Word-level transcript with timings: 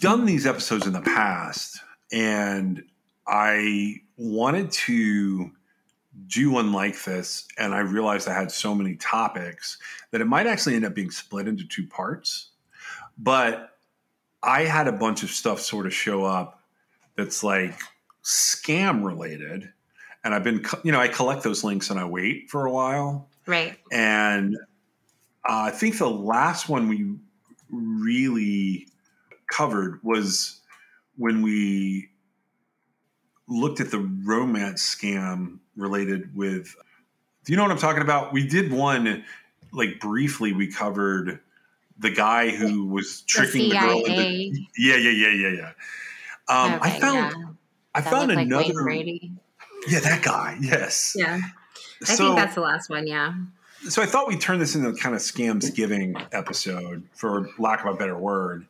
We've 0.00 0.10
done 0.10 0.24
these 0.24 0.46
episodes 0.46 0.86
in 0.86 0.94
the 0.94 1.02
past, 1.02 1.80
and 2.10 2.82
I 3.26 3.96
wanted 4.16 4.70
to 4.72 5.50
do 6.26 6.50
one 6.50 6.72
like 6.72 7.04
this, 7.04 7.46
and 7.58 7.74
I 7.74 7.80
realized 7.80 8.26
I 8.26 8.34
had 8.34 8.50
so 8.50 8.74
many 8.74 8.96
topics 8.96 9.76
that 10.10 10.22
it 10.22 10.24
might 10.24 10.46
actually 10.46 10.76
end 10.76 10.86
up 10.86 10.94
being 10.94 11.10
split 11.10 11.46
into 11.46 11.66
two 11.68 11.86
parts. 11.86 12.48
But 13.18 13.76
I 14.42 14.62
had 14.62 14.88
a 14.88 14.92
bunch 14.92 15.22
of 15.22 15.28
stuff 15.28 15.60
sort 15.60 15.84
of 15.84 15.92
show 15.92 16.24
up 16.24 16.62
that's 17.16 17.44
like 17.44 17.78
scam 18.24 19.04
related, 19.04 19.70
and 20.24 20.34
I've 20.34 20.44
been 20.44 20.64
you 20.82 20.92
know 20.92 21.00
I 21.00 21.08
collect 21.08 21.42
those 21.42 21.62
links 21.62 21.90
and 21.90 22.00
I 22.00 22.06
wait 22.06 22.48
for 22.48 22.64
a 22.64 22.72
while. 22.72 23.28
Right. 23.44 23.76
And 23.92 24.56
uh, 25.46 25.68
I 25.68 25.70
think 25.70 25.98
the 25.98 26.08
last 26.08 26.70
one 26.70 26.88
we 26.88 27.16
really 27.70 28.86
covered 29.50 30.00
was 30.02 30.60
when 31.16 31.42
we 31.42 32.08
looked 33.48 33.80
at 33.80 33.90
the 33.90 33.98
romance 34.24 34.82
scam 34.82 35.58
related 35.76 36.34
with. 36.34 36.74
Do 37.44 37.52
you 37.52 37.56
know 37.56 37.62
what 37.62 37.72
I'm 37.72 37.78
talking 37.78 38.02
about? 38.02 38.32
We 38.32 38.46
did 38.46 38.72
one 38.72 39.24
like 39.72 39.98
briefly. 40.00 40.52
We 40.52 40.68
covered 40.68 41.40
the 41.98 42.10
guy 42.10 42.50
who 42.50 42.86
was 42.86 43.22
tricking 43.22 43.70
the, 43.70 43.78
girl. 43.78 44.04
Into, 44.04 44.60
yeah, 44.78 44.96
yeah, 44.96 45.10
yeah, 45.10 45.28
yeah, 45.28 45.48
yeah. 45.48 45.72
Um, 46.48 46.78
I 46.82 46.90
found 46.98 47.34
yeah. 47.36 47.44
I 47.94 48.00
found 48.02 48.28
like 48.28 48.46
another. 48.46 48.82
Brady. 48.82 49.32
yeah, 49.88 50.00
that 50.00 50.22
guy. 50.22 50.56
Yes. 50.60 51.14
Yeah. 51.16 51.40
I 52.02 52.04
so, 52.04 52.24
think 52.24 52.36
that's 52.36 52.54
the 52.54 52.60
last 52.62 52.88
one. 52.88 53.06
Yeah. 53.06 53.34
So 53.88 54.02
I 54.02 54.06
thought 54.06 54.28
we'd 54.28 54.40
turn 54.40 54.58
this 54.58 54.74
into 54.74 54.92
kind 54.92 55.14
of 55.14 55.22
Scamsgiving 55.22 56.22
episode, 56.32 57.02
for 57.14 57.48
lack 57.58 57.84
of 57.84 57.94
a 57.94 57.96
better 57.96 58.16
word. 58.16 58.66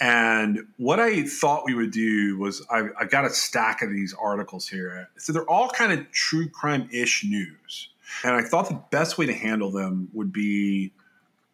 And 0.00 0.66
what 0.76 1.00
I 1.00 1.24
thought 1.24 1.64
we 1.66 1.74
would 1.74 1.90
do 1.90 2.38
was 2.38 2.64
I, 2.70 2.88
I've 2.98 3.10
got 3.10 3.24
a 3.24 3.30
stack 3.30 3.82
of 3.82 3.90
these 3.90 4.14
articles 4.20 4.68
here. 4.68 5.08
So 5.18 5.32
they're 5.32 5.48
all 5.48 5.68
kind 5.68 5.92
of 5.92 6.10
true 6.12 6.48
crime 6.48 6.88
ish 6.92 7.24
news. 7.24 7.88
And 8.24 8.34
I 8.34 8.42
thought 8.42 8.68
the 8.68 8.82
best 8.90 9.18
way 9.18 9.26
to 9.26 9.34
handle 9.34 9.70
them 9.70 10.08
would 10.12 10.32
be 10.32 10.92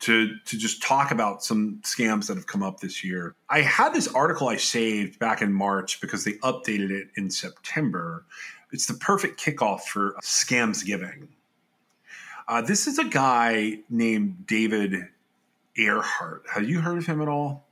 to 0.01 0.37
to 0.45 0.59
just 0.59 0.83
talk 0.83 1.11
about 1.11 1.43
some 1.43 1.81
scams 1.83 2.27
that 2.27 2.37
have 2.37 2.47
come 2.47 2.63
up 2.63 2.81
this 2.81 3.03
year. 3.03 3.35
I 3.49 3.63
had 3.63 3.95
this 3.95 4.09
article 4.09 4.49
I 4.49 4.57
saved 4.57 5.19
back 5.19 5.43
in 5.43 5.53
March 5.53 6.01
because 6.01 6.25
they 6.25 6.35
updated 6.35 6.91
it 6.91 7.09
in 7.17 7.31
September. 7.31 8.25
It's 8.73 8.87
the 8.87 8.95
perfect 8.95 9.41
kickoff 9.41 9.83
for 9.83 10.17
Scamsgiving. 10.23 11.29
Uh, 12.49 12.63
this 12.63 12.87
is 12.87 12.99
a 12.99 13.05
guy 13.05 13.79
named 13.91 14.47
David 14.47 15.09
Earhart. 15.77 16.45
Have 16.53 16.69
you 16.69 16.81
heard 16.81 16.99
of 16.99 17.07
him 17.07 17.21
at 17.21 17.29
all? 17.29 17.67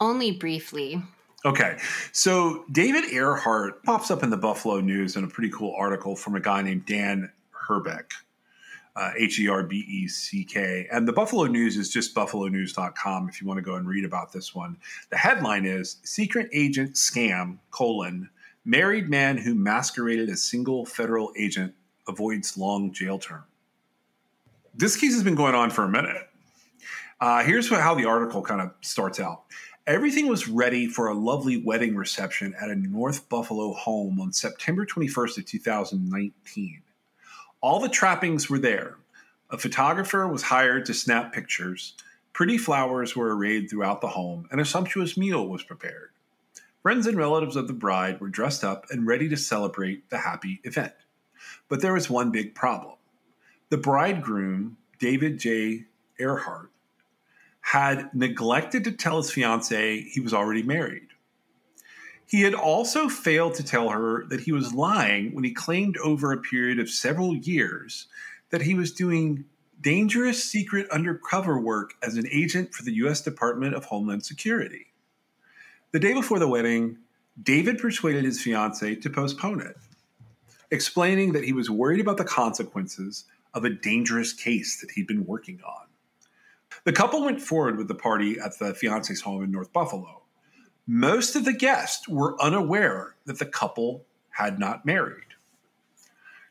Only 0.00 0.30
briefly. 0.30 1.02
Okay, 1.44 1.78
so 2.12 2.64
David 2.70 3.04
Earhart 3.12 3.82
pops 3.82 4.10
up 4.10 4.22
in 4.22 4.30
the 4.30 4.36
Buffalo 4.36 4.80
News 4.80 5.16
in 5.16 5.24
a 5.24 5.28
pretty 5.28 5.50
cool 5.50 5.74
article 5.76 6.14
from 6.14 6.36
a 6.36 6.40
guy 6.40 6.62
named 6.62 6.86
Dan 6.86 7.32
Herbeck, 7.50 8.12
uh, 8.94 9.12
H 9.16 9.40
E 9.40 9.48
R 9.48 9.64
B 9.64 9.78
E 9.88 10.06
C 10.06 10.44
K. 10.44 10.86
And 10.92 11.08
the 11.08 11.12
Buffalo 11.12 11.46
News 11.46 11.76
is 11.76 11.88
just 11.88 12.14
buffalonews.com 12.14 13.28
if 13.28 13.40
you 13.40 13.48
want 13.48 13.58
to 13.58 13.62
go 13.62 13.74
and 13.74 13.88
read 13.88 14.04
about 14.04 14.32
this 14.32 14.54
one. 14.54 14.76
The 15.08 15.16
headline 15.16 15.64
is 15.64 15.96
Secret 16.04 16.48
Agent 16.52 16.94
Scam, 16.94 17.58
colon, 17.70 18.28
married 18.64 19.08
man 19.08 19.38
who 19.38 19.54
masqueraded 19.54 20.28
as 20.28 20.42
single 20.42 20.84
federal 20.84 21.32
agent 21.38 21.74
avoids 22.08 22.56
long 22.56 22.92
jail 22.92 23.18
term. 23.18 23.44
This 24.74 24.96
case 24.96 25.14
has 25.14 25.22
been 25.22 25.34
going 25.34 25.54
on 25.54 25.70
for 25.70 25.84
a 25.84 25.88
minute. 25.88 26.28
Uh, 27.20 27.42
here's 27.42 27.68
how 27.68 27.94
the 27.94 28.06
article 28.06 28.42
kind 28.42 28.60
of 28.60 28.72
starts 28.80 29.20
out. 29.20 29.42
Everything 29.86 30.28
was 30.28 30.48
ready 30.48 30.86
for 30.86 31.08
a 31.08 31.14
lovely 31.14 31.56
wedding 31.56 31.96
reception 31.96 32.54
at 32.60 32.70
a 32.70 32.76
North 32.76 33.28
Buffalo 33.28 33.72
home 33.72 34.20
on 34.20 34.32
September 34.32 34.86
21st 34.86 35.38
of 35.38 35.46
2019. 35.46 36.82
All 37.60 37.80
the 37.80 37.88
trappings 37.88 38.48
were 38.48 38.58
there. 38.58 38.96
A 39.50 39.58
photographer 39.58 40.28
was 40.28 40.42
hired 40.42 40.86
to 40.86 40.94
snap 40.94 41.32
pictures. 41.32 41.94
Pretty 42.32 42.56
flowers 42.56 43.16
were 43.16 43.36
arrayed 43.36 43.68
throughout 43.68 44.00
the 44.00 44.08
home, 44.08 44.46
and 44.52 44.60
a 44.60 44.64
sumptuous 44.64 45.16
meal 45.16 45.48
was 45.48 45.64
prepared. 45.64 46.10
Friends 46.82 47.06
and 47.06 47.18
relatives 47.18 47.56
of 47.56 47.66
the 47.66 47.74
bride 47.74 48.20
were 48.20 48.28
dressed 48.28 48.64
up 48.64 48.86
and 48.90 49.06
ready 49.06 49.28
to 49.28 49.36
celebrate 49.36 50.08
the 50.08 50.18
happy 50.18 50.60
event. 50.64 50.94
But 51.70 51.80
there 51.80 51.94
was 51.94 52.10
one 52.10 52.30
big 52.30 52.54
problem. 52.54 52.96
The 53.70 53.78
bridegroom, 53.78 54.76
David 54.98 55.38
J. 55.38 55.86
Earhart, 56.18 56.70
had 57.60 58.12
neglected 58.12 58.84
to 58.84 58.92
tell 58.92 59.18
his 59.18 59.30
fiancee 59.30 60.10
he 60.12 60.20
was 60.20 60.34
already 60.34 60.62
married. 60.62 61.06
He 62.26 62.42
had 62.42 62.54
also 62.54 63.08
failed 63.08 63.54
to 63.54 63.64
tell 63.64 63.88
her 63.88 64.24
that 64.26 64.40
he 64.40 64.52
was 64.52 64.74
lying 64.74 65.34
when 65.34 65.44
he 65.44 65.52
claimed 65.52 65.96
over 65.98 66.32
a 66.32 66.38
period 66.38 66.78
of 66.78 66.90
several 66.90 67.34
years 67.36 68.06
that 68.50 68.62
he 68.62 68.74
was 68.74 68.92
doing 68.92 69.44
dangerous 69.80 70.44
secret 70.44 70.90
undercover 70.90 71.58
work 71.58 71.94
as 72.02 72.16
an 72.16 72.26
agent 72.30 72.74
for 72.74 72.82
the 72.82 72.94
U.S. 72.94 73.20
Department 73.20 73.74
of 73.74 73.84
Homeland 73.84 74.24
Security. 74.24 74.86
The 75.92 76.00
day 76.00 76.12
before 76.12 76.38
the 76.38 76.48
wedding, 76.48 76.98
David 77.40 77.78
persuaded 77.78 78.24
his 78.24 78.42
fiancee 78.42 78.96
to 78.96 79.10
postpone 79.10 79.60
it, 79.60 79.76
explaining 80.70 81.32
that 81.32 81.44
he 81.44 81.52
was 81.52 81.70
worried 81.70 82.00
about 82.00 82.16
the 82.16 82.24
consequences 82.24 83.24
of 83.54 83.64
a 83.64 83.70
dangerous 83.70 84.32
case 84.32 84.80
that 84.80 84.92
he'd 84.92 85.06
been 85.06 85.26
working 85.26 85.60
on. 85.66 85.86
The 86.84 86.92
couple 86.92 87.24
went 87.24 87.40
forward 87.40 87.76
with 87.76 87.88
the 87.88 87.94
party 87.94 88.38
at 88.38 88.58
the 88.58 88.74
fiance's 88.74 89.20
home 89.20 89.42
in 89.42 89.50
North 89.50 89.72
Buffalo. 89.72 90.22
Most 90.86 91.36
of 91.36 91.44
the 91.44 91.52
guests 91.52 92.08
were 92.08 92.40
unaware 92.40 93.16
that 93.26 93.38
the 93.38 93.46
couple 93.46 94.06
had 94.30 94.58
not 94.58 94.86
married. 94.86 95.24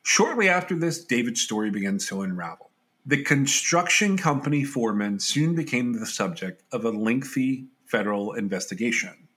Shortly 0.04 0.50
after 0.50 0.76
this, 0.76 1.04
David's 1.04 1.42
story 1.42 1.70
begins 1.70 2.08
to 2.08 2.22
unravel. 2.22 2.70
The 3.06 3.24
construction 3.24 4.18
company 4.18 4.64
foreman 4.64 5.20
soon 5.20 5.56
became 5.56 5.94
the 5.94 6.06
subject 6.06 6.64
of 6.72 6.86
a 6.86 6.92
lengthy 6.92 7.66
federal 7.86 8.34
investigation. 8.34 9.28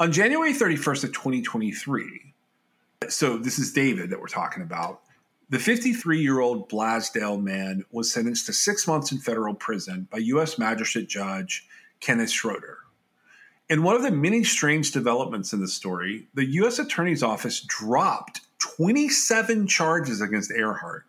On 0.00 0.12
January 0.12 0.52
31st 0.52 1.04
of 1.04 1.12
2023, 1.12 2.34
so 3.08 3.38
this 3.38 3.58
is 3.58 3.72
David 3.72 4.10
that 4.10 4.20
we're 4.20 4.28
talking 4.28 4.62
about, 4.62 5.02
the 5.50 5.58
53 5.58 6.20
year 6.20 6.40
old 6.40 6.68
Blasdell 6.68 7.42
man 7.42 7.84
was 7.90 8.12
sentenced 8.12 8.46
to 8.46 8.52
six 8.52 8.86
months 8.86 9.12
in 9.12 9.18
federal 9.18 9.54
prison 9.54 10.06
by 10.10 10.18
U.S. 10.18 10.58
Magistrate 10.58 11.08
Judge 11.08 11.66
Kenneth 12.00 12.30
Schroeder. 12.30 12.78
In 13.70 13.82
one 13.82 13.96
of 13.96 14.02
the 14.02 14.10
many 14.10 14.44
strange 14.44 14.92
developments 14.92 15.52
in 15.52 15.60
the 15.60 15.68
story, 15.68 16.26
the 16.34 16.44
U.S. 16.44 16.78
Attorney's 16.78 17.22
Office 17.22 17.60
dropped 17.60 18.40
27 18.58 19.66
charges 19.66 20.20
against 20.20 20.50
Earhart, 20.50 21.04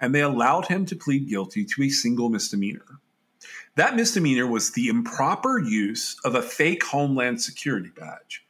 and 0.00 0.14
they 0.14 0.22
allowed 0.22 0.66
him 0.66 0.86
to 0.86 0.96
plead 0.96 1.28
guilty 1.28 1.64
to 1.64 1.82
a 1.82 1.88
single 1.88 2.28
misdemeanor. 2.28 2.98
That 3.76 3.96
misdemeanor 3.96 4.46
was 4.46 4.72
the 4.72 4.88
improper 4.88 5.58
use 5.58 6.16
of 6.24 6.34
a 6.34 6.42
fake 6.42 6.84
Homeland 6.84 7.40
Security 7.40 7.90
badge. 7.96 8.44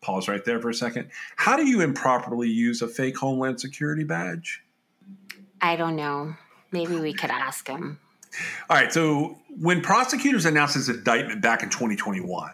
Pause 0.00 0.28
right 0.28 0.44
there 0.44 0.60
for 0.60 0.70
a 0.70 0.74
second. 0.74 1.10
How 1.36 1.56
do 1.56 1.66
you 1.66 1.80
improperly 1.80 2.48
use 2.48 2.80
a 2.82 2.88
fake 2.88 3.18
Homeland 3.18 3.60
Security 3.60 4.04
badge? 4.04 4.62
I 5.60 5.76
don't 5.76 5.96
know. 5.96 6.34
Maybe 6.72 6.96
we 6.96 7.12
could 7.12 7.30
ask 7.30 7.68
him. 7.68 7.98
All 8.68 8.76
right, 8.76 8.92
so 8.92 9.38
when 9.58 9.80
prosecutors 9.82 10.46
announced 10.46 10.74
his 10.74 10.88
indictment 10.88 11.42
back 11.42 11.62
in 11.62 11.68
2021, 11.68 12.50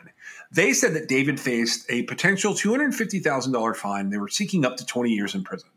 they 0.50 0.72
said 0.72 0.94
that 0.94 1.06
David 1.06 1.38
faced 1.38 1.84
a 1.90 2.02
potential 2.04 2.54
$250,000 2.54 3.76
fine. 3.76 4.10
They 4.10 4.18
were 4.18 4.28
seeking 4.28 4.64
up 4.64 4.76
to 4.78 4.86
20 4.86 5.10
years 5.10 5.34
in 5.34 5.44
prison. 5.44 5.68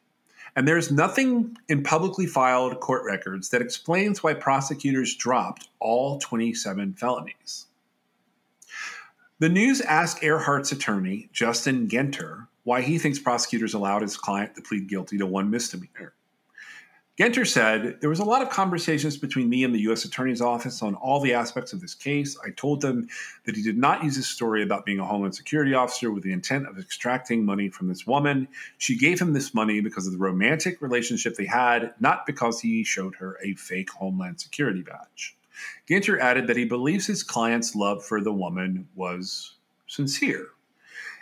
And 0.55 0.67
there's 0.67 0.91
nothing 0.91 1.55
in 1.69 1.81
publicly 1.81 2.25
filed 2.25 2.79
court 2.81 3.03
records 3.05 3.49
that 3.49 3.61
explains 3.61 4.21
why 4.21 4.33
prosecutors 4.33 5.15
dropped 5.15 5.69
all 5.79 6.19
27 6.19 6.93
felonies. 6.95 7.67
The 9.39 9.49
news 9.49 9.79
asked 9.81 10.21
Earhart's 10.21 10.73
attorney, 10.73 11.29
Justin 11.31 11.87
Genter, 11.87 12.47
why 12.63 12.81
he 12.81 12.99
thinks 12.99 13.17
prosecutors 13.17 13.73
allowed 13.73 14.01
his 14.01 14.17
client 14.17 14.55
to 14.55 14.61
plead 14.61 14.87
guilty 14.87 15.17
to 15.17 15.25
one 15.25 15.49
misdemeanor. 15.49 16.13
Genter 17.21 17.45
said, 17.45 18.01
There 18.01 18.09
was 18.09 18.17
a 18.17 18.25
lot 18.25 18.41
of 18.41 18.49
conversations 18.49 19.15
between 19.15 19.47
me 19.47 19.63
and 19.63 19.75
the 19.75 19.81
U.S. 19.81 20.05
Attorney's 20.05 20.41
Office 20.41 20.81
on 20.81 20.95
all 20.95 21.19
the 21.19 21.35
aspects 21.35 21.71
of 21.71 21.79
this 21.79 21.93
case. 21.93 22.35
I 22.43 22.49
told 22.49 22.81
them 22.81 23.07
that 23.45 23.55
he 23.55 23.61
did 23.61 23.77
not 23.77 24.03
use 24.03 24.15
his 24.15 24.27
story 24.27 24.63
about 24.63 24.87
being 24.87 24.97
a 24.97 25.05
Homeland 25.05 25.35
Security 25.35 25.75
officer 25.75 26.09
with 26.09 26.23
the 26.23 26.33
intent 26.33 26.67
of 26.67 26.79
extracting 26.79 27.45
money 27.45 27.69
from 27.69 27.89
this 27.89 28.07
woman. 28.07 28.47
She 28.79 28.97
gave 28.97 29.21
him 29.21 29.33
this 29.33 29.53
money 29.53 29.81
because 29.81 30.07
of 30.07 30.13
the 30.13 30.17
romantic 30.17 30.81
relationship 30.81 31.35
they 31.35 31.45
had, 31.45 31.93
not 31.99 32.25
because 32.25 32.59
he 32.59 32.83
showed 32.83 33.13
her 33.17 33.37
a 33.43 33.53
fake 33.53 33.91
Homeland 33.91 34.41
Security 34.41 34.81
badge. 34.81 35.37
Genter 35.87 36.19
added 36.19 36.47
that 36.47 36.57
he 36.57 36.65
believes 36.65 37.05
his 37.05 37.21
client's 37.21 37.75
love 37.75 38.03
for 38.03 38.19
the 38.19 38.33
woman 38.33 38.87
was 38.95 39.57
sincere. 39.85 40.47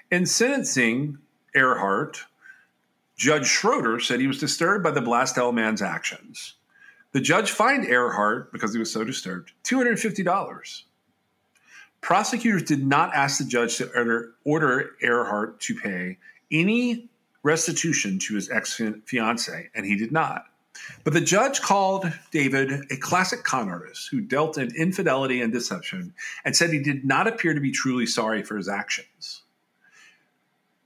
In 0.10 0.26
sentencing 0.26 1.18
Earhart, 1.54 2.24
Judge 3.20 3.48
Schroeder 3.48 4.00
said 4.00 4.22
he 4.22 4.28
was 4.28 4.40
disturbed 4.40 4.82
by 4.82 4.92
the 4.92 5.02
Blasdell 5.02 5.54
man's 5.54 5.82
actions. 5.82 6.54
The 7.12 7.20
judge 7.20 7.52
fined 7.52 7.86
Earhart, 7.86 8.50
because 8.54 8.72
he 8.72 8.80
was 8.80 8.94
so 8.94 9.04
disturbed, 9.04 9.52
$250. 9.66 10.84
Prosecutors 12.00 12.64
did 12.64 12.88
not 12.88 13.14
ask 13.14 13.38
the 13.38 13.44
judge 13.44 13.76
to 13.76 13.92
order, 13.94 14.36
order 14.46 14.92
Earhart 15.02 15.60
to 15.60 15.76
pay 15.76 16.18
any 16.50 17.10
restitution 17.44 18.20
to 18.20 18.36
his 18.36 18.50
ex 18.50 18.80
fiancee, 19.06 19.68
and 19.76 19.86
he 19.86 19.98
did 19.98 20.14
not. 20.14 20.46
But 21.04 21.12
the 21.12 21.20
judge 21.20 21.60
called 21.60 22.10
David 22.32 22.86
a 22.90 22.96
classic 22.96 23.44
con 23.44 23.68
artist 23.68 24.08
who 24.10 24.22
dealt 24.22 24.58
in 24.58 24.74
infidelity 24.78 25.42
and 25.42 25.52
deception 25.52 26.14
and 26.46 26.56
said 26.56 26.70
he 26.70 26.80
did 26.80 27.04
not 27.04 27.28
appear 27.28 27.54
to 27.54 27.60
be 27.60 27.72
truly 27.72 28.06
sorry 28.06 28.44
for 28.44 28.56
his 28.56 28.70
actions. 28.70 29.42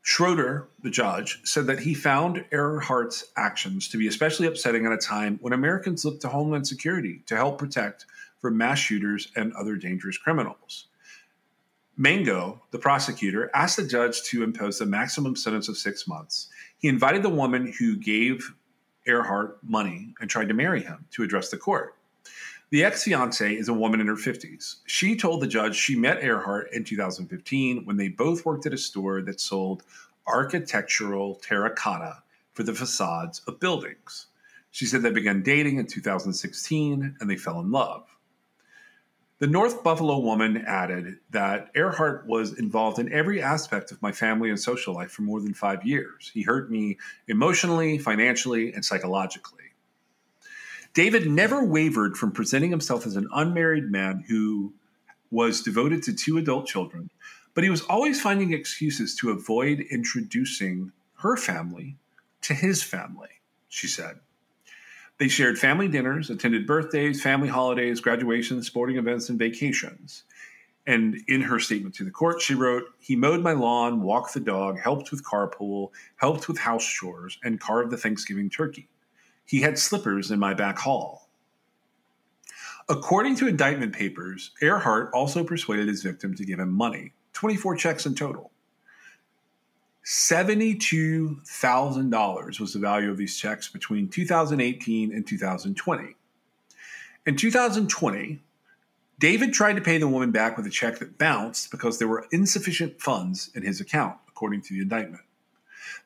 Schroeder, 0.06 0.68
the 0.82 0.90
judge, 0.90 1.40
said 1.46 1.66
that 1.68 1.80
he 1.80 1.94
found 1.94 2.44
Earhart's 2.52 3.24
actions 3.38 3.88
to 3.88 3.98
be 3.98 4.08
especially 4.08 4.48
upsetting 4.48 4.86
at 4.86 4.92
a 4.92 4.98
time 4.98 5.40
when 5.42 5.54
Americans 5.54 6.04
look 6.04 6.20
to 6.20 6.28
Homeland 6.28 6.68
Security 6.68 7.22
to 7.26 7.38
help 7.38 7.58
protect 7.58 8.06
from 8.42 8.58
mass 8.58 8.80
shooters 8.80 9.30
and 9.38 9.54
other 9.54 9.78
dangerous 9.78 10.18
criminals. 10.18 10.88
Mango, 11.96 12.62
the 12.72 12.80
prosecutor, 12.80 13.50
asked 13.54 13.78
the 13.78 13.88
judge 13.88 14.24
to 14.24 14.44
impose 14.44 14.78
the 14.78 14.86
maximum 14.86 15.38
sentence 15.38 15.70
of 15.70 15.78
six 15.78 16.06
months. 16.06 16.50
He 16.80 16.90
invited 16.90 17.24
the 17.24 17.30
woman 17.30 17.74
who 17.80 17.96
gave 17.96 18.54
Earhart 19.08 19.60
money 19.64 20.16
and 20.20 20.30
tried 20.30 20.50
to 20.50 20.54
marry 20.54 20.84
him 20.84 21.06
to 21.12 21.24
address 21.24 21.50
the 21.50 21.58
court. 21.58 21.96
The 22.74 22.84
ex 22.84 23.04
fiancee 23.04 23.56
is 23.56 23.70
a 23.70 23.74
woman 23.74 24.02
in 24.02 24.08
her 24.08 24.16
50s. 24.16 24.78
She 24.88 25.16
told 25.16 25.42
the 25.42 25.48
judge 25.48 25.76
she 25.76 25.96
met 25.96 26.24
Earhart 26.24 26.74
in 26.74 26.84
2015 26.84 27.86
when 27.86 27.98
they 27.98 28.08
both 28.08 28.48
worked 28.48 28.66
at 28.66 28.74
a 28.74 28.80
store 28.80 29.22
that 29.22 29.40
sold 29.40 29.84
architectural 30.26 31.36
terracotta 31.36 32.24
for 32.54 32.64
the 32.64 32.74
facades 32.74 33.44
of 33.46 33.60
buildings. 33.60 34.26
She 34.72 34.88
said 34.88 35.04
they 35.04 35.12
began 35.12 35.44
dating 35.44 35.78
in 35.78 35.86
2016 35.86 37.18
and 37.20 37.30
they 37.30 37.38
fell 37.38 37.60
in 37.60 37.70
love. 37.70 38.08
The 39.38 39.46
North 39.46 39.84
Buffalo 39.84 40.18
woman 40.18 40.58
added 40.66 41.20
that 41.30 41.70
Earhart 41.76 42.26
was 42.26 42.58
involved 42.58 42.98
in 42.98 43.14
every 43.14 43.40
aspect 43.40 43.92
of 43.92 44.02
my 44.02 44.12
family 44.12 44.50
and 44.50 44.60
social 44.60 44.96
life 44.96 45.12
for 45.12 45.22
more 45.22 45.42
than 45.42 45.54
five 45.54 45.86
years. 45.86 46.32
He 46.34 46.42
hurt 46.42 46.72
me 46.72 46.98
emotionally, 47.28 48.00
financially, 48.00 48.74
and 48.74 48.84
psychologically. 48.84 49.73
David 50.94 51.28
never 51.28 51.64
wavered 51.64 52.18
from 52.18 52.32
presenting 52.32 52.70
himself 52.70 53.08
as 53.08 53.16
an 53.16 53.28
unmarried 53.34 53.92
man 53.92 54.24
who 54.28 54.74
was 55.32 55.62
devoted 55.62 56.04
to 56.04 56.14
two 56.14 56.38
adult 56.38 56.68
children, 56.68 57.10
but 57.56 57.64
he 57.64 57.70
was 57.72 57.82
always 57.82 58.22
finding 58.22 58.54
excuses 58.54 59.16
to 59.16 59.32
avoid 59.32 59.80
introducing 59.90 60.92
her 61.16 61.36
family 61.36 61.98
to 62.42 62.54
his 62.54 62.84
family, 62.84 63.30
she 63.70 63.88
said. 63.88 64.20
They 65.18 65.28
shared 65.28 65.58
family 65.58 65.88
dinners, 65.88 66.30
attended 66.30 66.68
birthdays, 66.68 67.24
family 67.24 67.48
holidays, 67.48 68.00
graduations, 68.00 68.68
sporting 68.68 68.98
events, 68.98 69.30
and 69.30 69.40
vacations. 69.40 70.24
And 70.86 71.18
in 71.28 71.42
her 71.42 71.60
statement 71.60 71.96
to 71.96 72.04
the 72.04 72.12
court, 72.12 72.42
she 72.42 72.56
wrote, 72.56 72.84
He 73.00 73.16
mowed 73.16 73.42
my 73.42 73.54
lawn, 73.54 74.02
walked 74.02 74.34
the 74.34 74.40
dog, 74.40 74.80
helped 74.80 75.12
with 75.12 75.24
carpool, 75.24 75.90
helped 76.18 76.48
with 76.48 76.58
house 76.58 76.86
chores, 76.86 77.40
and 77.44 77.60
carved 77.60 77.92
the 77.92 77.98
Thanksgiving 77.98 78.50
turkey. 78.50 78.90
He 79.46 79.62
had 79.62 79.78
slippers 79.78 80.32
in 80.32 80.40
my 80.40 80.54
back 80.54 80.80
hall. 80.80 81.30
According 82.90 83.38
to 83.38 83.48
indictment 83.48 83.94
papers, 83.94 84.52
Earhart 84.62 85.10
also 85.14 85.42
persuaded 85.44 85.88
his 85.88 86.04
victim 86.04 86.36
to 86.36 86.46
give 86.46 86.60
him 86.60 86.74
money 86.74 87.14
24 87.34 87.78
checks 87.78 88.06
in 88.06 88.16
total. 88.16 88.52
$72,000 90.06 92.60
was 92.60 92.74
the 92.74 92.80
value 92.80 93.10
of 93.10 93.16
these 93.18 93.38
checks 93.38 93.70
between 93.70 94.10
2018 94.10 95.14
and 95.14 95.26
2020. 95.26 96.16
In 97.26 97.38
2020, 97.38 98.44
David 99.18 99.54
tried 99.54 99.78
to 99.78 99.82
pay 99.82 99.98
the 99.98 100.10
woman 100.10 100.32
back 100.32 100.58
with 100.58 100.66
a 100.66 100.70
check 100.70 101.00
that 101.00 101.18
bounced 101.18 101.72
because 101.72 101.98
there 101.98 102.10
were 102.10 102.28
insufficient 102.34 103.02
funds 103.02 103.50
in 103.56 103.64
his 103.64 103.80
account, 103.80 104.18
according 104.28 104.62
to 104.64 104.74
the 104.74 104.82
indictment. 104.82 105.24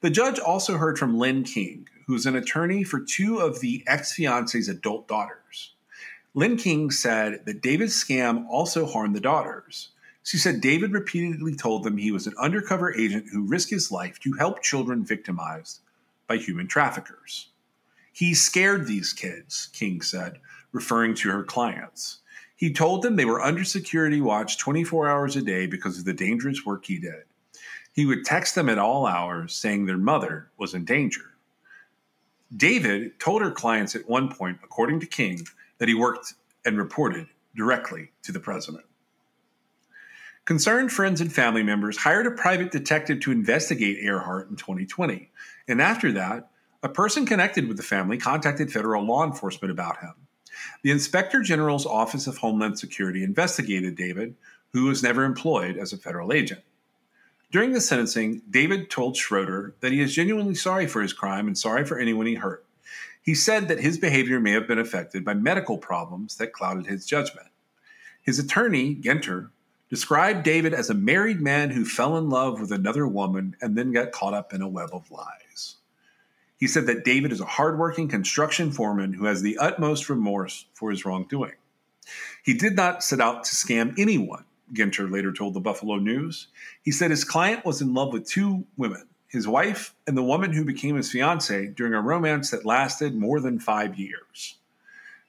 The 0.02 0.12
judge 0.12 0.38
also 0.38 0.78
heard 0.78 1.00
from 1.00 1.18
Lynn 1.18 1.44
King, 1.44 1.90
who's 2.08 2.26
an 2.26 2.36
attorney 2.36 2.84
for 2.84 3.02
two 3.02 3.38
of 3.40 3.60
the 3.60 3.84
ex 3.86 4.14
fiance's 4.14 4.70
adult 4.70 5.08
daughters. 5.08 5.74
Lynn 6.34 6.58
King 6.58 6.90
said 6.90 7.46
that 7.46 7.62
David's 7.62 8.02
scam 8.02 8.48
also 8.50 8.86
harmed 8.86 9.16
the 9.16 9.20
daughters. 9.20 9.90
She 10.24 10.38
said 10.38 10.62
David 10.62 10.92
repeatedly 10.92 11.56
told 11.56 11.84
them 11.84 11.98
he 11.98 12.12
was 12.12 12.28
an 12.28 12.36
undercover 12.38 12.94
agent 12.96 13.28
who 13.32 13.48
risked 13.48 13.72
his 13.72 13.92
life 13.92 14.20
to 14.20 14.34
help 14.34 14.62
children 14.62 15.06
victimized 15.06 15.80
by 16.28 16.38
human 16.38 16.68
traffickers. 16.68 17.50
He 18.12 18.34
scared 18.34 18.88
these 18.88 19.14
kids, 19.14 19.70
King 19.74 20.02
said, 20.02 20.40
referring 20.72 21.16
to 21.16 21.30
her 21.30 21.44
clients. 21.44 22.20
He 22.56 22.74
told 22.74 23.04
them 23.04 23.16
they 23.16 23.26
were 23.26 23.42
under 23.42 23.64
security 23.64 24.20
watch 24.20 24.58
24 24.58 25.08
hours 25.08 25.36
a 25.36 25.42
day 25.42 25.68
because 25.68 26.00
of 26.00 26.06
the 26.06 26.14
dangerous 26.14 26.66
work 26.66 26.86
he 26.86 27.00
did. 27.00 27.24
He 27.94 28.06
would 28.06 28.26
text 28.26 28.56
them 28.56 28.70
at 28.70 28.80
all 28.80 29.06
hours 29.06 29.54
saying 29.54 29.86
their 29.86 29.98
mother 29.98 30.50
was 30.58 30.74
in 30.74 30.84
danger. 30.86 31.37
David 32.56 33.20
told 33.20 33.42
her 33.42 33.52
clients 33.52 33.96
at 33.96 34.08
one 34.08 34.34
point, 34.34 34.60
according 34.64 35.00
to 35.02 35.06
King, 35.06 35.46
that 35.80 35.88
he 35.88 35.94
worked 35.94 36.34
and 36.66 36.78
reported 36.78 37.28
directly 37.56 38.12
to 38.24 38.32
the 38.32 38.40
president. 38.40 38.86
Concerned 40.46 40.94
friends 40.94 41.20
and 41.20 41.34
family 41.34 41.62
members 41.62 41.98
hired 41.98 42.26
a 42.26 42.32
private 42.32 42.72
detective 42.72 43.20
to 43.20 43.34
investigate 43.34 43.98
Earhart 44.02 44.50
in 44.50 44.56
2020. 44.56 45.30
And 45.68 45.82
after 45.82 46.12
that, 46.14 46.50
a 46.82 46.88
person 46.88 47.26
connected 47.26 47.68
with 47.68 47.76
the 47.76 47.84
family 47.84 48.18
contacted 48.18 48.72
federal 48.72 49.04
law 49.04 49.26
enforcement 49.26 49.72
about 49.72 50.00
him. 50.00 50.14
The 50.84 50.92
Inspector 50.92 51.42
General's 51.42 51.86
Office 51.86 52.28
of 52.28 52.38
Homeland 52.38 52.80
Security 52.80 53.24
investigated 53.24 53.96
David, 53.96 54.36
who 54.72 54.86
was 54.86 55.04
never 55.04 55.26
employed 55.26 55.76
as 55.76 55.92
a 55.92 55.98
federal 55.98 56.32
agent. 56.32 56.62
During 57.50 57.72
the 57.72 57.80
sentencing, 57.80 58.42
David 58.50 58.90
told 58.90 59.16
Schroeder 59.16 59.76
that 59.80 59.94
he 59.94 60.02
is 60.02 60.14
genuinely 60.14 60.56
sorry 60.56 60.86
for 60.86 61.02
his 61.02 61.14
crime 61.14 61.48
and 61.48 61.58
sorry 61.58 61.86
for 61.86 61.98
anyone 61.98 62.26
he 62.26 62.36
hurt. 62.36 62.66
He 63.22 63.36
said 63.36 63.68
that 63.68 63.80
his 63.80 63.98
behavior 63.98 64.40
may 64.40 64.52
have 64.52 64.68
been 64.68 64.80
affected 64.80 65.24
by 65.24 65.34
medical 65.34 65.78
problems 65.78 66.38
that 66.38 66.54
clouded 66.54 66.88
his 66.88 67.06
judgment. 67.06 67.48
His 68.22 68.40
attorney, 68.40 68.96
Genter, 68.96 69.50
described 69.90 70.44
David 70.44 70.74
as 70.74 70.90
a 70.90 70.94
married 70.94 71.40
man 71.40 71.70
who 71.70 71.86
fell 71.86 72.18
in 72.18 72.30
love 72.30 72.60
with 72.60 72.72
another 72.72 73.08
woman 73.08 73.56
and 73.62 73.78
then 73.78 73.94
got 73.94 74.12
caught 74.12 74.34
up 74.34 74.54
in 74.54 74.62
a 74.62 74.68
web 74.68 74.90
of 74.92 75.10
lies. 75.10 75.78
He 76.58 76.68
said 76.68 76.88
that 76.88 77.06
David 77.06 77.32
is 77.32 77.40
a 77.40 77.46
hardworking 77.46 78.08
construction 78.10 78.72
foreman 78.72 79.14
who 79.14 79.26
has 79.26 79.42
the 79.42 79.58
utmost 79.58 80.10
remorse 80.10 80.66
for 80.74 80.92
his 80.92 81.06
wrongdoing. 81.06 81.54
He 82.44 82.54
did 82.54 82.76
not 82.76 83.04
set 83.04 83.22
out 83.22 83.44
to 83.46 83.56
scam 83.56 83.98
anyone, 83.98 84.46
Genter 84.74 85.10
later 85.10 85.32
told 85.32 85.54
the 85.54 85.60
Buffalo 85.60 85.96
News. 85.98 86.48
He 86.84 86.92
said 86.92 87.12
his 87.12 87.24
client 87.24 87.66
was 87.66 87.82
in 87.82 87.94
love 87.94 88.14
with 88.14 88.28
two 88.28 88.66
women, 88.78 89.08
his 89.28 89.48
wife 89.48 89.96
and 90.06 90.18
the 90.18 90.24
woman 90.24 90.54
who 90.54 90.66
became 90.66 90.96
his 90.96 91.12
fiancee 91.12 91.68
during 91.68 91.94
a 91.94 92.02
romance 92.02 92.52
that 92.52 92.66
lasted 92.66 93.16
more 93.16 93.40
than 93.40 93.60
five 93.60 93.98
years. 93.98 94.58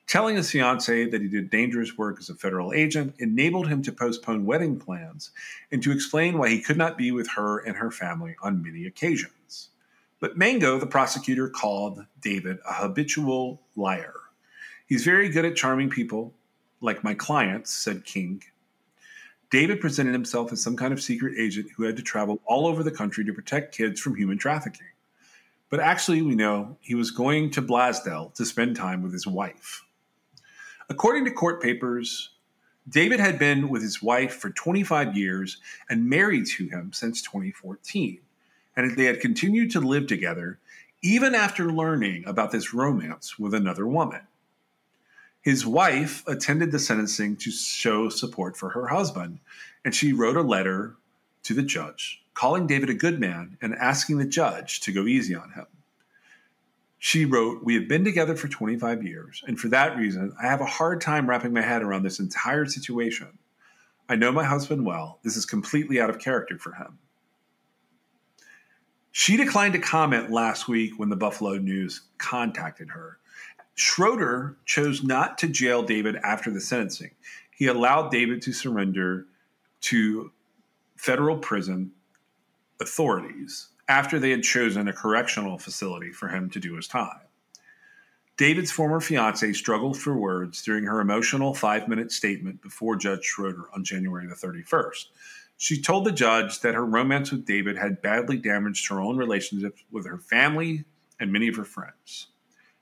Telling 0.06 0.36
his 0.36 0.50
fiancee 0.50 1.04
that 1.04 1.20
he 1.20 1.28
did 1.28 1.50
dangerous 1.50 1.98
work 1.98 2.18
as 2.18 2.30
a 2.30 2.34
federal 2.34 2.72
agent 2.72 3.14
enabled 3.18 3.68
him 3.68 3.82
to 3.82 3.92
postpone 3.92 4.46
wedding 4.46 4.78
plans 4.78 5.30
and 5.70 5.82
to 5.82 5.92
explain 5.92 6.38
why 6.38 6.48
he 6.48 6.62
could 6.62 6.78
not 6.78 6.96
be 6.96 7.12
with 7.12 7.28
her 7.32 7.58
and 7.58 7.76
her 7.76 7.90
family 7.90 8.34
on 8.42 8.62
many 8.62 8.86
occasions. 8.86 9.68
But 10.18 10.38
Mango, 10.38 10.78
the 10.78 10.86
prosecutor, 10.86 11.48
called 11.48 12.06
David 12.20 12.58
a 12.66 12.72
habitual 12.72 13.60
liar. 13.76 14.14
He's 14.86 15.04
very 15.04 15.28
good 15.28 15.44
at 15.44 15.56
charming 15.56 15.90
people, 15.90 16.32
like 16.80 17.04
my 17.04 17.12
clients, 17.12 17.70
said 17.70 18.06
King. 18.06 18.42
David 19.50 19.80
presented 19.80 20.12
himself 20.12 20.52
as 20.52 20.62
some 20.62 20.76
kind 20.76 20.92
of 20.92 21.02
secret 21.02 21.38
agent 21.38 21.70
who 21.76 21.84
had 21.84 21.96
to 21.96 22.02
travel 22.02 22.40
all 22.44 22.66
over 22.66 22.82
the 22.82 22.90
country 22.90 23.24
to 23.24 23.32
protect 23.32 23.76
kids 23.76 24.00
from 24.00 24.14
human 24.14 24.36
trafficking. 24.36 24.86
But 25.70 25.80
actually, 25.80 26.22
we 26.22 26.34
know 26.34 26.76
he 26.80 26.94
was 26.94 27.10
going 27.10 27.50
to 27.52 27.62
Blasdell 27.62 28.34
to 28.34 28.44
spend 28.44 28.76
time 28.76 29.02
with 29.02 29.12
his 29.12 29.26
wife. 29.26 29.84
According 30.90 31.24
to 31.26 31.30
court 31.30 31.62
papers, 31.62 32.30
David 32.88 33.20
had 33.20 33.38
been 33.38 33.68
with 33.68 33.82
his 33.82 34.02
wife 34.02 34.34
for 34.34 34.50
25 34.50 35.16
years 35.16 35.58
and 35.90 36.08
married 36.08 36.46
to 36.46 36.68
him 36.68 36.92
since 36.92 37.20
2014. 37.22 38.20
And 38.76 38.96
they 38.96 39.04
had 39.04 39.20
continued 39.20 39.70
to 39.72 39.80
live 39.80 40.06
together 40.06 40.58
even 41.02 41.34
after 41.34 41.70
learning 41.70 42.24
about 42.26 42.50
this 42.50 42.72
romance 42.74 43.38
with 43.38 43.54
another 43.54 43.86
woman. 43.86 44.22
His 45.48 45.64
wife 45.64 46.22
attended 46.26 46.72
the 46.72 46.78
sentencing 46.78 47.36
to 47.36 47.50
show 47.50 48.10
support 48.10 48.54
for 48.54 48.68
her 48.68 48.88
husband, 48.88 49.40
and 49.82 49.94
she 49.94 50.12
wrote 50.12 50.36
a 50.36 50.42
letter 50.42 50.96
to 51.44 51.54
the 51.54 51.62
judge 51.62 52.22
calling 52.34 52.66
David 52.66 52.90
a 52.90 52.94
good 52.94 53.18
man 53.18 53.56
and 53.62 53.74
asking 53.74 54.18
the 54.18 54.26
judge 54.26 54.80
to 54.80 54.92
go 54.92 55.06
easy 55.06 55.34
on 55.34 55.52
him. 55.52 55.64
She 56.98 57.24
wrote, 57.24 57.64
We 57.64 57.76
have 57.76 57.88
been 57.88 58.04
together 58.04 58.36
for 58.36 58.46
25 58.46 59.02
years, 59.02 59.42
and 59.46 59.58
for 59.58 59.68
that 59.68 59.96
reason, 59.96 60.34
I 60.38 60.48
have 60.48 60.60
a 60.60 60.66
hard 60.66 61.00
time 61.00 61.26
wrapping 61.26 61.54
my 61.54 61.62
head 61.62 61.80
around 61.80 62.02
this 62.02 62.20
entire 62.20 62.66
situation. 62.66 63.38
I 64.06 64.16
know 64.16 64.30
my 64.30 64.44
husband 64.44 64.84
well. 64.84 65.18
This 65.24 65.38
is 65.38 65.46
completely 65.46 65.98
out 65.98 66.10
of 66.10 66.18
character 66.18 66.58
for 66.58 66.74
him. 66.74 66.98
She 69.12 69.38
declined 69.38 69.72
to 69.72 69.78
comment 69.78 70.30
last 70.30 70.68
week 70.68 70.98
when 70.98 71.08
the 71.08 71.16
Buffalo 71.16 71.56
News 71.56 72.02
contacted 72.18 72.90
her, 72.90 73.18
Schroeder 73.78 74.56
chose 74.64 75.04
not 75.04 75.38
to 75.38 75.48
jail 75.48 75.84
David 75.84 76.16
after 76.16 76.50
the 76.50 76.60
sentencing. 76.60 77.12
He 77.50 77.68
allowed 77.68 78.10
David 78.10 78.42
to 78.42 78.52
surrender 78.52 79.26
to 79.82 80.32
federal 80.96 81.38
prison 81.38 81.92
authorities 82.80 83.68
after 83.88 84.18
they 84.18 84.30
had 84.30 84.42
chosen 84.42 84.88
a 84.88 84.92
correctional 84.92 85.58
facility 85.58 86.10
for 86.10 86.28
him 86.28 86.50
to 86.50 86.60
do 86.60 86.74
his 86.74 86.88
time. 86.88 87.20
David's 88.36 88.72
former 88.72 89.00
fiancee 89.00 89.52
struggled 89.52 89.96
for 89.96 90.16
words 90.16 90.62
during 90.62 90.84
her 90.84 91.00
emotional 91.00 91.54
five 91.54 91.88
minute 91.88 92.10
statement 92.10 92.60
before 92.60 92.96
Judge 92.96 93.24
Schroeder 93.24 93.64
on 93.74 93.84
January 93.84 94.26
the 94.26 94.34
31st. 94.34 95.06
She 95.56 95.80
told 95.80 96.04
the 96.04 96.12
judge 96.12 96.60
that 96.60 96.74
her 96.74 96.84
romance 96.84 97.30
with 97.30 97.46
David 97.46 97.76
had 97.76 98.02
badly 98.02 98.38
damaged 98.38 98.88
her 98.88 99.00
own 99.00 99.16
relationships 99.16 99.82
with 99.90 100.06
her 100.06 100.18
family 100.18 100.84
and 101.20 101.32
many 101.32 101.48
of 101.48 101.56
her 101.56 101.64
friends. 101.64 102.28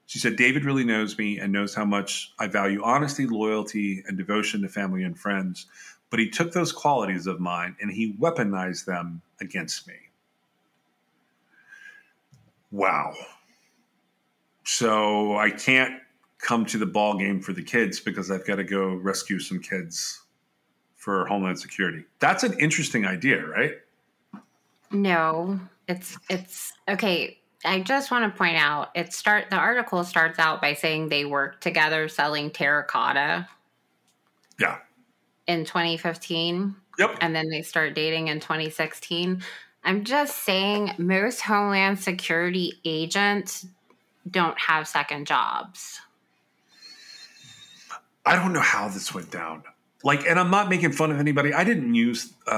She 0.06 0.18
said, 0.20 0.36
David 0.36 0.64
really 0.64 0.84
knows 0.84 1.18
me 1.18 1.38
and 1.38 1.52
knows 1.52 1.75
how 1.75 1.84
much 1.84 2.32
I 2.38 2.46
value 2.46 2.82
honesty, 2.82 3.26
loyalty, 3.26 4.04
and 4.06 4.16
devotion 4.16 4.62
to 4.62 4.68
family 4.68 5.02
and 5.02 5.18
friends. 5.18 5.66
But 6.10 6.20
he 6.20 6.30
took 6.30 6.52
those 6.52 6.70
qualities 6.70 7.26
of 7.26 7.40
mine 7.40 7.76
and 7.80 7.90
he 7.90 8.14
weaponized 8.14 8.84
them 8.84 9.20
against 9.40 9.88
me. 9.88 9.94
Wow. 12.70 13.14
So 14.64 15.36
I 15.36 15.50
can't 15.50 16.00
come 16.38 16.64
to 16.66 16.78
the 16.78 16.86
ball 16.86 17.18
game 17.18 17.40
for 17.40 17.52
the 17.52 17.62
kids 17.62 17.98
because 17.98 18.30
I've 18.30 18.46
got 18.46 18.56
to 18.56 18.64
go 18.64 18.94
rescue 18.94 19.40
some 19.40 19.60
kids 19.60 20.22
for 20.94 21.26
Homeland 21.26 21.58
Security. 21.58 22.04
That's 22.20 22.44
an 22.44 22.58
interesting 22.58 23.06
idea, 23.06 23.44
right? 23.46 23.72
No, 24.90 25.58
it's 25.88 26.16
it's 26.28 26.72
okay. 26.88 27.38
I 27.66 27.80
just 27.80 28.11
want 28.11 28.32
to 28.32 28.38
point 28.38 28.56
out 28.56 28.90
it 28.94 29.12
start 29.12 29.50
the 29.50 29.56
article 29.56 30.04
starts 30.04 30.38
out 30.38 30.61
by 30.61 30.75
saying 30.75 31.08
they 31.08 31.25
worked 31.25 31.62
together 31.62 32.08
selling 32.08 32.50
terracotta. 32.50 33.49
Yeah. 34.58 34.78
In 35.46 35.64
2015. 35.64 36.76
Yep. 36.99 37.18
And 37.20 37.35
then 37.35 37.49
they 37.50 37.62
start 37.62 37.94
dating 37.94 38.28
in 38.28 38.40
2016. 38.40 39.42
I'm 39.85 40.04
just 40.04 40.38
saying 40.44 40.92
most 40.99 41.42
Homeland 41.42 42.00
Security 42.00 42.80
agents 42.85 43.66
don't 44.28 44.58
have 44.58 44.88
second 44.88 45.26
jobs. 45.26 46.00
I 48.25 48.35
don't 48.35 48.52
know 48.52 48.61
how 48.61 48.88
this 48.88 49.14
went 49.14 49.30
down. 49.30 49.62
Like, 50.02 50.26
and 50.26 50.38
I'm 50.38 50.50
not 50.50 50.68
making 50.68 50.92
fun 50.92 51.12
of 51.12 51.20
anybody. 51.20 51.52
I 51.52 51.64
didn't 51.64 51.94
use. 51.94 52.32
uh 52.46 52.54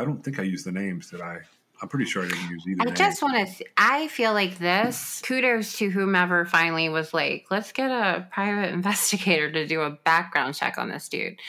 I 0.00 0.04
don't 0.04 0.22
think 0.22 0.38
I 0.38 0.42
used 0.42 0.66
the 0.66 0.72
names. 0.72 1.10
Did 1.10 1.20
I? 1.20 1.40
I'm 1.82 1.88
pretty 1.88 2.04
sure 2.04 2.24
I 2.24 2.28
didn't 2.28 2.48
use 2.48 2.64
either. 2.68 2.82
I 2.82 2.84
name. 2.84 2.94
just 2.94 3.22
want 3.22 3.36
to. 3.48 3.52
Th- 3.52 3.70
I 3.76 4.06
feel 4.08 4.32
like 4.32 4.58
this. 4.58 5.20
Kudos 5.24 5.76
to 5.78 5.90
whomever 5.90 6.44
finally 6.44 6.88
was 6.88 7.12
like, 7.12 7.46
let's 7.50 7.72
get 7.72 7.90
a 7.90 8.26
private 8.30 8.72
investigator 8.72 9.50
to 9.50 9.66
do 9.66 9.80
a 9.82 9.90
background 9.90 10.54
check 10.54 10.78
on 10.78 10.88
this 10.88 11.08
dude. 11.08 11.40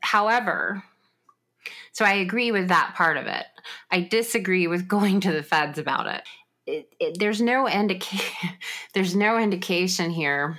However, 0.00 0.82
so 1.92 2.04
I 2.06 2.14
agree 2.14 2.50
with 2.50 2.68
that 2.68 2.94
part 2.96 3.18
of 3.18 3.26
it. 3.26 3.44
I 3.90 4.00
disagree 4.00 4.66
with 4.66 4.88
going 4.88 5.20
to 5.20 5.32
the 5.32 5.42
feds 5.42 5.78
about 5.78 6.06
it. 6.06 6.22
it, 6.66 6.88
it 6.98 7.18
there's 7.18 7.42
no 7.42 7.68
indication. 7.68 8.50
there's 8.94 9.14
no 9.14 9.38
indication 9.38 10.10
here. 10.10 10.58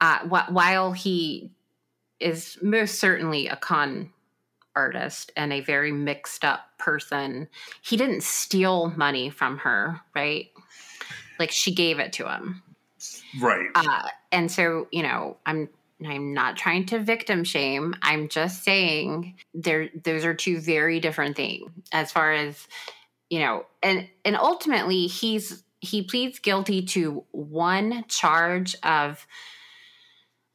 Uh, 0.00 0.18
wh- 0.28 0.52
while 0.52 0.90
he 0.92 1.52
is 2.18 2.58
most 2.60 2.98
certainly 2.98 3.46
a 3.46 3.56
con 3.56 4.10
artist 4.76 5.32
and 5.36 5.52
a 5.52 5.60
very 5.60 5.90
mixed 5.90 6.44
up 6.44 6.68
person. 6.78 7.48
He 7.82 7.96
didn't 7.96 8.22
steal 8.22 8.90
money 8.90 9.30
from 9.30 9.58
her, 9.58 10.00
right? 10.14 10.50
Like 11.38 11.50
she 11.50 11.74
gave 11.74 11.98
it 11.98 12.12
to 12.14 12.28
him. 12.28 12.62
Right. 13.40 13.68
Uh, 13.74 14.08
and 14.30 14.50
so, 14.50 14.88
you 14.92 15.02
know, 15.02 15.36
I'm 15.46 15.68
I'm 16.04 16.34
not 16.34 16.56
trying 16.56 16.86
to 16.86 16.98
victim 16.98 17.42
shame. 17.42 17.94
I'm 18.02 18.28
just 18.28 18.62
saying 18.64 19.36
there 19.54 19.88
those 20.04 20.24
are 20.24 20.34
two 20.34 20.60
very 20.60 21.00
different 21.00 21.36
things 21.36 21.70
as 21.92 22.12
far 22.12 22.32
as 22.32 22.68
you 23.30 23.40
know, 23.40 23.66
and 23.82 24.08
and 24.24 24.36
ultimately 24.36 25.06
he's 25.06 25.62
he 25.80 26.02
pleads 26.02 26.38
guilty 26.38 26.82
to 26.82 27.24
one 27.32 28.04
charge 28.08 28.76
of 28.82 29.26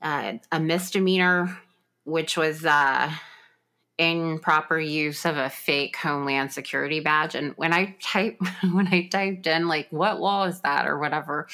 uh, 0.02 0.34
a 0.52 0.60
misdemeanor, 0.60 1.58
which 2.04 2.38
was 2.38 2.66
uh, 2.66 3.12
improper 4.02 4.80
use 4.80 5.26
of 5.26 5.38
a 5.38 5.50
fake 5.50 5.96
homeland 5.96 6.52
security 6.52 7.00
badge. 7.00 7.36
And 7.36 7.54
when 7.56 7.72
i 7.72 7.96
type 8.02 8.38
when 8.72 8.88
i 8.88 9.08
typed 9.08 9.48
in 9.48 9.68
like 9.68 9.88
what 9.92 10.20
law 10.20 10.46
is 10.46 10.62
that 10.62 10.88
or 10.88 10.98
whatever 10.98 11.48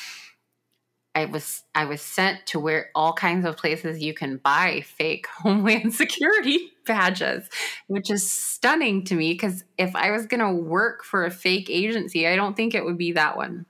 i 1.13 1.25
was 1.25 1.63
i 1.75 1.85
was 1.85 2.01
sent 2.01 2.45
to 2.45 2.59
where 2.59 2.89
all 2.95 3.11
kinds 3.11 3.45
of 3.45 3.57
places 3.57 3.99
you 3.99 4.13
can 4.13 4.37
buy 4.37 4.81
fake 4.81 5.27
homeland 5.39 5.93
security 5.93 6.71
badges 6.85 7.49
which 7.87 8.09
is 8.09 8.31
stunning 8.31 9.03
to 9.03 9.15
me 9.15 9.33
because 9.33 9.63
if 9.77 9.95
i 9.95 10.11
was 10.11 10.25
going 10.25 10.39
to 10.39 10.53
work 10.53 11.03
for 11.03 11.25
a 11.25 11.31
fake 11.31 11.69
agency 11.69 12.27
i 12.27 12.35
don't 12.35 12.55
think 12.55 12.73
it 12.73 12.85
would 12.85 12.97
be 12.97 13.11
that 13.11 13.35
one. 13.35 13.65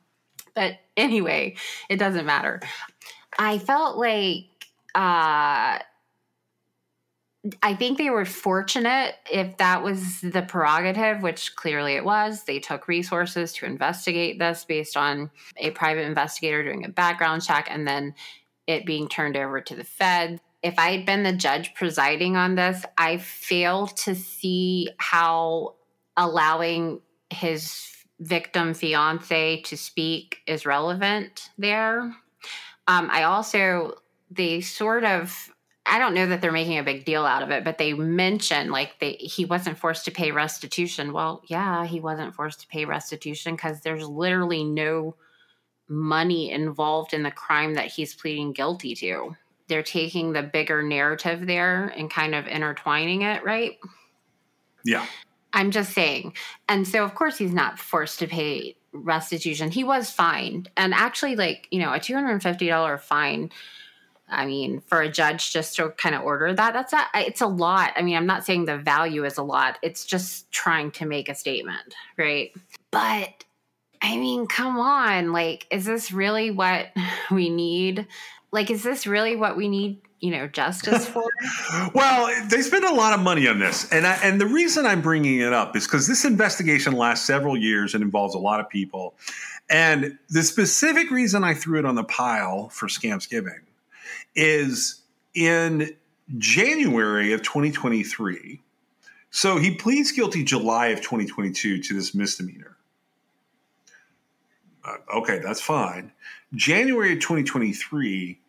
But 0.53 0.79
anyway 0.95 1.55
it 1.89 1.97
doesn't 1.97 2.25
matter. 2.25 2.61
I 3.39 3.57
felt 3.57 3.97
like 3.97 4.45
uh 4.95 5.79
I 7.61 7.75
think 7.75 7.97
they 7.97 8.09
were 8.09 8.25
fortunate 8.25 9.15
if 9.31 9.57
that 9.57 9.83
was 9.83 10.21
the 10.21 10.41
prerogative, 10.41 11.21
which 11.21 11.55
clearly 11.55 11.93
it 11.93 12.05
was. 12.05 12.43
They 12.43 12.59
took 12.59 12.87
resources 12.87 13.53
to 13.53 13.65
investigate 13.65 14.39
this 14.39 14.65
based 14.65 14.97
on 14.97 15.29
a 15.57 15.71
private 15.71 16.05
investigator 16.05 16.63
doing 16.63 16.85
a 16.85 16.89
background 16.89 17.43
check 17.43 17.67
and 17.69 17.87
then 17.87 18.15
it 18.65 18.85
being 18.85 19.07
turned 19.07 19.37
over 19.37 19.61
to 19.61 19.75
the 19.75 19.83
Fed. 19.83 20.39
If 20.63 20.79
I 20.79 20.91
had 20.91 21.05
been 21.05 21.23
the 21.23 21.33
judge 21.33 21.73
presiding 21.75 22.35
on 22.35 22.55
this, 22.55 22.83
I 22.97 23.17
fail 23.17 23.87
to 23.87 24.15
see 24.15 24.89
how 24.97 25.75
allowing 26.15 27.01
his 27.29 27.91
victim 28.19 28.73
fiance 28.73 29.61
to 29.61 29.77
speak 29.77 30.39
is 30.47 30.65
relevant 30.65 31.49
there. 31.57 32.01
Um, 32.87 33.09
I 33.11 33.23
also 33.23 33.93
they 34.31 34.61
sort 34.61 35.03
of 35.03 35.49
I 35.89 35.99
don't 35.99 36.13
know 36.13 36.27
that 36.27 36.41
they're 36.41 36.51
making 36.51 36.77
a 36.77 36.83
big 36.83 37.05
deal 37.05 37.25
out 37.25 37.43
of 37.43 37.49
it, 37.49 37.63
but 37.63 37.77
they 37.77 37.93
mention 37.93 38.71
like 38.71 38.99
they 38.99 39.13
he 39.13 39.45
wasn't 39.45 39.77
forced 39.77 40.05
to 40.05 40.11
pay 40.11 40.31
restitution. 40.31 41.13
Well, 41.13 41.41
yeah, 41.45 41.85
he 41.85 41.99
wasn't 41.99 42.35
forced 42.35 42.61
to 42.61 42.67
pay 42.67 42.85
restitution 42.85 43.55
because 43.55 43.81
there's 43.81 44.07
literally 44.07 44.63
no 44.63 45.15
money 45.87 46.51
involved 46.51 47.13
in 47.13 47.23
the 47.23 47.31
crime 47.31 47.75
that 47.75 47.87
he's 47.87 48.13
pleading 48.13 48.51
guilty 48.51 48.95
to. 48.95 49.35
They're 49.67 49.83
taking 49.83 50.33
the 50.33 50.43
bigger 50.43 50.83
narrative 50.83 51.45
there 51.45 51.85
and 51.85 52.09
kind 52.09 52.35
of 52.35 52.47
intertwining 52.47 53.21
it, 53.21 53.43
right? 53.43 53.77
Yeah. 54.83 55.05
I'm 55.53 55.71
just 55.71 55.93
saying. 55.93 56.33
And 56.69 56.87
so, 56.87 57.03
of 57.03 57.15
course, 57.15 57.37
he's 57.37 57.53
not 57.53 57.79
forced 57.79 58.19
to 58.19 58.27
pay 58.27 58.75
restitution. 58.93 59.71
He 59.71 59.83
was 59.83 60.11
fined. 60.11 60.69
And 60.77 60.93
actually, 60.93 61.35
like, 61.35 61.67
you 61.71 61.79
know, 61.79 61.93
a 61.93 61.99
$250 61.99 62.99
fine. 62.99 63.51
I 64.29 64.45
mean, 64.45 64.81
for 64.87 65.01
a 65.01 65.09
judge 65.09 65.51
just 65.53 65.75
to 65.77 65.89
kind 65.91 66.13
of 66.13 66.23
order 66.23 66.53
that, 66.53 66.73
that's 66.73 66.93
a, 66.93 67.05
it's 67.15 67.41
a 67.41 67.47
lot. 67.47 67.93
I 67.95 68.01
mean, 68.01 68.17
I'm 68.17 68.25
not 68.25 68.45
saying 68.45 68.65
the 68.65 68.77
value 68.77 69.23
is 69.23 69.37
a 69.37 69.43
lot. 69.43 69.77
It's 69.81 70.05
just 70.05 70.51
trying 70.51 70.91
to 70.91 71.05
make 71.05 71.29
a 71.29 71.35
statement, 71.35 71.95
right? 72.17 72.51
But 72.91 73.45
I 74.01 74.17
mean, 74.17 74.47
come 74.47 74.77
on. 74.79 75.31
Like, 75.31 75.65
is 75.71 75.85
this 75.85 76.11
really 76.11 76.51
what 76.51 76.87
we 77.31 77.49
need? 77.49 78.07
Like, 78.51 78.69
is 78.69 78.83
this 78.83 79.07
really 79.07 79.35
what 79.35 79.57
we 79.57 79.67
need, 79.67 80.01
you 80.19 80.31
know, 80.31 80.47
justice 80.47 81.05
for? 81.09 81.23
well, 81.93 82.33
they 82.49 82.61
spend 82.61 82.83
a 82.83 82.93
lot 82.93 83.13
of 83.13 83.21
money 83.21 83.47
on 83.47 83.59
this. 83.59 83.91
And 83.91 84.05
I, 84.05 84.15
and 84.23 84.39
the 84.41 84.45
reason 84.45 84.85
I'm 84.85 85.01
bringing 85.01 85.39
it 85.39 85.53
up 85.53 85.75
is 85.75 85.85
because 85.85 86.07
this 86.07 86.25
investigation 86.25 86.93
lasts 86.93 87.25
several 87.25 87.57
years 87.57 87.93
and 87.93 88.03
involves 88.03 88.35
a 88.35 88.39
lot 88.39 88.59
of 88.59 88.69
people. 88.69 89.15
And 89.69 90.17
the 90.29 90.43
specific 90.43 91.11
reason 91.11 91.43
I 91.43 91.53
threw 91.53 91.79
it 91.79 91.85
on 91.85 91.95
the 91.95 92.03
pile 92.03 92.69
for 92.69 92.87
Scamsgiving 92.87 93.59
is 94.37 95.01
in 95.33 95.89
January 96.37 97.33
of 97.33 97.41
2023. 97.41 98.61
So 99.29 99.57
he 99.57 99.75
pleads 99.75 100.11
guilty 100.11 100.43
July 100.43 100.87
of 100.87 101.01
2022 101.01 101.81
to 101.81 101.93
this 101.93 102.15
misdemeanor. 102.15 102.77
Uh, 104.85 105.17
okay, 105.17 105.39
that's 105.39 105.59
fine. 105.59 106.11
January 106.55 107.13
of 107.13 107.19
2023, 107.19 108.39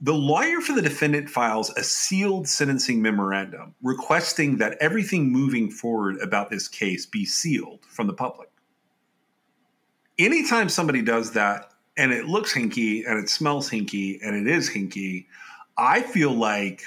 the 0.00 0.12
lawyer 0.12 0.60
for 0.60 0.72
the 0.72 0.82
defendant 0.82 1.30
files 1.30 1.70
a 1.70 1.84
sealed 1.84 2.48
sentencing 2.48 3.00
memorandum 3.00 3.74
requesting 3.82 4.56
that 4.56 4.76
everything 4.80 5.30
moving 5.30 5.70
forward 5.70 6.16
about 6.20 6.50
this 6.50 6.66
case 6.66 7.06
be 7.06 7.24
sealed 7.24 7.84
from 7.86 8.08
the 8.08 8.12
public. 8.12 8.48
Anytime 10.18 10.68
somebody 10.68 11.02
does 11.02 11.32
that 11.32 11.71
and 11.96 12.12
it 12.12 12.26
looks 12.26 12.52
hinky 12.52 13.04
and 13.08 13.18
it 13.18 13.28
smells 13.28 13.68
hinky 13.68 14.18
and 14.22 14.34
it 14.34 14.52
is 14.52 14.68
hinky, 14.68 15.26
I 15.76 16.02
feel 16.02 16.32
like 16.32 16.82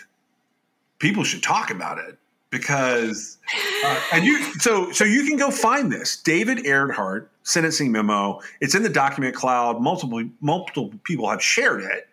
people 1.00 1.24
should 1.24 1.44
talk 1.44 1.70
about 1.70 1.98
it 1.98 2.18
because 2.50 3.38
uh, 3.84 4.02
and 4.14 4.26
you 4.26 4.42
so 4.60 4.92
so 4.92 5.04
you 5.04 5.28
can 5.28 5.38
go 5.38 5.52
find 5.52 5.92
this 5.92 6.18
David 6.18 6.66
Earhart 6.66 7.30
sentencing 7.44 7.92
memo. 7.92 8.40
It's 8.62 8.76
in 8.76 8.84
the 8.84 8.90
document 8.90 9.36
cloud. 9.36 9.82
Multiple 9.82 10.24
multiple 10.42 10.92
people 11.04 11.30
have 11.30 11.42
shared 11.42 11.84
it. 11.84 12.08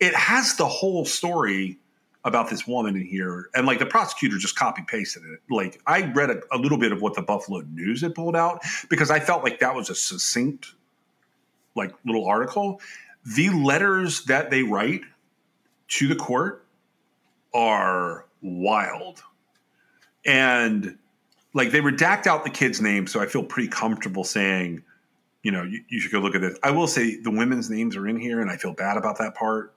It 0.00 0.14
has 0.14 0.56
the 0.56 0.66
whole 0.66 1.04
story 1.04 1.78
about 2.24 2.50
this 2.50 2.66
woman 2.66 2.96
in 2.96 3.06
here, 3.06 3.48
and 3.54 3.66
like 3.66 3.78
the 3.78 3.86
prosecutor 3.86 4.36
just 4.36 4.56
copy 4.56 4.82
pasted 4.86 5.22
it. 5.24 5.40
Like 5.48 5.80
I 5.86 6.12
read 6.12 6.30
a, 6.30 6.40
a 6.52 6.58
little 6.58 6.78
bit 6.78 6.92
of 6.92 7.00
what 7.00 7.14
the 7.14 7.22
Buffalo 7.22 7.60
News 7.72 8.02
had 8.02 8.14
pulled 8.14 8.36
out 8.36 8.60
because 8.90 9.10
I 9.10 9.20
felt 9.20 9.44
like 9.44 9.60
that 9.60 9.74
was 9.74 9.90
a 9.90 9.94
succinct, 9.94 10.74
like 11.76 11.94
little 12.04 12.26
article. 12.26 12.80
The 13.24 13.50
letters 13.50 14.24
that 14.24 14.50
they 14.50 14.62
write 14.62 15.02
to 15.88 16.08
the 16.08 16.16
court 16.16 16.64
are 17.54 18.26
wild 18.42 19.22
and 20.26 20.98
like 21.54 21.70
they 21.70 21.80
redact 21.80 22.26
out 22.26 22.44
the 22.44 22.50
kid's 22.50 22.82
name, 22.82 23.06
so 23.06 23.20
I 23.20 23.26
feel 23.26 23.42
pretty 23.42 23.68
comfortable 23.68 24.24
saying, 24.24 24.82
you 25.42 25.50
know, 25.50 25.62
you, 25.62 25.82
you 25.88 26.00
should 26.00 26.12
go 26.12 26.18
look 26.18 26.34
at 26.34 26.42
this. 26.42 26.58
I 26.62 26.70
will 26.70 26.88
say 26.88 27.16
the 27.16 27.30
women's 27.30 27.70
names 27.70 27.96
are 27.96 28.06
in 28.06 28.18
here, 28.18 28.42
and 28.42 28.50
I 28.50 28.56
feel 28.56 28.74
bad 28.74 28.98
about 28.98 29.16
that 29.18 29.34
part. 29.34 29.72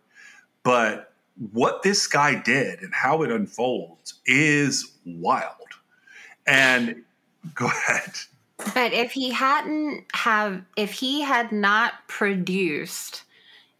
But 0.64 1.14
what 1.52 1.84
this 1.84 2.06
guy 2.08 2.36
did 2.36 2.82
and 2.82 2.94
how 2.94 3.22
it 3.22 3.32
unfolds 3.32 4.16
is 4.26 4.92
wild. 5.06 5.54
And 6.46 7.04
go 7.56 7.68
ahead. 7.68 8.12
But 8.74 8.93
if 8.93 9.12
he 9.12 9.32
hadn't 9.32 10.06
have 10.13 10.62
if 10.76 10.91
he 10.91 11.22
had 11.22 11.52
not 11.52 11.93
produced 12.08 13.24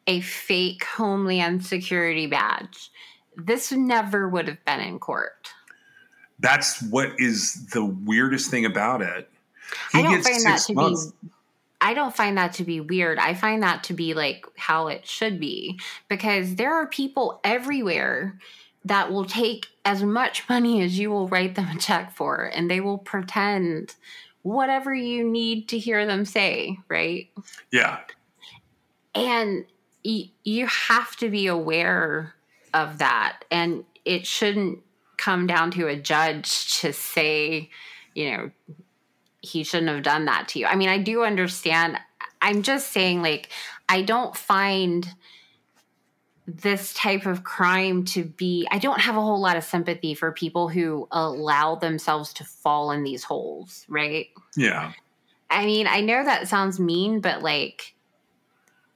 a 0.08 0.22
fake 0.22 0.84
Homeland 0.86 1.66
Security 1.66 2.28
badge, 2.28 2.92
this 3.36 3.72
never 3.72 4.28
would 4.28 4.48
have 4.48 4.64
been 4.66 4.80
in 4.80 5.00
court 5.00 5.50
that's 6.40 6.82
what 6.84 7.12
is 7.18 7.66
the 7.68 7.84
weirdest 7.84 8.50
thing 8.50 8.66
about 8.66 9.02
it. 9.02 9.30
He 9.92 10.00
I 10.00 10.02
don't 10.02 10.24
find 10.24 10.46
that 10.46 10.62
to 10.68 10.74
months. 10.74 11.12
be. 11.12 11.30
I 11.82 11.94
don't 11.94 12.16
find 12.16 12.38
that 12.38 12.54
to 12.54 12.64
be 12.64 12.82
weird. 12.82 13.20
I 13.20 13.34
find 13.34 13.64
that 13.64 13.84
to 13.86 13.94
be 13.94 14.14
like 14.14 14.46
how 14.58 14.88
it 14.88 15.06
should 15.06 15.40
be 15.40 15.80
because 16.10 16.56
there 16.56 16.74
are 16.74 16.88
people 16.88 17.40
everywhere 17.44 18.38
that 18.86 19.12
will 19.12 19.26
take 19.26 19.68
as 19.86 20.04
much 20.04 20.48
money 20.50 20.82
as 20.82 20.98
you 20.98 21.10
will 21.10 21.28
write 21.28 21.56
them 21.56 21.68
a 21.76 21.80
check 21.80 22.12
for 22.16 22.46
and 22.46 22.70
they 22.70 22.80
will 22.80 22.98
pretend 22.98 23.96
whatever 24.44 24.94
you 24.94 25.24
need 25.24 25.70
to 25.70 25.78
hear 25.78 26.06
them 26.06 26.26
say, 26.26 26.78
right? 26.88 27.30
Yeah. 27.72 28.00
And 29.16 29.66
y- 30.04 30.32
you 30.44 30.68
have 30.68 31.16
to 31.18 31.30
be 31.30 31.48
aware 31.48 32.34
of 32.74 33.00
that 33.00 33.44
and 33.52 33.84
it 34.06 34.26
shouldn't 34.26 34.80
come 35.18 35.48
down 35.48 35.72
to 35.72 35.88
a 35.88 35.96
judge 35.96 36.80
to 36.80 36.94
say, 36.94 37.70
you 38.16 38.32
know, 38.32 38.52
he 39.42 39.64
shouldn't 39.64 39.90
have 39.90 40.04
done 40.04 40.26
that 40.26 40.48
to 40.50 40.60
you. 40.60 40.66
I 40.66 40.76
mean, 40.76 40.90
I 40.90 40.98
do 40.98 41.24
understand. 41.24 41.98
I'm 42.42 42.62
just 42.64 42.92
saying, 42.92 43.22
like, 43.22 43.50
I 43.88 44.02
don't 44.02 44.36
find 44.36 45.08
this 46.58 46.94
type 46.94 47.26
of 47.26 47.44
crime 47.44 48.06
to 48.06 48.24
be, 48.24 48.68
I 48.72 48.80
don't 48.80 49.00
have 49.00 49.16
a 49.16 49.22
whole 49.22 49.40
lot 49.40 49.58
of 49.58 49.64
sympathy 49.64 50.14
for 50.14 50.32
people 50.32 50.68
who 50.70 51.08
allow 51.12 51.76
themselves 51.76 52.34
to 52.34 52.44
fall 52.44 52.92
in 52.92 53.04
these 53.04 53.24
holes, 53.24 53.86
right? 53.88 54.28
Yeah. 54.56 54.94
I 55.50 55.66
mean, 55.66 55.88
I 55.88 56.02
know 56.02 56.24
that 56.24 56.48
sounds 56.48 56.80
mean, 56.80 57.22
but 57.22 57.42
like, 57.42 57.96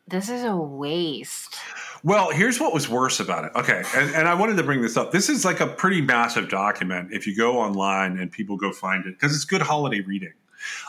this 0.08 0.30
is 0.30 0.44
a 0.44 0.56
waste. 0.56 1.56
Well, 2.04 2.32
here's 2.32 2.60
what 2.60 2.74
was 2.74 2.90
worse 2.90 3.20
about 3.22 3.46
it. 3.46 3.52
Okay, 3.56 3.84
and, 3.96 4.14
and 4.14 4.28
I 4.28 4.34
wanted 4.34 4.58
to 4.58 4.64
bring 4.64 4.82
this 4.82 4.98
up. 4.98 5.12
This 5.12 5.30
is 5.30 5.46
like 5.46 5.62
a 5.62 5.68
pretty 5.68 6.02
massive 6.02 6.50
document. 6.50 7.14
If 7.14 7.26
you 7.26 7.36
go 7.36 7.60
online 7.60 8.18
and 8.20 8.30
people 8.30 8.58
go 8.58 8.74
find 8.74 9.06
it, 9.06 9.18
because 9.18 9.34
it's 9.34 9.46
good 9.46 9.62
holiday 9.62 10.02
reading. 10.02 10.34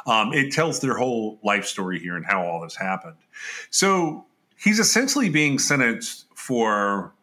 Um, 0.06 0.32
it 0.32 0.52
tells 0.52 0.80
their 0.80 0.96
whole 0.96 1.38
life 1.42 1.66
story 1.66 2.00
here 2.00 2.16
and 2.16 2.26
how 2.26 2.44
all 2.44 2.60
this 2.62 2.74
happened. 2.74 3.16
So 3.70 4.26
he's 4.56 4.78
essentially 4.78 5.28
being 5.28 5.58
sentenced 5.58 6.23
for 6.44 7.14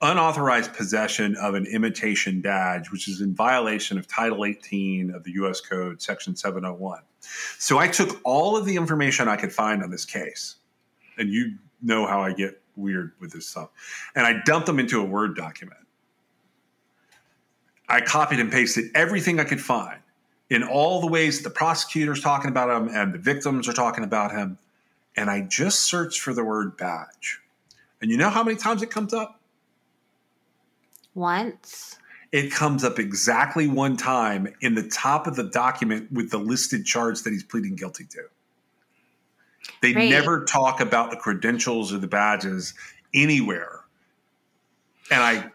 unauthorized 0.00 0.72
possession 0.74 1.34
of 1.42 1.54
an 1.54 1.66
imitation 1.66 2.40
badge, 2.40 2.92
which 2.92 3.08
is 3.08 3.20
in 3.20 3.34
violation 3.34 3.98
of 3.98 4.06
Title 4.06 4.44
18 4.44 5.10
of 5.10 5.24
the 5.24 5.32
U.S. 5.32 5.60
Code, 5.60 6.00
Section 6.00 6.36
701. 6.36 7.00
So 7.58 7.78
I 7.78 7.88
took 7.88 8.20
all 8.22 8.56
of 8.56 8.64
the 8.64 8.76
information 8.76 9.26
I 9.26 9.36
could 9.36 9.52
find 9.52 9.82
on 9.82 9.90
this 9.90 10.04
case, 10.04 10.56
and 11.18 11.30
you 11.30 11.54
know 11.82 12.06
how 12.06 12.22
I 12.22 12.32
get 12.32 12.62
weird 12.76 13.12
with 13.18 13.32
this 13.32 13.48
stuff. 13.48 13.70
And 14.14 14.24
I 14.24 14.40
dumped 14.44 14.66
them 14.66 14.78
into 14.78 15.00
a 15.00 15.04
Word 15.04 15.34
document. 15.34 15.80
I 17.88 18.02
copied 18.02 18.38
and 18.38 18.52
pasted 18.52 18.84
everything 18.94 19.40
I 19.40 19.44
could 19.44 19.60
find 19.60 19.98
in 20.48 20.62
all 20.62 21.00
the 21.00 21.08
ways 21.08 21.42
the 21.42 21.50
prosecutor's 21.50 22.20
talking 22.20 22.50
about 22.50 22.70
him 22.70 22.94
and 22.94 23.12
the 23.12 23.18
victims 23.18 23.68
are 23.68 23.72
talking 23.72 24.04
about 24.04 24.30
him. 24.30 24.58
And 25.16 25.28
I 25.28 25.40
just 25.40 25.80
searched 25.80 26.20
for 26.20 26.32
the 26.32 26.44
word 26.44 26.76
badge. 26.76 27.40
And 28.00 28.10
you 28.10 28.16
know 28.16 28.30
how 28.30 28.42
many 28.42 28.56
times 28.56 28.82
it 28.82 28.90
comes 28.90 29.14
up? 29.14 29.40
Once. 31.14 31.98
It 32.32 32.50
comes 32.50 32.82
up 32.82 32.98
exactly 32.98 33.68
one 33.68 33.96
time 33.96 34.52
in 34.60 34.74
the 34.74 34.88
top 34.88 35.26
of 35.26 35.36
the 35.36 35.44
document 35.44 36.10
with 36.12 36.30
the 36.30 36.38
listed 36.38 36.84
charge 36.84 37.22
that 37.22 37.32
he's 37.32 37.44
pleading 37.44 37.76
guilty 37.76 38.04
to. 38.06 38.22
They 39.80 39.92
right. 39.94 40.10
never 40.10 40.44
talk 40.44 40.80
about 40.80 41.10
the 41.10 41.16
credentials 41.16 41.92
or 41.92 41.98
the 41.98 42.08
badges 42.08 42.74
anywhere. 43.14 43.80
And 45.10 45.22
I 45.22 45.50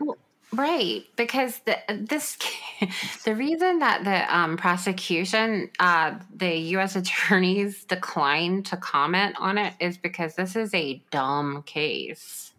Right, 0.52 1.06
because 1.16 1.60
the 1.60 1.78
this 1.90 2.38
the 3.26 3.36
reason 3.36 3.80
that 3.80 4.04
the 4.04 4.36
um, 4.36 4.58
prosecution, 4.58 5.70
uh, 5.80 6.16
the 6.36 6.56
U.S. 6.74 6.96
attorneys 6.96 7.84
declined 7.86 8.66
to 8.68 8.78
comment 8.78 9.36
on 9.40 9.58
it 9.58 9.74
is 9.80 9.98
because 9.98 10.36
this 10.36 10.56
is 10.56 10.74
a 10.74 11.04
dumb 11.12 11.64
case. 11.64 12.54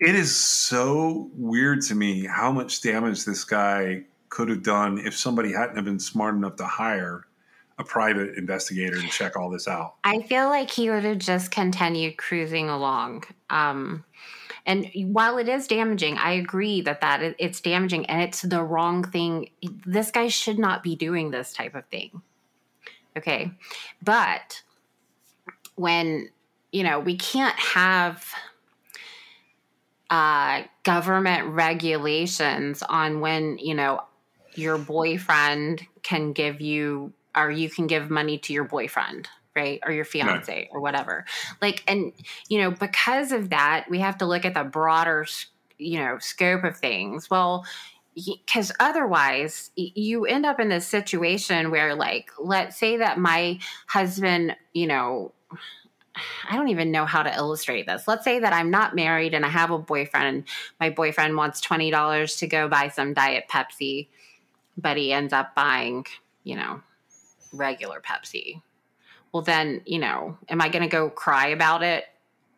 It 0.00 0.14
is 0.14 0.34
so 0.34 1.30
weird 1.34 1.82
to 1.82 1.94
me 1.94 2.26
how 2.26 2.52
much 2.52 2.82
damage 2.82 3.24
this 3.24 3.44
guy 3.44 4.04
could 4.28 4.48
have 4.50 4.62
done 4.62 4.98
if 4.98 5.16
somebody 5.16 5.52
hadn't 5.52 5.76
have 5.76 5.86
been 5.86 5.98
smart 5.98 6.34
enough 6.34 6.56
to 6.56 6.66
hire 6.66 7.26
a 7.78 7.84
private 7.84 8.36
investigator 8.36 9.00
to 9.00 9.08
check 9.08 9.36
all 9.36 9.50
this 9.50 9.68
out. 9.68 9.96
I 10.04 10.20
feel 10.22 10.48
like 10.48 10.70
he 10.70 10.90
would 10.90 11.04
have 11.04 11.18
just 11.18 11.50
continued 11.50 12.16
cruising 12.16 12.68
along. 12.68 13.24
Um, 13.50 14.04
and 14.66 14.90
while 14.94 15.38
it 15.38 15.48
is 15.48 15.68
damaging, 15.68 16.18
I 16.18 16.32
agree 16.32 16.80
that 16.82 17.00
that 17.00 17.36
it's 17.38 17.60
damaging 17.60 18.06
and 18.06 18.20
it's 18.20 18.42
the 18.42 18.62
wrong 18.64 19.04
thing. 19.04 19.50
This 19.86 20.10
guy 20.10 20.26
should 20.26 20.58
not 20.58 20.82
be 20.82 20.96
doing 20.96 21.30
this 21.30 21.52
type 21.52 21.76
of 21.76 21.86
thing. 21.86 22.20
Okay, 23.16 23.52
but 24.02 24.62
when 25.76 26.30
you 26.72 26.82
know 26.82 26.98
we 26.98 27.16
can't 27.16 27.56
have 27.56 28.28
uh, 30.10 30.62
government 30.82 31.46
regulations 31.46 32.82
on 32.82 33.20
when 33.20 33.58
you 33.58 33.74
know 33.74 34.02
your 34.54 34.78
boyfriend 34.78 35.86
can 36.02 36.32
give 36.32 36.60
you 36.60 37.12
or 37.36 37.52
you 37.52 37.70
can 37.70 37.86
give 37.86 38.10
money 38.10 38.38
to 38.38 38.52
your 38.52 38.64
boyfriend 38.64 39.28
right 39.56 39.80
or 39.84 39.92
your 39.92 40.04
fiance 40.04 40.54
right. 40.54 40.68
or 40.70 40.80
whatever 40.80 41.24
like 41.60 41.82
and 41.88 42.12
you 42.48 42.60
know 42.60 42.70
because 42.70 43.32
of 43.32 43.50
that 43.50 43.86
we 43.90 43.98
have 43.98 44.18
to 44.18 44.26
look 44.26 44.44
at 44.44 44.54
the 44.54 44.64
broader 44.64 45.26
you 45.78 45.98
know 45.98 46.18
scope 46.18 46.64
of 46.64 46.76
things 46.76 47.30
well 47.30 47.64
because 48.14 48.72
otherwise 48.80 49.70
you 49.76 50.24
end 50.24 50.46
up 50.46 50.58
in 50.58 50.68
this 50.68 50.86
situation 50.86 51.70
where 51.70 51.94
like 51.94 52.30
let's 52.38 52.76
say 52.78 52.98
that 52.98 53.18
my 53.18 53.58
husband 53.86 54.56
you 54.72 54.86
know 54.86 55.32
I 56.48 56.56
don't 56.56 56.68
even 56.68 56.90
know 56.90 57.04
how 57.04 57.22
to 57.22 57.34
illustrate 57.34 57.86
this. 57.86 58.08
Let's 58.08 58.24
say 58.24 58.38
that 58.38 58.52
I'm 58.52 58.70
not 58.70 58.94
married 58.94 59.34
and 59.34 59.44
I 59.44 59.48
have 59.48 59.70
a 59.70 59.78
boyfriend. 59.78 60.44
My 60.80 60.90
boyfriend 60.90 61.36
wants 61.36 61.60
$20 61.60 62.38
to 62.38 62.46
go 62.46 62.68
buy 62.68 62.88
some 62.88 63.14
Diet 63.14 63.44
Pepsi, 63.50 64.08
but 64.76 64.96
he 64.96 65.12
ends 65.12 65.32
up 65.32 65.54
buying, 65.54 66.06
you 66.44 66.56
know, 66.56 66.80
regular 67.52 68.00
Pepsi. 68.00 68.62
Well, 69.36 69.42
then, 69.42 69.82
you 69.84 69.98
know, 69.98 70.38
am 70.48 70.62
I 70.62 70.70
going 70.70 70.82
to 70.82 70.88
go 70.88 71.10
cry 71.10 71.48
about 71.48 71.82
it 71.82 72.04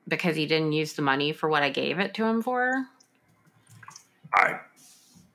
because 0.06 0.36
he 0.36 0.46
didn't 0.46 0.70
use 0.70 0.92
the 0.92 1.02
money 1.02 1.32
for 1.32 1.48
what 1.48 1.64
I 1.64 1.70
gave 1.70 1.98
it 1.98 2.14
to 2.14 2.24
him 2.24 2.40
for? 2.40 2.86
I. 4.32 4.60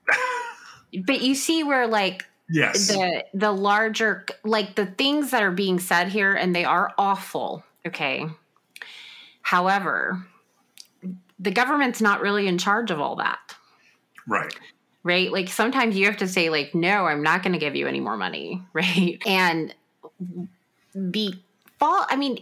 but 1.05 1.21
you 1.21 1.35
see 1.35 1.65
where, 1.65 1.85
like, 1.85 2.25
yes 2.49 2.87
the 2.87 3.23
the 3.33 3.51
larger 3.51 4.25
like 4.43 4.75
the 4.75 4.85
things 4.85 5.31
that 5.31 5.41
are 5.41 5.51
being 5.51 5.79
said 5.79 6.09
here 6.09 6.33
and 6.33 6.53
they 6.53 6.65
are 6.65 6.93
awful 6.97 7.63
Okay. 7.85 8.25
However, 9.41 10.25
the 11.39 11.51
government's 11.51 12.01
not 12.01 12.21
really 12.21 12.47
in 12.47 12.57
charge 12.57 12.91
of 12.91 13.01
all 13.01 13.17
that. 13.17 13.55
Right. 14.25 14.53
Right? 15.03 15.29
Like 15.31 15.49
sometimes 15.49 15.97
you 15.97 16.05
have 16.05 16.17
to 16.17 16.27
say 16.27 16.49
like 16.49 16.73
no, 16.73 17.05
I'm 17.05 17.21
not 17.21 17.43
going 17.43 17.51
to 17.51 17.59
give 17.59 17.75
you 17.75 17.87
any 17.87 17.99
more 17.99 18.15
money, 18.15 18.61
right? 18.73 19.21
And 19.25 19.75
be 21.11 21.43
fall 21.79 22.05
I 22.09 22.15
mean 22.15 22.39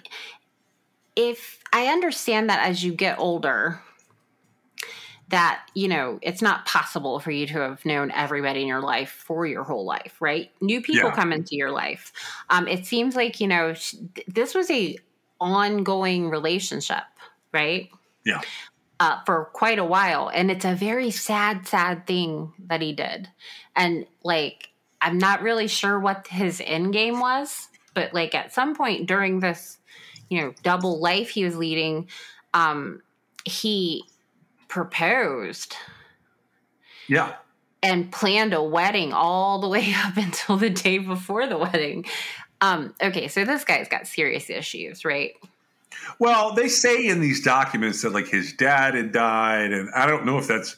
if 1.16 1.60
I 1.74 1.88
understand 1.88 2.50
that 2.50 2.68
as 2.68 2.84
you 2.84 2.94
get 2.94 3.20
older 3.20 3.82
that 5.30 5.62
you 5.74 5.88
know 5.88 6.20
it's 6.22 6.42
not 6.42 6.66
possible 6.66 7.20
for 7.20 7.32
you 7.32 7.48
to 7.48 7.54
have 7.60 7.86
known 7.86 8.12
everybody 8.12 8.62
in 8.62 8.68
your 8.68 8.82
life 8.82 9.24
for 9.26 9.46
your 9.46 9.64
whole 9.64 9.86
life 9.86 10.16
right 10.20 10.52
new 10.60 10.82
people 10.82 11.10
yeah. 11.10 11.16
come 11.16 11.32
into 11.32 11.56
your 11.56 11.72
life 11.72 12.12
um, 12.50 12.68
it 12.68 12.86
seems 12.86 13.16
like 13.16 13.40
you 13.40 13.48
know 13.48 13.74
this 14.28 14.54
was 14.54 14.70
a 14.70 14.98
ongoing 15.42 16.30
relationship, 16.30 17.04
right? 17.52 17.90
Yeah. 18.24 18.42
Uh, 19.00 19.20
for 19.26 19.46
quite 19.54 19.80
a 19.80 19.84
while. 19.84 20.30
And 20.32 20.52
it's 20.52 20.64
a 20.64 20.76
very 20.76 21.10
sad, 21.10 21.68
sad 21.68 22.06
thing 22.06 22.54
that 22.68 22.82
he 22.82 22.94
did. 22.94 23.28
And 23.76 24.06
like, 24.24 24.70
I'm 25.02 25.18
not 25.18 25.42
really 25.42 25.68
sure 25.68 26.00
what 26.00 26.28
his 26.28 26.62
end 26.64 26.94
game 26.94 27.20
was, 27.20 27.68
but 27.93 28.13
like 28.13 28.36
at 28.36 28.54
some 28.54 28.75
point 28.75 29.08
during 29.08 29.39
this, 29.39 29.77
you 30.30 30.41
know, 30.41 30.54
double 30.63 30.99
life 30.99 31.30
he 31.30 31.43
was 31.43 31.56
leading, 31.56 32.08
um, 32.54 33.01
he 33.45 34.04
proposed. 34.67 35.75
Yeah. 37.08 37.36
And 37.84 38.12
planned 38.12 38.54
a 38.54 38.63
wedding 38.63 39.12
all 39.12 39.60
the 39.60 39.67
way 39.67 39.93
up 40.06 40.17
until 40.17 40.58
the 40.58 40.69
day 40.69 40.97
before 40.97 41.47
the 41.47 41.58
wedding. 41.58 42.06
Um, 42.62 42.93
okay, 43.01 43.27
so 43.27 43.43
this 43.43 43.63
guy's 43.63 43.88
got 43.88 44.08
serious 44.08 44.49
issues, 44.49 45.04
right? 45.04 45.34
Well, 46.19 46.54
they 46.54 46.67
say 46.67 47.08
in 47.08 47.19
these 47.19 47.41
documents 47.43 48.01
that 48.04 48.13
like 48.13 48.27
his 48.27 48.54
dad 48.54 48.93
had 48.93 49.12
died, 49.12 49.71
and 49.73 49.89
I 49.95 50.06
don't 50.06 50.25
know 50.25 50.38
if 50.38 50.47
that's. 50.47 50.77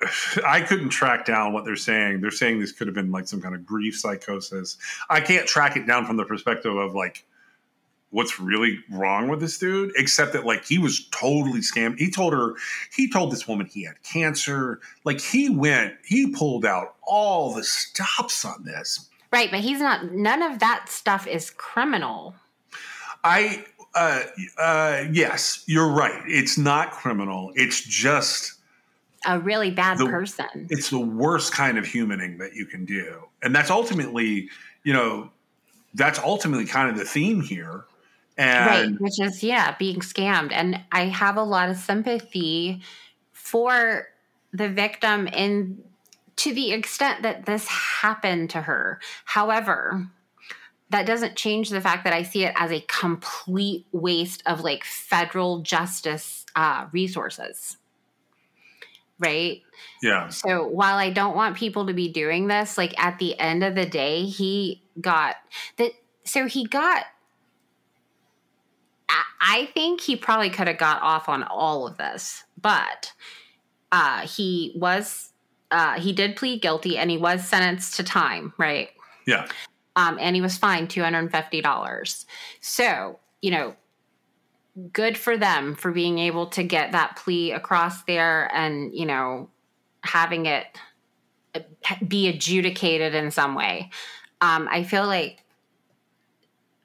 I 0.46 0.60
couldn't 0.60 0.90
track 0.90 1.24
down 1.24 1.52
what 1.52 1.64
they're 1.64 1.76
saying. 1.76 2.20
They're 2.20 2.30
saying 2.30 2.60
this 2.60 2.72
could 2.72 2.86
have 2.86 2.94
been 2.94 3.10
like 3.10 3.28
some 3.28 3.40
kind 3.40 3.54
of 3.54 3.66
grief 3.66 3.98
psychosis. 3.98 4.76
I 5.08 5.20
can't 5.20 5.46
track 5.46 5.76
it 5.76 5.86
down 5.86 6.06
from 6.06 6.16
the 6.16 6.24
perspective 6.24 6.76
of 6.76 6.94
like 6.94 7.24
what's 8.10 8.40
really 8.40 8.80
wrong 8.90 9.28
with 9.28 9.40
this 9.40 9.58
dude, 9.58 9.92
except 9.96 10.32
that 10.32 10.44
like 10.44 10.64
he 10.64 10.78
was 10.78 11.08
totally 11.10 11.60
scammed. 11.60 11.98
He 11.98 12.10
told 12.10 12.32
her, 12.32 12.54
he 12.94 13.10
told 13.10 13.30
this 13.30 13.46
woman 13.46 13.66
he 13.66 13.84
had 13.84 14.02
cancer. 14.02 14.80
Like 15.04 15.20
he 15.20 15.48
went, 15.48 15.94
he 16.04 16.30
pulled 16.30 16.64
out 16.64 16.96
all 17.02 17.54
the 17.54 17.64
stops 17.64 18.44
on 18.44 18.64
this 18.64 19.10
Right, 19.32 19.50
but 19.50 19.60
he's 19.60 19.80
not. 19.80 20.12
None 20.12 20.42
of 20.42 20.58
that 20.58 20.88
stuff 20.88 21.26
is 21.26 21.50
criminal. 21.50 22.34
I, 23.22 23.64
uh, 23.94 24.22
uh, 24.58 25.04
yes, 25.12 25.62
you're 25.66 25.88
right. 25.88 26.22
It's 26.26 26.58
not 26.58 26.90
criminal. 26.90 27.52
It's 27.54 27.80
just 27.80 28.54
a 29.26 29.38
really 29.38 29.70
bad 29.70 29.98
the, 29.98 30.06
person. 30.06 30.66
It's 30.70 30.90
the 30.90 31.00
worst 31.00 31.52
kind 31.52 31.78
of 31.78 31.84
humaning 31.84 32.38
that 32.38 32.54
you 32.54 32.66
can 32.66 32.84
do, 32.84 33.24
and 33.42 33.54
that's 33.54 33.70
ultimately, 33.70 34.48
you 34.82 34.92
know, 34.92 35.30
that's 35.94 36.18
ultimately 36.18 36.66
kind 36.66 36.90
of 36.90 36.96
the 36.96 37.04
theme 37.04 37.40
here. 37.40 37.84
And 38.38 38.92
right, 38.92 39.00
which 39.00 39.20
is 39.20 39.42
yeah, 39.42 39.76
being 39.78 40.00
scammed. 40.00 40.52
And 40.52 40.80
I 40.92 41.06
have 41.06 41.36
a 41.36 41.42
lot 41.42 41.68
of 41.68 41.76
sympathy 41.76 42.80
for 43.32 44.08
the 44.52 44.68
victim 44.68 45.26
in 45.28 45.82
to 46.36 46.54
the 46.54 46.72
extent 46.72 47.22
that 47.22 47.44
this 47.44 47.66
happened 47.66 48.50
to 48.50 48.62
her. 48.62 48.98
However, 49.26 50.08
that 50.88 51.06
doesn't 51.06 51.36
change 51.36 51.68
the 51.68 51.80
fact 51.80 52.04
that 52.04 52.12
I 52.12 52.22
see 52.22 52.44
it 52.44 52.54
as 52.56 52.72
a 52.72 52.84
complete 52.88 53.86
waste 53.92 54.42
of 54.46 54.60
like 54.60 54.84
federal 54.84 55.60
justice 55.60 56.46
uh, 56.56 56.86
resources. 56.92 57.76
Right? 59.20 59.62
Yeah. 60.02 60.28
So 60.28 60.66
while 60.66 60.96
I 60.96 61.10
don't 61.10 61.36
want 61.36 61.56
people 61.56 61.86
to 61.86 61.92
be 61.92 62.08
doing 62.08 62.48
this, 62.48 62.76
like 62.76 62.98
at 63.02 63.18
the 63.18 63.38
end 63.38 63.62
of 63.62 63.74
the 63.74 63.86
day, 63.86 64.24
he 64.24 64.82
got 65.00 65.36
that. 65.76 65.92
So 66.24 66.46
he 66.46 66.66
got. 66.66 67.04
I 69.42 69.68
think 69.74 70.00
he 70.00 70.16
probably 70.16 70.50
could 70.50 70.68
have 70.68 70.78
got 70.78 71.02
off 71.02 71.28
on 71.28 71.42
all 71.42 71.86
of 71.86 71.96
this, 71.96 72.44
but 72.60 73.12
uh, 73.90 74.20
he 74.20 74.72
was 74.76 75.30
uh, 75.70 75.98
he 76.00 76.12
did 76.12 76.36
plead 76.36 76.62
guilty 76.62 76.98
and 76.98 77.10
he 77.10 77.18
was 77.18 77.46
sentenced 77.46 77.96
to 77.96 78.04
time, 78.04 78.52
right? 78.58 78.90
Yeah. 79.26 79.46
Um, 79.96 80.18
and 80.20 80.34
he 80.34 80.42
was 80.42 80.56
fined 80.56 80.88
$250. 80.88 82.24
So, 82.60 83.18
you 83.42 83.50
know, 83.50 83.76
good 84.92 85.16
for 85.16 85.36
them 85.36 85.74
for 85.74 85.92
being 85.92 86.18
able 86.18 86.46
to 86.48 86.62
get 86.62 86.92
that 86.92 87.16
plea 87.16 87.52
across 87.52 88.02
there 88.04 88.50
and, 88.54 88.94
you 88.94 89.06
know, 89.06 89.48
having 90.02 90.46
it 90.46 90.66
uh, 91.54 91.60
be 92.06 92.28
adjudicated 92.28 93.14
in 93.14 93.30
some 93.30 93.54
way. 93.54 93.90
Um, 94.40 94.68
I 94.70 94.84
feel 94.84 95.06
like 95.06 95.44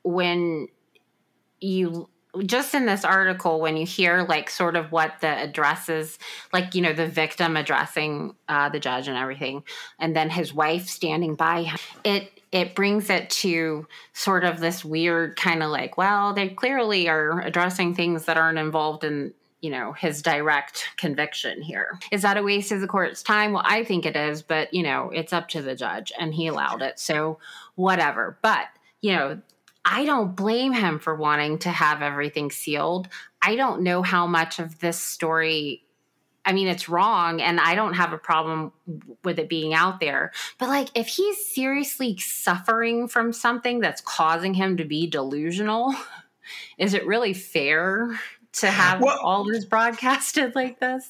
when 0.03 0.67
you 1.59 2.09
just 2.45 2.75
in 2.75 2.85
this 2.85 3.05
article 3.05 3.61
when 3.61 3.77
you 3.77 3.85
hear 3.85 4.23
like 4.27 4.49
sort 4.49 4.75
of 4.75 4.91
what 4.91 5.13
the 5.21 5.41
addresses 5.41 6.19
like 6.51 6.75
you 6.75 6.81
know 6.81 6.91
the 6.91 7.07
victim 7.07 7.55
addressing 7.55 8.35
uh, 8.49 8.67
the 8.69 8.79
judge 8.79 9.07
and 9.07 9.17
everything 9.17 9.63
and 9.99 10.15
then 10.15 10.29
his 10.29 10.53
wife 10.53 10.89
standing 10.89 11.35
by 11.35 11.63
him 11.63 11.77
it 12.03 12.34
it 12.55 12.73
brings 12.73 13.09
it 13.09 13.29
to 13.29 13.85
sort 14.13 14.45
of 14.45 14.61
this 14.61 14.85
weird 14.85 15.35
kind 15.35 15.61
of 15.61 15.69
like 15.69 15.97
well 15.97 16.33
they 16.33 16.47
clearly 16.47 17.09
are 17.09 17.41
addressing 17.41 17.93
things 17.93 18.25
that 18.25 18.37
aren't 18.37 18.57
involved 18.57 19.03
in 19.03 19.33
you 19.59 19.69
know 19.69 19.91
his 19.93 20.21
direct 20.21 20.87
conviction 20.95 21.61
here. 21.61 21.99
Is 22.11 22.21
that 22.21 22.37
a 22.37 22.43
waste 22.43 22.71
of 22.71 22.79
the 22.81 22.87
court's 22.87 23.21
time? 23.21 23.51
Well 23.51 23.63
i 23.65 23.83
think 23.83 24.05
it 24.05 24.15
is 24.15 24.41
but 24.41 24.73
you 24.73 24.83
know 24.83 25.11
it's 25.13 25.33
up 25.33 25.49
to 25.49 25.61
the 25.61 25.75
judge 25.75 26.13
and 26.17 26.33
he 26.33 26.47
allowed 26.47 26.81
it 26.81 26.97
so 26.97 27.39
whatever. 27.75 28.37
But 28.41 28.67
you 29.01 29.13
know 29.13 29.41
I 29.83 30.05
don't 30.05 30.35
blame 30.35 30.73
him 30.73 30.97
for 30.97 31.13
wanting 31.13 31.59
to 31.59 31.69
have 31.69 32.01
everything 32.01 32.49
sealed. 32.49 33.07
I 33.41 33.55
don't 33.55 33.83
know 33.83 34.01
how 34.01 34.25
much 34.25 34.57
of 34.59 34.79
this 34.79 34.99
story 34.99 35.84
I 36.45 36.53
mean, 36.53 36.67
it's 36.67 36.87
wrong, 36.87 37.41
and 37.41 37.59
I 37.59 37.75
don't 37.75 37.93
have 37.93 38.13
a 38.13 38.17
problem 38.17 38.71
with 39.23 39.39
it 39.39 39.49
being 39.49 39.73
out 39.73 39.99
there. 39.99 40.31
But, 40.59 40.69
like, 40.69 40.89
if 40.93 41.07
he's 41.07 41.45
seriously 41.45 42.17
suffering 42.17 43.07
from 43.07 43.33
something 43.33 43.79
that's 43.79 44.01
causing 44.01 44.53
him 44.53 44.77
to 44.77 44.85
be 44.85 45.07
delusional, 45.07 45.95
is 46.77 46.93
it 46.93 47.05
really 47.07 47.33
fair 47.33 48.19
to 48.53 48.67
have 48.67 49.01
well, 49.01 49.19
all 49.21 49.43
this 49.43 49.65
broadcasted 49.65 50.55
like 50.55 50.79
this? 50.79 51.09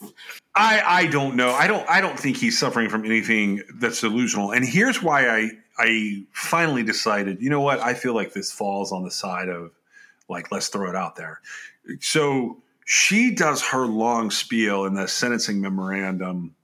I, 0.56 0.82
I 0.86 1.06
don't 1.08 1.36
know. 1.36 1.52
I 1.52 1.68
don't 1.68 1.88
I 1.90 2.02
don't 2.02 2.20
think 2.20 2.38
he's 2.38 2.58
suffering 2.58 2.90
from 2.90 3.06
anything 3.06 3.62
that's 3.76 4.02
delusional. 4.02 4.52
And 4.52 4.66
here's 4.66 5.02
why 5.02 5.28
I 5.28 5.52
I 5.78 6.24
finally 6.32 6.84
decided, 6.84 7.42
you 7.42 7.50
know 7.50 7.62
what? 7.62 7.80
I 7.80 7.94
feel 7.94 8.14
like 8.14 8.34
this 8.34 8.52
falls 8.52 8.92
on 8.92 9.04
the 9.04 9.12
side 9.12 9.50
of 9.50 9.72
like 10.30 10.52
let's 10.52 10.70
throw 10.70 10.90
it 10.90 10.96
out 10.96 11.16
there. 11.16 11.42
So 12.00 12.58
she 12.86 13.32
does 13.32 13.62
her 13.62 13.86
long 13.86 14.32
spiel 14.32 14.86
in 14.86 14.94
the 14.94 15.08
sentencing 15.08 15.60
memorandum 15.60 16.56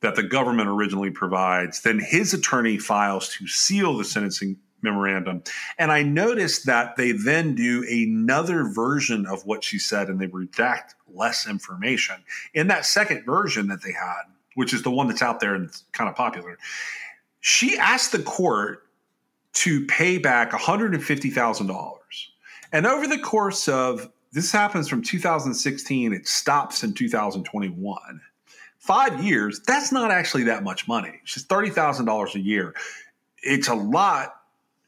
that 0.00 0.16
the 0.16 0.22
government 0.22 0.68
originally 0.68 1.10
provides. 1.10 1.82
Then 1.82 1.98
his 1.98 2.32
attorney 2.34 2.78
files 2.78 3.28
to 3.34 3.46
seal 3.46 3.96
the 3.96 4.04
sentencing 4.04 4.56
memorandum. 4.80 5.42
And 5.78 5.92
I 5.92 6.02
noticed 6.02 6.66
that 6.66 6.96
they 6.96 7.12
then 7.12 7.54
do 7.54 7.84
another 7.88 8.64
version 8.64 9.26
of 9.26 9.44
what 9.44 9.62
she 9.62 9.78
said 9.78 10.08
and 10.08 10.18
they 10.18 10.28
redact 10.28 10.94
less 11.12 11.46
information. 11.48 12.16
In 12.54 12.68
that 12.68 12.86
second 12.86 13.24
version 13.24 13.68
that 13.68 13.82
they 13.82 13.92
had, 13.92 14.22
which 14.54 14.72
is 14.72 14.82
the 14.82 14.90
one 14.90 15.08
that's 15.08 15.22
out 15.22 15.40
there 15.40 15.54
and 15.54 15.70
kind 15.92 16.08
of 16.08 16.16
popular, 16.16 16.58
she 17.40 17.76
asked 17.76 18.12
the 18.12 18.20
court 18.20 18.84
to 19.54 19.84
pay 19.86 20.18
back 20.18 20.52
$150,000. 20.52 21.98
And 22.72 22.86
over 22.86 23.06
the 23.06 23.18
course 23.18 23.68
of 23.68 24.10
this 24.32 24.52
happens 24.52 24.88
from 24.88 25.02
2016, 25.02 26.12
it 26.12 26.26
stops 26.28 26.82
in 26.82 26.92
2021. 26.94 28.20
Five 28.78 29.22
years, 29.22 29.60
that's 29.60 29.90
not 29.90 30.10
actually 30.10 30.44
that 30.44 30.62
much 30.62 30.86
money. 30.86 31.20
It's 31.22 31.34
just 31.34 31.48
$30,000 31.48 32.34
a 32.34 32.40
year. 32.40 32.74
It's 33.42 33.68
a 33.68 33.74
lot 33.74 34.34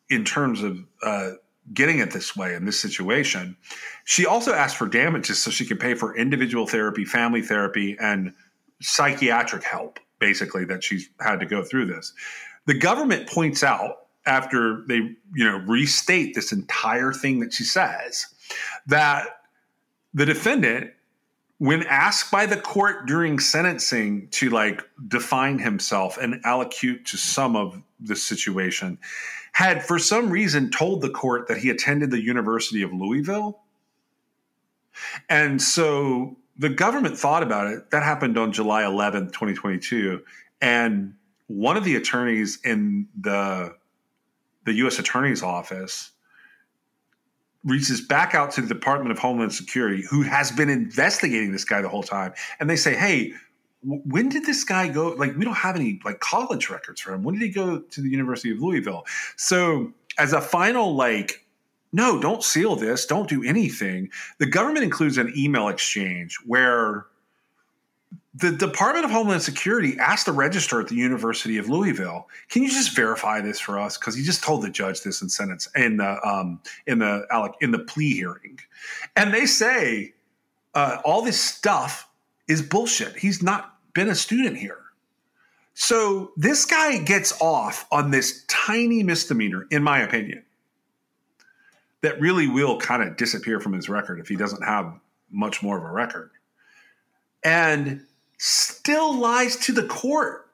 in 0.08 0.24
terms 0.24 0.62
of 0.62 0.78
uh, 1.02 1.32
getting 1.72 1.98
it 1.98 2.10
this 2.10 2.36
way 2.36 2.54
in 2.54 2.64
this 2.64 2.78
situation. 2.78 3.56
She 4.04 4.26
also 4.26 4.52
asked 4.52 4.76
for 4.76 4.86
damages 4.86 5.42
so 5.42 5.50
she 5.50 5.66
could 5.66 5.80
pay 5.80 5.94
for 5.94 6.16
individual 6.16 6.66
therapy, 6.66 7.04
family 7.04 7.42
therapy, 7.42 7.96
and 8.00 8.34
psychiatric 8.80 9.64
help, 9.64 10.00
basically, 10.18 10.64
that 10.66 10.82
she's 10.82 11.08
had 11.20 11.40
to 11.40 11.46
go 11.46 11.62
through 11.62 11.86
this. 11.86 12.12
The 12.66 12.74
government 12.74 13.28
points 13.28 13.62
out 13.62 14.06
after 14.26 14.84
they, 14.86 14.96
you 14.96 15.44
know, 15.44 15.58
restate 15.66 16.34
this 16.34 16.52
entire 16.52 17.12
thing 17.12 17.40
that 17.40 17.52
she 17.52 17.64
says 17.64 18.26
that 18.86 19.26
the 20.14 20.26
defendant 20.26 20.92
when 21.58 21.82
asked 21.82 22.30
by 22.30 22.46
the 22.46 22.56
court 22.56 23.06
during 23.06 23.38
sentencing 23.38 24.26
to 24.30 24.48
like 24.48 24.82
define 25.08 25.58
himself 25.58 26.16
and 26.16 26.42
allocute 26.44 27.04
to 27.04 27.18
some 27.18 27.54
of 27.54 27.82
the 28.00 28.16
situation 28.16 28.98
had 29.52 29.84
for 29.84 29.98
some 29.98 30.30
reason 30.30 30.70
told 30.70 31.02
the 31.02 31.10
court 31.10 31.48
that 31.48 31.58
he 31.58 31.68
attended 31.68 32.10
the 32.10 32.22
University 32.22 32.80
of 32.80 32.94
Louisville. 32.94 33.60
And 35.28 35.60
so 35.60 36.36
the 36.56 36.70
government 36.70 37.18
thought 37.18 37.42
about 37.42 37.66
it. 37.66 37.90
That 37.90 38.02
happened 38.02 38.38
on 38.38 38.52
July 38.52 38.82
11th, 38.82 39.32
2022. 39.32 40.22
And 40.62 41.14
one 41.48 41.76
of 41.76 41.84
the 41.84 41.96
attorneys 41.96 42.58
in 42.64 43.06
the 43.18 43.76
the 44.64 44.74
US 44.74 44.98
Attorney's 44.98 45.42
Office 45.42 46.10
reaches 47.64 48.00
back 48.00 48.34
out 48.34 48.50
to 48.52 48.62
the 48.62 48.68
Department 48.68 49.10
of 49.10 49.18
Homeland 49.18 49.52
Security, 49.52 50.02
who 50.08 50.22
has 50.22 50.50
been 50.50 50.70
investigating 50.70 51.52
this 51.52 51.64
guy 51.64 51.82
the 51.82 51.88
whole 51.88 52.02
time, 52.02 52.32
and 52.58 52.70
they 52.70 52.76
say, 52.76 52.94
"Hey, 52.94 53.34
when 53.82 54.28
did 54.28 54.44
this 54.44 54.64
guy 54.64 54.88
go? 54.88 55.08
Like, 55.10 55.36
we 55.36 55.44
don't 55.44 55.54
have 55.54 55.76
any 55.76 56.00
like 56.04 56.20
college 56.20 56.68
records 56.68 57.00
for 57.00 57.14
him. 57.14 57.22
When 57.22 57.34
did 57.34 57.42
he 57.42 57.50
go 57.50 57.80
to 57.80 58.00
the 58.00 58.10
University 58.10 58.50
of 58.50 58.60
Louisville? 58.60 59.04
So, 59.36 59.92
as 60.18 60.32
a 60.32 60.40
final 60.40 60.94
like, 60.94 61.46
no, 61.92 62.20
don't 62.20 62.44
seal 62.44 62.76
this, 62.76 63.06
don't 63.06 63.28
do 63.28 63.42
anything. 63.42 64.10
The 64.38 64.46
government 64.46 64.84
includes 64.84 65.18
an 65.18 65.32
email 65.36 65.68
exchange 65.68 66.36
where 66.44 67.06
the 68.34 68.52
Department 68.52 69.04
of 69.04 69.10
Homeland 69.10 69.42
Security 69.42 69.96
asked 69.98 70.26
the 70.26 70.32
register 70.32 70.80
at 70.80 70.88
the 70.88 70.94
University 70.94 71.58
of 71.58 71.68
Louisville, 71.68 72.28
"Can 72.48 72.62
you 72.62 72.70
just 72.70 72.94
verify 72.94 73.40
this 73.40 73.58
for 73.58 73.78
us?" 73.78 73.98
Because 73.98 74.14
he 74.14 74.22
just 74.22 74.42
told 74.44 74.62
the 74.62 74.70
judge 74.70 75.02
this 75.02 75.20
in 75.20 75.28
sentence 75.28 75.68
in 75.74 75.96
the 75.96 76.24
um, 76.26 76.60
in 76.86 77.00
the 77.00 77.26
in 77.60 77.72
the 77.72 77.80
plea 77.80 78.14
hearing, 78.14 78.60
and 79.16 79.34
they 79.34 79.46
say 79.46 80.14
uh, 80.74 80.98
all 81.04 81.22
this 81.22 81.40
stuff 81.40 82.08
is 82.46 82.62
bullshit. 82.62 83.16
He's 83.16 83.42
not 83.42 83.76
been 83.94 84.08
a 84.08 84.14
student 84.14 84.56
here. 84.56 84.78
So 85.74 86.32
this 86.36 86.66
guy 86.66 86.98
gets 86.98 87.40
off 87.40 87.86
on 87.90 88.10
this 88.10 88.44
tiny 88.46 89.02
misdemeanor, 89.02 89.66
in 89.70 89.82
my 89.82 90.00
opinion, 90.00 90.44
that 92.02 92.20
really 92.20 92.46
will 92.46 92.78
kind 92.78 93.02
of 93.02 93.16
disappear 93.16 93.60
from 93.60 93.72
his 93.72 93.88
record 93.88 94.20
if 94.20 94.28
he 94.28 94.36
doesn't 94.36 94.62
have 94.62 94.92
much 95.30 95.62
more 95.62 95.78
of 95.78 95.84
a 95.84 95.90
record. 95.90 96.30
And 97.42 98.04
still 98.42 99.14
lies 99.18 99.54
to 99.54 99.70
the 99.70 99.86
court 99.86 100.48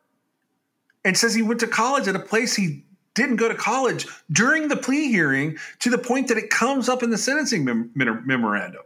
and 1.05 1.17
says 1.17 1.35
he 1.35 1.43
went 1.43 1.61
to 1.61 1.69
college 1.69 2.09
at 2.09 2.17
a 2.17 2.21
place 2.21 2.57
he 2.57 2.85
didn't 3.15 3.37
go 3.37 3.49
to 3.49 3.55
college 3.55 4.09
during 4.31 4.67
the 4.67 4.77
plea 4.77 5.09
hearing 5.09 5.57
to 5.79 5.89
the 5.89 5.97
point 5.97 6.27
that 6.27 6.37
it 6.37 6.51
comes 6.51 6.89
up 6.89 7.05
in 7.05 7.11
the 7.11 7.17
sentencing 7.17 7.65
mem- 7.65 7.93
memorandum. 7.95 8.83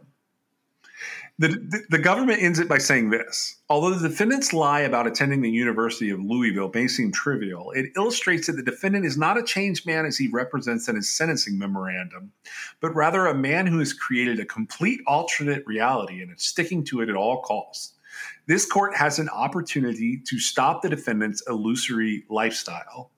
The, 1.39 1.83
the, 1.89 1.97
government 1.97 2.43
ends 2.43 2.59
it 2.59 2.69
by 2.69 2.77
saying 2.77 3.09
this 3.09 3.59
Although 3.67 3.95
the 3.95 4.07
defendant's 4.07 4.53
lie 4.53 4.81
about 4.81 5.07
attending 5.07 5.41
the 5.41 5.49
University 5.49 6.11
of 6.11 6.19
Louisville 6.19 6.69
may 6.71 6.87
seem 6.87 7.11
trivial, 7.11 7.71
it 7.71 7.87
illustrates 7.95 8.45
that 8.45 8.53
the 8.53 8.61
defendant 8.61 9.05
is 9.05 9.17
not 9.17 9.39
a 9.39 9.43
changed 9.43 9.87
man 9.87 10.05
as 10.05 10.15
he 10.15 10.27
represents 10.27 10.87
in 10.87 10.95
his 10.95 11.09
sentencing 11.09 11.57
memorandum, 11.57 12.31
but 12.79 12.93
rather 12.93 13.25
a 13.25 13.33
man 13.33 13.65
who 13.65 13.79
has 13.79 13.93
created 13.93 14.39
a 14.39 14.45
complete 14.45 15.01
alternate 15.07 15.65
reality 15.65 16.21
and 16.21 16.31
is 16.31 16.43
sticking 16.43 16.83
to 16.83 17.01
it 17.01 17.09
at 17.09 17.15
all 17.15 17.41
costs. 17.41 17.95
This 18.51 18.65
court 18.65 18.93
has 18.97 19.17
an 19.17 19.29
opportunity 19.29 20.21
to 20.25 20.37
stop 20.37 20.81
the 20.81 20.89
defendant's 20.89 21.41
illusory 21.47 22.25
lifestyle. 22.29 23.09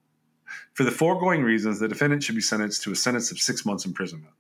For 0.75 0.83
the 0.83 0.91
foregoing 0.91 1.41
reasons, 1.41 1.79
the 1.79 1.87
defendant 1.87 2.21
should 2.21 2.35
be 2.35 2.41
sentenced 2.41 2.83
to 2.83 2.91
a 2.91 2.95
sentence 2.95 3.31
of 3.31 3.39
six 3.39 3.65
months 3.65 3.83
imprisonment. 3.83 4.35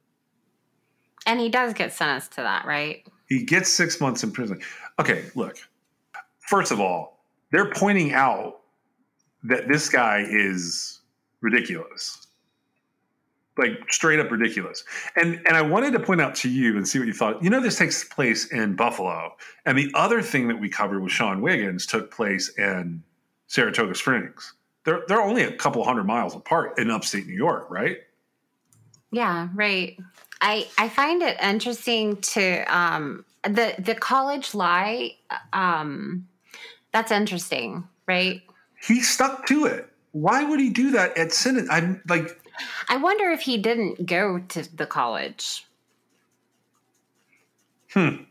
And 1.25 1.39
he 1.39 1.49
does 1.49 1.73
get 1.73 1.93
sentenced 1.93 2.33
to 2.33 2.41
that, 2.41 2.67
right? 2.67 3.07
He 3.27 3.43
gets 3.43 3.73
six 3.73 3.99
months 3.99 4.21
in 4.21 4.29
prison. 4.29 4.61
Okay, 4.99 5.25
look. 5.33 5.57
First 6.41 6.71
of 6.71 6.79
all, 6.79 7.25
they're 7.51 7.71
pointing 7.71 8.13
out 8.13 8.59
that 9.45 9.67
this 9.67 9.89
guy 9.89 10.23
is 10.29 11.01
ridiculous. 11.41 12.22
Like 13.57 13.91
straight 13.91 14.19
up 14.19 14.31
ridiculous. 14.31 14.83
And 15.15 15.39
and 15.45 15.55
I 15.55 15.61
wanted 15.61 15.91
to 15.93 15.99
point 15.99 16.21
out 16.21 16.33
to 16.37 16.49
you 16.49 16.75
and 16.75 16.87
see 16.87 16.97
what 16.97 17.07
you 17.07 17.13
thought. 17.13 17.43
You 17.43 17.49
know, 17.49 17.61
this 17.61 17.77
takes 17.77 18.03
place 18.03 18.51
in 18.51 18.75
Buffalo. 18.75 19.35
And 19.65 19.77
the 19.77 19.91
other 19.93 20.21
thing 20.21 20.47
that 20.47 20.59
we 20.59 20.69
covered 20.69 21.01
with 21.03 21.11
Sean 21.11 21.41
Wiggins 21.41 21.85
took 21.85 22.11
place 22.11 22.49
in 22.57 23.03
Saratoga 23.47 23.93
Springs. 23.93 24.53
They're 24.85 25.03
they're 25.07 25.21
only 25.21 25.43
a 25.43 25.51
couple 25.51 25.83
hundred 25.83 26.05
miles 26.05 26.35
apart 26.35 26.79
in 26.79 26.89
upstate 26.89 27.27
New 27.27 27.35
York, 27.35 27.67
right? 27.69 27.97
Yeah, 29.11 29.49
right. 29.53 29.97
I 30.41 30.67
I 30.79 30.89
find 30.89 31.21
it 31.21 31.39
interesting 31.39 32.17
to 32.17 32.61
um, 32.75 33.23
the 33.43 33.75
the 33.77 33.93
college 33.93 34.55
lie. 34.55 35.11
Um, 35.53 36.27
that's 36.91 37.11
interesting, 37.11 37.87
right? 38.07 38.41
He 38.81 39.01
stuck 39.01 39.45
to 39.47 39.65
it. 39.65 39.87
Why 40.11 40.43
would 40.43 40.59
he 40.59 40.69
do 40.69 40.91
that 40.91 41.17
at 41.17 41.31
Senate? 41.31 41.67
I'm 41.69 42.01
like. 42.09 42.39
I 42.89 42.97
wonder 42.97 43.31
if 43.31 43.41
he 43.41 43.57
didn't 43.57 44.05
go 44.05 44.39
to 44.39 44.75
the 44.75 44.85
college. 44.85 45.65
Hmm. 47.91 48.23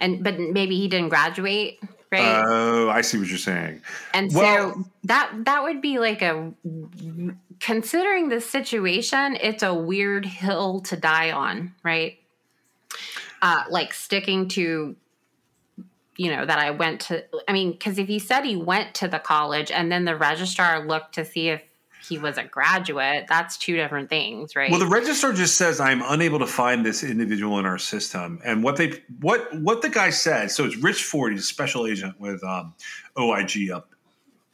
And 0.00 0.24
but 0.24 0.38
maybe 0.38 0.76
he 0.76 0.88
didn't 0.88 1.10
graduate 1.10 1.80
right? 2.10 2.44
Oh, 2.44 2.88
I 2.88 3.00
see 3.02 3.18
what 3.18 3.28
you're 3.28 3.38
saying. 3.38 3.82
And 4.14 4.32
well, 4.34 4.74
so 4.74 4.84
that 5.04 5.32
that 5.44 5.62
would 5.62 5.80
be 5.80 5.98
like 5.98 6.22
a 6.22 6.52
considering 7.60 8.28
the 8.28 8.40
situation, 8.40 9.36
it's 9.40 9.62
a 9.62 9.74
weird 9.74 10.26
hill 10.26 10.80
to 10.80 10.96
die 10.96 11.30
on, 11.30 11.74
right? 11.82 12.18
Uh, 13.42 13.64
like 13.70 13.94
sticking 13.94 14.48
to 14.48 14.96
you 16.16 16.30
know 16.30 16.44
that 16.44 16.58
I 16.58 16.70
went 16.72 17.00
to 17.02 17.24
I 17.48 17.52
mean 17.52 17.78
cuz 17.78 17.98
if 17.98 18.08
he 18.08 18.18
said 18.18 18.44
he 18.44 18.56
went 18.56 18.94
to 18.96 19.08
the 19.08 19.18
college 19.18 19.70
and 19.70 19.90
then 19.90 20.04
the 20.04 20.16
registrar 20.16 20.84
looked 20.84 21.14
to 21.14 21.24
see 21.24 21.48
if 21.48 21.62
he 22.10 22.18
was 22.18 22.36
a 22.36 22.44
graduate, 22.44 23.26
that's 23.28 23.56
two 23.56 23.76
different 23.76 24.10
things, 24.10 24.56
right? 24.56 24.68
Well, 24.70 24.80
the 24.80 24.86
registrar 24.86 25.32
just 25.32 25.56
says 25.56 25.78
I'm 25.78 26.02
unable 26.04 26.40
to 26.40 26.46
find 26.46 26.84
this 26.84 27.04
individual 27.04 27.58
in 27.60 27.66
our 27.66 27.78
system, 27.78 28.40
and 28.44 28.64
what 28.64 28.76
they 28.76 29.00
what 29.20 29.48
what 29.60 29.80
the 29.80 29.88
guy 29.88 30.10
said. 30.10 30.50
So 30.50 30.64
it's 30.64 30.76
Rich 30.76 31.04
Ford, 31.04 31.32
he's 31.32 31.42
a 31.42 31.44
special 31.44 31.86
agent 31.86 32.20
with 32.20 32.42
um, 32.42 32.74
OIG 33.16 33.70
up 33.70 33.94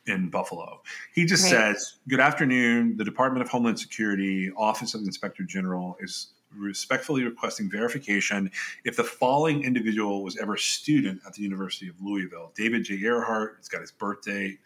in 0.07 0.29
Buffalo. 0.29 0.83
He 1.14 1.25
just 1.25 1.45
right. 1.45 1.75
says, 1.75 1.95
"Good 2.07 2.21
afternoon. 2.21 2.99
The 2.99 3.05
Department 3.05 3.42
of 3.42 3.51
Homeland 3.51 3.81
Security, 3.81 4.53
Office 4.55 4.95
of 4.95 5.01
the 5.01 5.07
Inspector 5.07 5.42
General, 5.45 5.97
is 6.01 6.29
respectfully 6.57 7.25
requesting 7.25 7.71
verification 7.71 8.51
if 8.85 8.97
the 8.97 9.05
following 9.05 9.62
individual 9.62 10.23
was 10.23 10.37
ever 10.38 10.55
a 10.55 10.59
student 10.59 11.21
at 11.27 11.35
the 11.35 11.42
University 11.42 11.88
of 11.88 11.95
Louisville. 12.01 12.53
David 12.57 12.85
J. 12.85 12.95
Earhart, 12.95 13.57
it's 13.59 13.69
got 13.69 13.81
his 13.81 13.92
birthday, 13.92 14.59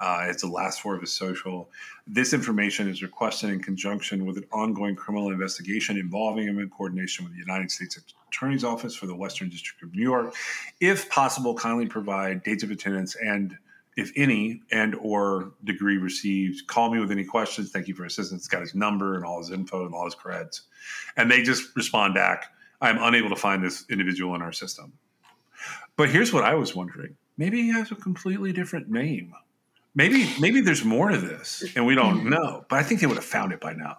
uh, 0.00 0.26
it's 0.28 0.42
the 0.42 0.48
last 0.48 0.80
four 0.80 0.94
of 0.94 1.00
his 1.00 1.12
social. 1.12 1.70
This 2.06 2.32
information 2.32 2.88
is 2.88 3.02
requested 3.02 3.50
in 3.50 3.60
conjunction 3.60 4.26
with 4.26 4.36
an 4.36 4.46
ongoing 4.52 4.94
criminal 4.94 5.30
investigation 5.30 5.98
involving 5.98 6.46
him 6.46 6.58
in 6.58 6.70
coordination 6.70 7.24
with 7.24 7.34
the 7.34 7.40
United 7.40 7.70
States 7.70 7.98
Attorney's 8.28 8.64
Office 8.64 8.94
for 8.94 9.06
the 9.06 9.16
Western 9.16 9.48
District 9.48 9.82
of 9.82 9.94
New 9.94 10.02
York. 10.02 10.34
If 10.80 11.08
possible, 11.10 11.54
kindly 11.54 11.86
provide 11.86 12.42
dates 12.42 12.62
of 12.62 12.70
attendance 12.70 13.16
and 13.16 13.56
if 13.98 14.12
any, 14.14 14.62
and 14.70 14.94
or 14.94 15.52
degree 15.64 15.98
received. 15.98 16.68
Call 16.68 16.90
me 16.90 17.00
with 17.00 17.10
any 17.10 17.24
questions. 17.24 17.72
Thank 17.72 17.88
you 17.88 17.94
for 17.94 18.04
assistance. 18.04 18.46
Got 18.46 18.60
his 18.60 18.74
number 18.74 19.16
and 19.16 19.24
all 19.24 19.38
his 19.38 19.50
info 19.50 19.84
and 19.84 19.92
all 19.92 20.04
his 20.04 20.14
creds. 20.14 20.60
And 21.16 21.28
they 21.28 21.42
just 21.42 21.74
respond 21.74 22.14
back, 22.14 22.46
I'm 22.80 23.02
unable 23.02 23.28
to 23.30 23.36
find 23.36 23.62
this 23.62 23.84
individual 23.90 24.36
in 24.36 24.40
our 24.40 24.52
system. 24.52 24.92
But 25.96 26.10
here's 26.10 26.32
what 26.32 26.44
I 26.44 26.54
was 26.54 26.76
wondering. 26.76 27.16
Maybe 27.36 27.62
he 27.62 27.72
has 27.72 27.90
a 27.90 27.96
completely 27.96 28.52
different 28.52 28.88
name. 28.88 29.34
Maybe 29.96 30.32
maybe 30.38 30.60
there's 30.60 30.84
more 30.84 31.08
to 31.08 31.18
this 31.18 31.64
and 31.74 31.84
we 31.84 31.96
don't 31.96 32.18
mm-hmm. 32.18 32.28
know. 32.28 32.64
But 32.68 32.78
I 32.78 32.84
think 32.84 33.00
they 33.00 33.06
would 33.08 33.16
have 33.16 33.24
found 33.24 33.52
it 33.52 33.60
by 33.60 33.72
now. 33.72 33.98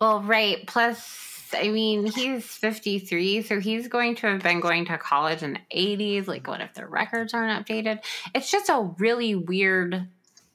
Well, 0.00 0.22
right. 0.22 0.66
Plus 0.66 1.33
I 1.52 1.68
mean, 1.68 2.06
he's 2.06 2.44
53, 2.46 3.42
so 3.42 3.60
he's 3.60 3.88
going 3.88 4.16
to 4.16 4.28
have 4.28 4.42
been 4.42 4.60
going 4.60 4.84
to 4.86 4.98
college 4.98 5.42
in 5.42 5.54
the 5.54 5.76
80s. 5.76 6.26
Like, 6.26 6.46
what 6.46 6.60
if 6.60 6.74
their 6.74 6.88
records 6.88 7.34
aren't 7.34 7.66
updated? 7.66 8.04
It's 8.34 8.50
just 8.50 8.68
a 8.68 8.94
really 8.98 9.34
weird 9.34 10.08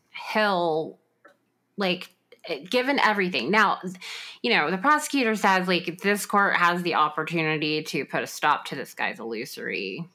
hill, 0.10 0.97
like, 1.78 2.10
eh, 2.45 2.60
given 2.69 2.99
everything. 2.99 3.52
Now, 3.52 3.80
you 4.41 4.52
know, 4.52 4.71
the 4.71 4.78
prosecutor 4.78 5.36
says, 5.36 5.67
like, 5.67 5.99
this 6.02 6.25
court 6.25 6.56
has 6.56 6.82
the 6.84 6.95
opportunity 6.95 7.84
to 7.84 8.06
put 8.06 8.23
a 8.23 8.28
stop 8.28 8.65
to 8.65 8.75
this 8.75 8.93
guy's 8.93 9.19
illusory 9.19 10.08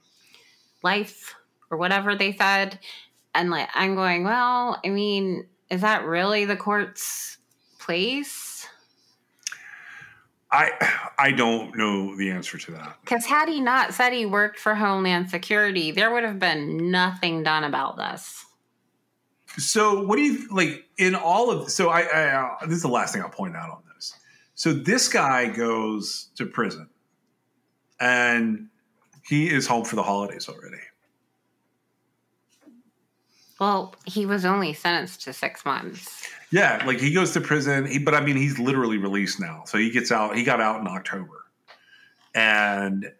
life 0.83 1.35
or 1.71 1.79
whatever 1.79 2.15
they 2.15 2.33
said. 2.33 2.79
And, 3.35 3.51
like, 3.51 3.69
I'm 3.75 3.95
going, 3.95 4.25
well, 4.25 4.81
I 4.85 4.89
mean, 4.91 5.47
is 5.71 5.81
that 5.81 6.05
really 6.05 6.45
the 6.45 6.57
court's 6.57 7.39
place? 7.79 8.54
I 10.55 11.11
I 11.19 11.33
don't 11.33 11.77
know 11.77 12.17
the 12.17 12.31
answer 12.31 12.59
to 12.59 12.71
that. 12.73 12.97
Because 13.01 13.27
had 13.27 13.49
he 13.49 13.61
not 13.61 13.93
said 13.93 14.13
he 14.13 14.25
worked 14.25 14.59
for 14.59 14.77
Homeland 14.77 15.29
Security, 15.29 15.91
there 15.91 16.13
would 16.13 16.23
have 16.23 16.39
been 16.39 16.91
nothing 16.93 17.43
done 17.43 17.65
about 17.65 17.97
this. 17.97 18.45
So 19.59 20.05
what 20.05 20.17
do 20.17 20.23
you 20.23 20.49
like 20.51 20.85
in 20.97 21.17
all 21.17 21.51
of? 21.51 21.71
So 21.71 21.89
I, 21.89 22.03
I 22.03 22.25
uh, 22.37 22.67
this 22.67 22.77
is 22.77 22.83
the 22.83 22.89
last 22.89 23.13
thing 23.13 23.23
I'll 23.23 23.29
point 23.29 23.57
out 23.57 23.71
on 23.71 23.83
this. 23.95 24.15
So 24.55 24.73
this 24.73 25.09
guy 25.09 25.47
goes 25.47 26.29
to 26.37 26.47
prison, 26.47 26.89
and 27.99 28.69
he 29.27 29.51
is 29.51 29.67
home 29.67 29.85
for 29.85 29.97
the 29.97 30.03
holidays 30.05 30.49
already. 30.49 30.83
Well, 33.65 33.95
he 34.05 34.27
was 34.27 34.45
only 34.45 34.75
sentenced 34.75 35.23
to 35.23 35.33
six 35.33 35.65
months. 35.65 36.29
Yeah, 36.51 36.83
like 36.85 36.99
he 36.99 37.15
goes 37.15 37.33
to 37.33 37.41
prison, 37.41 37.87
he, 37.87 37.99
but 37.99 38.15
I 38.15 38.21
mean, 38.21 38.37
he's 38.37 38.59
literally 38.59 38.99
released 38.99 39.41
now. 39.41 39.63
So 39.65 39.79
he 39.79 39.89
gets 39.89 40.13
out. 40.13 40.37
He 40.37 40.45
got 40.45 40.61
out 40.61 40.83
in 40.83 40.87
October, 40.87 41.47
and 42.35 43.11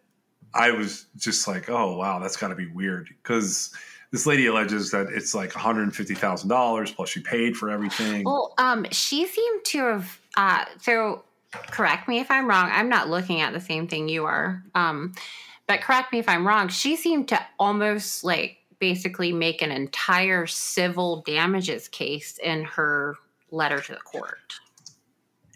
I 0.53 0.69
was 0.69 1.07
just 1.17 1.47
like, 1.47 1.67
oh 1.67 1.97
wow, 1.97 2.19
that's 2.19 2.37
got 2.37 2.49
to 2.49 2.55
be 2.55 2.67
weird 2.67 3.07
because 3.23 3.73
this 4.11 4.27
lady 4.27 4.45
alleges 4.45 4.91
that 4.91 5.07
it's 5.09 5.33
like 5.33 5.55
one 5.55 5.63
hundred 5.63 5.95
fifty 5.95 6.13
thousand 6.13 6.49
dollars 6.49 6.91
plus 6.91 7.09
she 7.09 7.21
paid 7.21 7.57
for 7.57 7.71
everything. 7.71 8.23
Well, 8.23 8.53
um, 8.59 8.85
she 8.91 9.25
seemed 9.25 9.65
to 9.65 9.79
have. 9.79 10.19
Uh, 10.37 10.65
so 10.79 11.23
correct 11.71 12.07
me 12.07 12.19
if 12.19 12.29
I'm 12.29 12.47
wrong. 12.47 12.69
I'm 12.71 12.89
not 12.89 13.09
looking 13.09 13.41
at 13.41 13.51
the 13.51 13.59
same 13.59 13.87
thing 13.87 14.09
you 14.09 14.25
are. 14.25 14.63
Um, 14.75 15.15
but 15.65 15.81
correct 15.81 16.13
me 16.13 16.19
if 16.19 16.29
I'm 16.29 16.45
wrong. 16.47 16.67
She 16.67 16.97
seemed 16.97 17.29
to 17.29 17.43
almost 17.57 18.23
like 18.23 18.59
basically 18.79 19.31
make 19.31 19.61
an 19.61 19.71
entire 19.71 20.47
civil 20.47 21.21
damages 21.21 21.87
case 21.87 22.37
in 22.43 22.63
her 22.63 23.15
letter 23.51 23.79
to 23.79 23.93
the 23.93 23.99
court. 23.99 24.55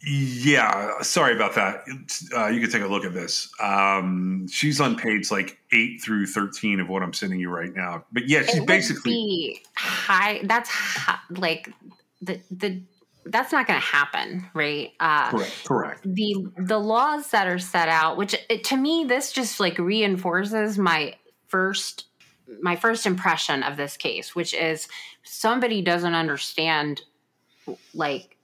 Yeah, 0.02 1.02
sorry 1.02 1.36
about 1.36 1.56
that. 1.56 1.84
Uh, 2.34 2.48
you 2.48 2.62
can 2.62 2.70
take 2.70 2.84
a 2.84 2.88
look 2.88 3.04
at 3.04 3.14
this. 3.14 3.52
Um, 3.62 4.48
she's 4.50 4.80
on 4.80 4.96
page 4.96 5.30
like 5.30 5.60
eight 5.74 6.02
through 6.02 6.28
thirteen 6.28 6.80
of 6.80 6.88
what 6.88 7.04
I'm 7.04 7.12
sending 7.12 7.40
you 7.40 7.50
right 7.50 7.74
now. 7.76 8.06
But 8.14 8.30
yeah, 8.30 8.44
she's 8.44 8.64
basically 8.64 9.62
high. 9.76 10.40
That's 10.46 10.70
high, 10.70 11.20
like 11.32 11.74
the 12.22 12.40
the 12.50 12.82
that's 13.26 13.52
not 13.52 13.68
going 13.68 13.80
to 13.80 13.86
happen, 13.86 14.46
right? 14.54 14.92
Uh, 15.02 15.32
correct. 15.32 15.66
Correct. 15.68 16.02
The 16.06 16.48
the 16.58 16.80
laws 16.80 17.32
that 17.32 17.48
are 17.48 17.60
set 17.60 17.90
out, 17.90 18.16
which 18.16 18.36
it, 18.50 18.64
to 18.66 18.78
me, 18.78 19.04
this 19.04 19.34
just 19.34 19.60
like 19.60 19.78
reinforces 19.78 20.78
my 20.78 21.16
first 21.48 22.06
my 22.62 22.76
first 22.76 23.06
impression 23.06 23.64
of 23.64 23.78
this 23.78 23.98
case, 23.98 24.36
which 24.36 24.54
is 24.54 24.88
somebody 25.24 25.82
doesn't 25.82 26.16
understand 26.16 27.02
like 27.94 28.38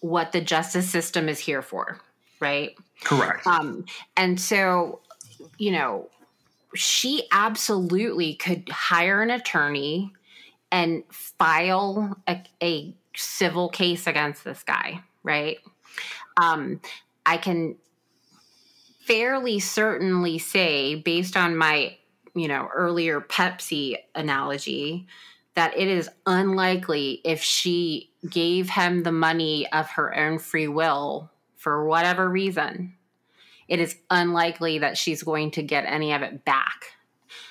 what 0.00 0.32
the 0.32 0.40
justice 0.40 0.88
system 0.88 1.28
is 1.28 1.38
here 1.38 1.62
for, 1.62 1.98
right? 2.40 2.76
Correct. 3.02 3.46
Um, 3.46 3.84
and 4.16 4.40
so, 4.40 5.00
you 5.58 5.72
know, 5.72 6.08
she 6.74 7.26
absolutely 7.32 8.34
could 8.34 8.68
hire 8.68 9.22
an 9.22 9.30
attorney 9.30 10.12
and 10.70 11.02
file 11.10 12.16
a, 12.28 12.42
a 12.62 12.94
civil 13.16 13.68
case 13.68 14.06
against 14.06 14.44
this 14.44 14.62
guy, 14.62 15.02
right? 15.22 15.58
Um, 16.36 16.80
I 17.24 17.38
can 17.38 17.76
fairly 19.00 19.58
certainly 19.58 20.38
say, 20.38 20.96
based 20.96 21.36
on 21.36 21.56
my 21.56 21.96
you 22.36 22.48
know, 22.48 22.68
earlier 22.74 23.20
Pepsi 23.20 23.96
analogy 24.14 25.06
that 25.54 25.76
it 25.76 25.88
is 25.88 26.10
unlikely 26.26 27.22
if 27.24 27.42
she 27.42 28.12
gave 28.28 28.68
him 28.68 29.02
the 29.02 29.12
money 29.12 29.70
of 29.72 29.88
her 29.88 30.14
own 30.14 30.38
free 30.38 30.68
will 30.68 31.30
for 31.56 31.86
whatever 31.86 32.28
reason, 32.28 32.94
it 33.66 33.80
is 33.80 33.96
unlikely 34.10 34.78
that 34.78 34.98
she's 34.98 35.22
going 35.22 35.50
to 35.52 35.62
get 35.62 35.86
any 35.86 36.12
of 36.12 36.22
it 36.22 36.44
back. 36.44 36.84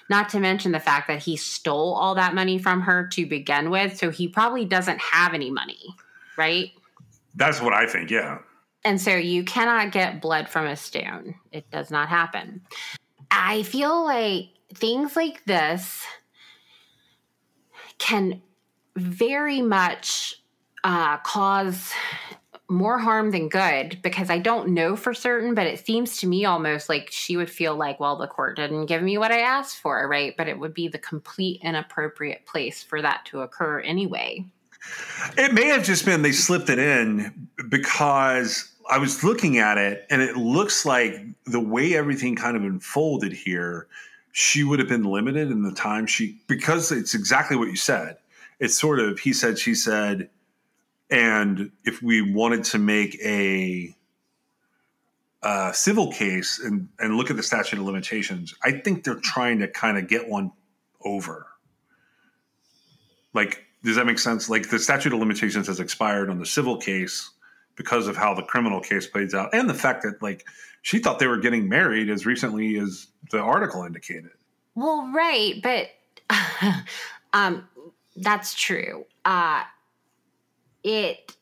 Not 0.07 0.29
to 0.29 0.39
mention 0.39 0.71
the 0.71 0.79
fact 0.79 1.07
that 1.07 1.23
he 1.23 1.35
stole 1.35 1.95
all 1.95 2.13
that 2.15 2.35
money 2.35 2.59
from 2.59 2.81
her 2.81 3.07
to 3.13 3.25
begin 3.25 3.71
with, 3.71 3.97
so 3.97 4.11
he 4.11 4.27
probably 4.27 4.65
doesn't 4.65 5.01
have 5.01 5.33
any 5.33 5.49
money, 5.49 5.95
right? 6.37 6.71
That's 7.33 7.59
what 7.59 7.73
I 7.73 7.87
think, 7.87 8.11
yeah. 8.11 8.37
And 8.83 9.01
so 9.01 9.15
you 9.15 9.43
cannot 9.43 9.91
get 9.91 10.21
blood 10.21 10.47
from 10.47 10.67
a 10.67 10.75
stone. 10.75 11.33
It 11.51 11.69
does 11.71 11.89
not 11.89 12.07
happen. 12.07 12.61
I 13.31 13.63
feel 13.63 14.03
like 14.05 14.49
things 14.75 15.15
like 15.15 15.43
this 15.45 16.03
can 17.97 18.41
very 18.95 19.61
much 19.61 20.41
uh, 20.83 21.17
cause 21.17 21.91
more 22.67 22.97
harm 22.97 23.31
than 23.31 23.47
good 23.47 23.99
because 24.01 24.29
I 24.29 24.39
don't 24.39 24.69
know 24.69 24.95
for 24.95 25.13
certain, 25.13 25.53
but 25.53 25.67
it 25.67 25.85
seems 25.85 26.17
to 26.17 26.27
me 26.27 26.45
almost 26.45 26.89
like 26.89 27.09
she 27.11 27.37
would 27.37 27.49
feel 27.49 27.75
like, 27.75 27.99
well, 27.99 28.17
the 28.17 28.27
court 28.27 28.55
didn't 28.55 28.87
give 28.87 29.03
me 29.03 29.17
what 29.17 29.31
I 29.31 29.39
asked 29.39 29.77
for, 29.77 30.07
right? 30.07 30.35
But 30.35 30.47
it 30.47 30.59
would 30.59 30.73
be 30.73 30.87
the 30.87 30.97
complete 30.97 31.61
inappropriate 31.63 32.45
place 32.45 32.81
for 32.81 33.01
that 33.01 33.25
to 33.25 33.41
occur 33.41 33.81
anyway. 33.81 34.45
It 35.37 35.53
may 35.53 35.67
have 35.67 35.83
just 35.83 36.05
been 36.05 36.21
they 36.21 36.31
slipped 36.31 36.69
it 36.69 36.79
in 36.79 37.49
because 37.69 38.71
I 38.89 38.97
was 38.97 39.23
looking 39.23 39.57
at 39.57 39.77
it 39.77 40.05
and 40.09 40.21
it 40.21 40.35
looks 40.35 40.85
like 40.85 41.15
the 41.45 41.59
way 41.59 41.95
everything 41.95 42.35
kind 42.35 42.55
of 42.55 42.63
unfolded 42.63 43.33
here 43.33 43.87
she 44.37 44.65
would 44.65 44.79
have 44.79 44.89
been 44.89 45.05
limited 45.05 45.49
in 45.49 45.63
the 45.63 45.71
time 45.71 46.05
she 46.05 46.37
because 46.45 46.91
it's 46.91 47.13
exactly 47.13 47.55
what 47.55 47.69
you 47.69 47.77
said. 47.77 48.17
It's 48.59 48.77
sort 48.77 48.99
of 48.99 49.17
he 49.17 49.31
said, 49.31 49.57
she 49.57 49.73
said, 49.73 50.29
and 51.09 51.71
if 51.85 52.01
we 52.01 52.21
wanted 52.21 52.65
to 52.65 52.77
make 52.77 53.17
a, 53.23 53.95
civil 55.71 56.11
case 56.11 56.59
and 56.59 56.89
and 56.99 57.15
look 57.15 57.29
at 57.29 57.37
the 57.37 57.43
statute 57.43 57.79
of 57.79 57.85
limitations, 57.85 58.53
I 58.61 58.73
think 58.73 59.05
they're 59.05 59.15
trying 59.15 59.59
to 59.59 59.69
kind 59.69 59.97
of 59.97 60.09
get 60.09 60.27
one 60.27 60.51
over. 61.05 61.47
Like, 63.33 63.63
does 63.85 63.95
that 63.95 64.05
make 64.05 64.19
sense? 64.19 64.49
Like 64.49 64.69
the 64.69 64.79
statute 64.79 65.13
of 65.13 65.19
limitations 65.19 65.67
has 65.67 65.79
expired 65.79 66.29
on 66.29 66.39
the 66.39 66.45
civil 66.45 66.75
case 66.75 67.29
because 67.77 68.07
of 68.07 68.17
how 68.17 68.33
the 68.33 68.43
criminal 68.43 68.81
case 68.81 69.07
plays 69.07 69.33
out, 69.33 69.53
and 69.53 69.69
the 69.69 69.73
fact 69.73 70.03
that 70.03 70.21
like 70.21 70.45
she 70.85 70.99
thought 70.99 71.17
they 71.17 71.25
were 71.25 71.39
getting 71.39 71.67
married 71.67 72.11
as 72.11 72.27
recently 72.27 72.77
as 72.77 73.07
the 73.31 73.39
article 73.39 73.83
indicated. 73.83 74.29
Well, 74.75 75.11
right, 75.11 75.59
but 75.63 75.87
um, 77.33 77.67
that's 78.15 78.53
true. 78.53 79.03
Uh, 79.25 79.63
it 80.83 81.35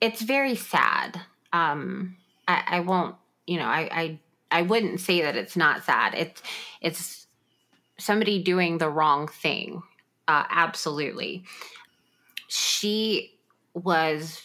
it's 0.00 0.22
very 0.22 0.56
sad. 0.56 1.20
Um, 1.52 2.16
I, 2.48 2.64
I 2.66 2.80
won't, 2.80 3.14
you 3.46 3.58
know, 3.60 3.66
I, 3.66 3.88
I 3.92 4.20
I 4.50 4.62
wouldn't 4.62 4.98
say 4.98 5.22
that 5.22 5.36
it's 5.36 5.56
not 5.56 5.84
sad. 5.84 6.12
It's 6.14 6.42
it's 6.80 7.26
somebody 7.96 8.42
doing 8.42 8.78
the 8.78 8.90
wrong 8.90 9.28
thing. 9.28 9.84
Uh, 10.26 10.42
absolutely. 10.50 11.44
She 12.48 13.38
was 13.72 14.42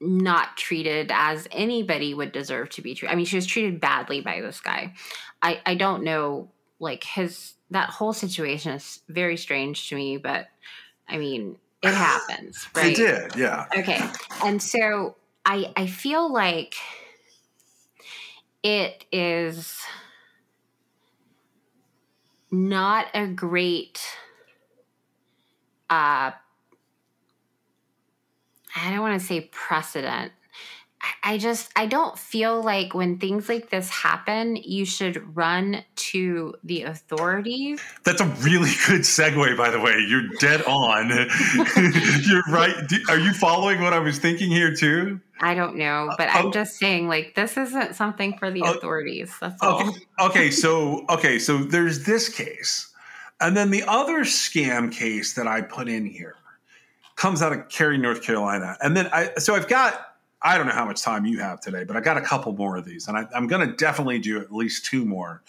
not 0.00 0.56
treated 0.56 1.10
as 1.12 1.48
anybody 1.50 2.12
would 2.14 2.32
deserve 2.32 2.68
to 2.70 2.82
be 2.82 2.94
treated. 2.94 3.12
I 3.12 3.16
mean, 3.16 3.26
she 3.26 3.36
was 3.36 3.46
treated 3.46 3.80
badly 3.80 4.20
by 4.20 4.40
this 4.40 4.60
guy. 4.60 4.94
I 5.42 5.60
I 5.64 5.74
don't 5.74 6.02
know 6.02 6.50
like 6.78 7.04
his 7.04 7.54
that 7.70 7.90
whole 7.90 8.12
situation 8.12 8.72
is 8.72 9.00
very 9.08 9.36
strange 9.36 9.88
to 9.88 9.94
me, 9.94 10.18
but 10.18 10.48
I 11.08 11.18
mean, 11.18 11.56
it 11.82 11.94
happens, 11.94 12.68
right? 12.74 12.92
It 12.92 12.96
did, 12.96 13.36
yeah. 13.36 13.66
Okay. 13.76 14.00
And 14.44 14.62
so 14.62 15.16
I 15.44 15.72
I 15.76 15.86
feel 15.86 16.30
like 16.32 16.74
it 18.62 19.04
is 19.12 19.80
not 22.50 23.06
a 23.14 23.26
great 23.26 24.00
uh 25.88 26.32
I 28.76 28.90
don't 28.90 29.00
want 29.00 29.20
to 29.20 29.26
say 29.26 29.48
precedent. 29.52 30.32
I 31.22 31.38
just 31.38 31.70
I 31.76 31.86
don't 31.86 32.18
feel 32.18 32.62
like 32.62 32.94
when 32.94 33.18
things 33.18 33.48
like 33.48 33.70
this 33.70 33.88
happen, 33.88 34.56
you 34.56 34.84
should 34.84 35.36
run 35.36 35.84
to 35.96 36.54
the 36.64 36.82
authorities. 36.82 37.80
That's 38.04 38.20
a 38.20 38.26
really 38.26 38.70
good 38.86 39.02
segue, 39.02 39.56
by 39.56 39.70
the 39.70 39.80
way. 39.80 40.04
You're 40.08 40.28
dead 40.40 40.62
on. 40.62 41.08
You're 42.22 42.42
right. 42.48 42.74
Are 43.08 43.18
you 43.18 43.32
following 43.32 43.82
what 43.82 43.92
I 43.92 43.98
was 43.98 44.18
thinking 44.18 44.50
here 44.50 44.74
too? 44.74 45.20
I 45.40 45.54
don't 45.54 45.76
know, 45.76 46.10
but 46.16 46.28
uh, 46.28 46.32
I'm 46.32 46.52
just 46.52 46.76
saying, 46.78 47.08
like, 47.08 47.34
this 47.34 47.58
isn't 47.58 47.94
something 47.94 48.38
for 48.38 48.50
the 48.50 48.62
uh, 48.62 48.74
authorities. 48.74 49.34
That's 49.38 49.62
all. 49.62 49.88
Okay, 49.88 50.00
okay, 50.20 50.50
so 50.50 51.04
okay, 51.10 51.38
so 51.38 51.58
there's 51.58 52.04
this 52.04 52.28
case, 52.28 52.90
and 53.40 53.56
then 53.56 53.70
the 53.70 53.84
other 53.86 54.20
scam 54.20 54.90
case 54.90 55.34
that 55.34 55.46
I 55.46 55.60
put 55.60 55.88
in 55.88 56.06
here 56.06 56.36
comes 57.16 57.42
out 57.42 57.52
of 57.52 57.68
Cary, 57.68 57.98
North 57.98 58.22
Carolina, 58.22 58.76
and 58.82 58.96
then 58.96 59.08
I 59.12 59.32
so 59.38 59.54
I've 59.54 59.68
got 59.68 60.16
I 60.42 60.56
don't 60.56 60.66
know 60.66 60.72
how 60.72 60.84
much 60.84 61.02
time 61.02 61.26
you 61.26 61.40
have 61.40 61.60
today, 61.60 61.84
but 61.84 61.96
I 61.96 62.00
got 62.00 62.16
a 62.16 62.20
couple 62.20 62.52
more 62.52 62.76
of 62.76 62.84
these, 62.84 63.08
and 63.08 63.16
I, 63.16 63.26
am 63.34 63.46
going 63.46 63.66
to 63.66 63.74
definitely 63.74 64.18
do 64.18 64.40
at 64.40 64.52
least 64.52 64.84
two 64.84 65.04
more. 65.04 65.42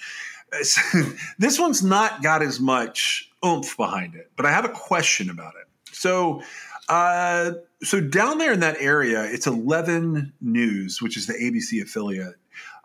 this 1.38 1.59
one's 1.59 1.84
not 1.84 2.24
got 2.24 2.41
as 2.41 2.59
much 2.59 3.30
oomph 3.45 3.76
behind 3.78 4.15
it, 4.15 4.32
but 4.36 4.45
I 4.45 4.51
have 4.51 4.65
a 4.65 4.70
question 4.70 5.30
about 5.30 5.53
it. 5.61 5.93
So, 5.93 6.41
uh, 6.89 7.51
so 7.84 7.99
down 7.99 8.38
there 8.38 8.53
in 8.53 8.61
that 8.61 8.78
area, 8.80 9.24
it's 9.26 9.45
11 9.45 10.34
News, 10.39 11.01
which 11.01 11.18
is 11.18 11.28
the 11.28 11.34
ABC 11.34 11.82
affiliate. 11.82 12.36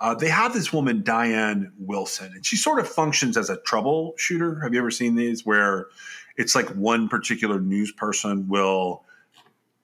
Uh, 0.01 0.15
they 0.15 0.29
have 0.29 0.53
this 0.53 0.73
woman, 0.73 1.03
Diane 1.03 1.73
Wilson, 1.79 2.33
and 2.35 2.45
she 2.45 2.57
sort 2.57 2.81
of 2.81 2.89
functions 2.89 3.37
as 3.37 3.49
a 3.49 3.57
troubleshooter. 3.59 4.63
Have 4.63 4.75
you 4.75 4.81
ever 4.81 4.91
seen 4.91 5.15
these 5.15 5.47
where 5.47 5.87
it's 6.37 6.55
like 6.55 6.69
one 6.71 7.09
particular 7.09 7.61
news 7.61 7.93
person 7.93 8.49
will 8.49 9.05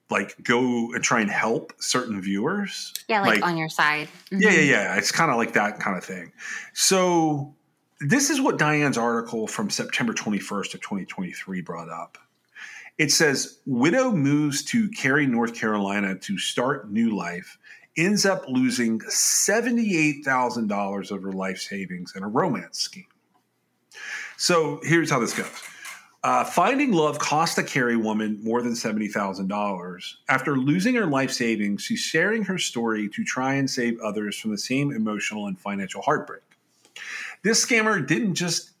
like 0.09 0.41
go 0.43 0.93
and 0.93 1.03
try 1.03 1.21
and 1.21 1.29
help 1.29 1.73
certain 1.79 2.19
viewers. 2.21 2.93
Yeah, 3.07 3.21
like, 3.21 3.41
like 3.41 3.49
on 3.49 3.57
your 3.57 3.69
side. 3.69 4.07
Mm-hmm. 4.31 4.41
Yeah, 4.41 4.51
yeah, 4.51 4.61
yeah. 4.61 4.97
It's 4.97 5.11
kind 5.11 5.29
of 5.31 5.37
like 5.37 5.53
that 5.53 5.79
kind 5.79 5.97
of 5.97 6.03
thing. 6.03 6.31
So 6.73 7.55
this 7.99 8.29
is 8.29 8.39
what 8.41 8.57
Diane's 8.57 8.97
article 8.97 9.47
from 9.47 9.69
September 9.69 10.13
21st 10.13 10.73
of 10.73 10.81
2023 10.81 11.61
brought 11.61 11.89
up. 11.89 12.17
It 12.97 13.11
says 13.11 13.59
widow 13.65 14.11
moves 14.11 14.63
to 14.65 14.89
Cary, 14.89 15.27
North 15.27 15.55
Carolina 15.55 16.15
to 16.15 16.37
start 16.37 16.91
new 16.91 17.15
life, 17.15 17.57
ends 17.95 18.25
up 18.25 18.43
losing 18.47 18.99
$78,000 18.99 21.11
of 21.11 21.23
her 21.23 21.31
life 21.31 21.59
savings 21.59 22.13
in 22.15 22.23
a 22.23 22.27
romance 22.27 22.79
scheme. 22.79 23.05
So 24.37 24.79
here's 24.83 25.11
how 25.11 25.19
this 25.19 25.33
goes. 25.33 25.47
Uh, 26.21 26.43
finding 26.43 26.91
love 26.91 27.17
cost 27.17 27.57
a 27.57 27.63
Cary 27.63 27.95
woman 27.95 28.39
more 28.43 28.61
than 28.61 28.73
$70,000. 28.73 30.13
After 30.27 30.57
losing 30.57 30.95
her 30.95 31.05
life 31.05 31.31
savings, 31.31 31.81
she's 31.81 32.01
sharing 32.01 32.43
her 32.43 32.57
story 32.57 33.07
to 33.09 33.23
try 33.23 33.53
and 33.53 33.69
save 33.69 33.99
others 34.01 34.37
from 34.37 34.51
the 34.51 34.57
same 34.57 34.91
emotional 34.91 35.47
and 35.47 35.57
financial 35.57 36.01
heartbreak. 36.01 36.41
This 37.41 37.65
scammer 37.65 38.05
didn't 38.05 38.35
just 38.35 38.71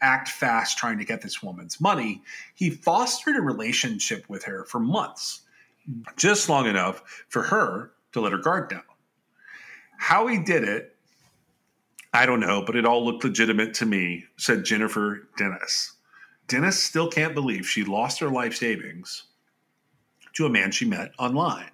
act 0.00 0.28
fast 0.28 0.78
trying 0.78 0.98
to 0.98 1.04
get 1.04 1.22
this 1.22 1.42
woman's 1.42 1.80
money, 1.80 2.22
he 2.54 2.70
fostered 2.70 3.36
a 3.36 3.40
relationship 3.40 4.24
with 4.28 4.44
her 4.44 4.64
for 4.64 4.78
months, 4.78 5.42
just 6.16 6.48
long 6.48 6.66
enough 6.66 7.24
for 7.28 7.42
her 7.42 7.92
to 8.12 8.20
let 8.20 8.32
her 8.32 8.38
guard 8.38 8.70
down. 8.70 8.82
How 9.98 10.26
he 10.26 10.38
did 10.38 10.64
it, 10.64 10.96
I 12.12 12.26
don't 12.26 12.40
know, 12.40 12.62
but 12.64 12.76
it 12.76 12.86
all 12.86 13.04
looked 13.04 13.24
legitimate 13.24 13.74
to 13.74 13.86
me, 13.86 14.24
said 14.36 14.64
Jennifer 14.64 15.28
Dennis. 15.36 15.92
Dennis 16.48 16.82
still 16.82 17.10
can't 17.10 17.34
believe 17.34 17.68
she 17.68 17.84
lost 17.84 18.20
her 18.20 18.30
life 18.30 18.56
savings 18.56 19.24
to 20.32 20.46
a 20.46 20.50
man 20.50 20.70
she 20.70 20.86
met 20.86 21.12
online. 21.18 21.70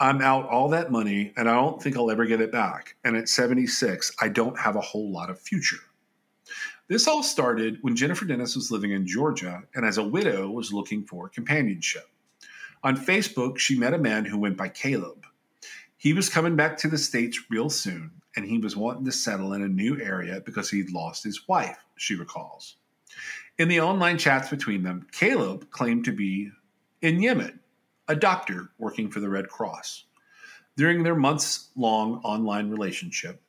I'm 0.00 0.20
out 0.20 0.48
all 0.48 0.68
that 0.70 0.90
money 0.90 1.32
and 1.36 1.48
I 1.48 1.54
don't 1.54 1.80
think 1.80 1.96
I'll 1.96 2.10
ever 2.10 2.26
get 2.26 2.40
it 2.40 2.50
back. 2.50 2.96
And 3.04 3.16
at 3.16 3.28
76, 3.28 4.12
I 4.20 4.28
don't 4.28 4.58
have 4.58 4.74
a 4.74 4.80
whole 4.80 5.12
lot 5.12 5.30
of 5.30 5.38
future. 5.38 5.78
This 6.88 7.06
all 7.06 7.22
started 7.22 7.78
when 7.82 7.94
Jennifer 7.94 8.24
Dennis 8.24 8.56
was 8.56 8.72
living 8.72 8.90
in 8.90 9.06
Georgia 9.06 9.62
and 9.76 9.86
as 9.86 9.98
a 9.98 10.04
widow 10.04 10.50
was 10.50 10.72
looking 10.72 11.04
for 11.04 11.28
companionship. 11.28 12.08
On 12.82 12.96
Facebook, 12.96 13.56
she 13.58 13.78
met 13.78 13.94
a 13.94 13.98
man 13.98 14.24
who 14.24 14.38
went 14.38 14.56
by 14.56 14.68
Caleb. 14.68 15.24
He 15.96 16.12
was 16.12 16.28
coming 16.28 16.56
back 16.56 16.76
to 16.78 16.88
the 16.88 16.98
States 16.98 17.40
real 17.50 17.70
soon 17.70 18.10
and 18.34 18.44
he 18.44 18.58
was 18.58 18.76
wanting 18.76 19.04
to 19.04 19.12
settle 19.12 19.52
in 19.52 19.62
a 19.62 19.68
new 19.68 20.00
area 20.00 20.40
because 20.44 20.70
he'd 20.70 20.90
lost 20.90 21.22
his 21.22 21.46
wife, 21.46 21.78
she 21.96 22.16
recalls. 22.16 22.76
In 23.58 23.68
the 23.68 23.80
online 23.80 24.18
chats 24.18 24.50
between 24.50 24.82
them, 24.82 25.06
Caleb 25.12 25.70
claimed 25.70 26.04
to 26.04 26.12
be 26.12 26.50
in 27.00 27.22
Yemen, 27.22 27.58
a 28.06 28.14
doctor 28.14 28.70
working 28.76 29.10
for 29.10 29.20
the 29.20 29.30
Red 29.30 29.48
Cross. 29.48 30.04
During 30.76 31.02
their 31.02 31.14
months 31.14 31.70
long 31.74 32.20
online 32.22 32.68
relationship, 32.68 33.40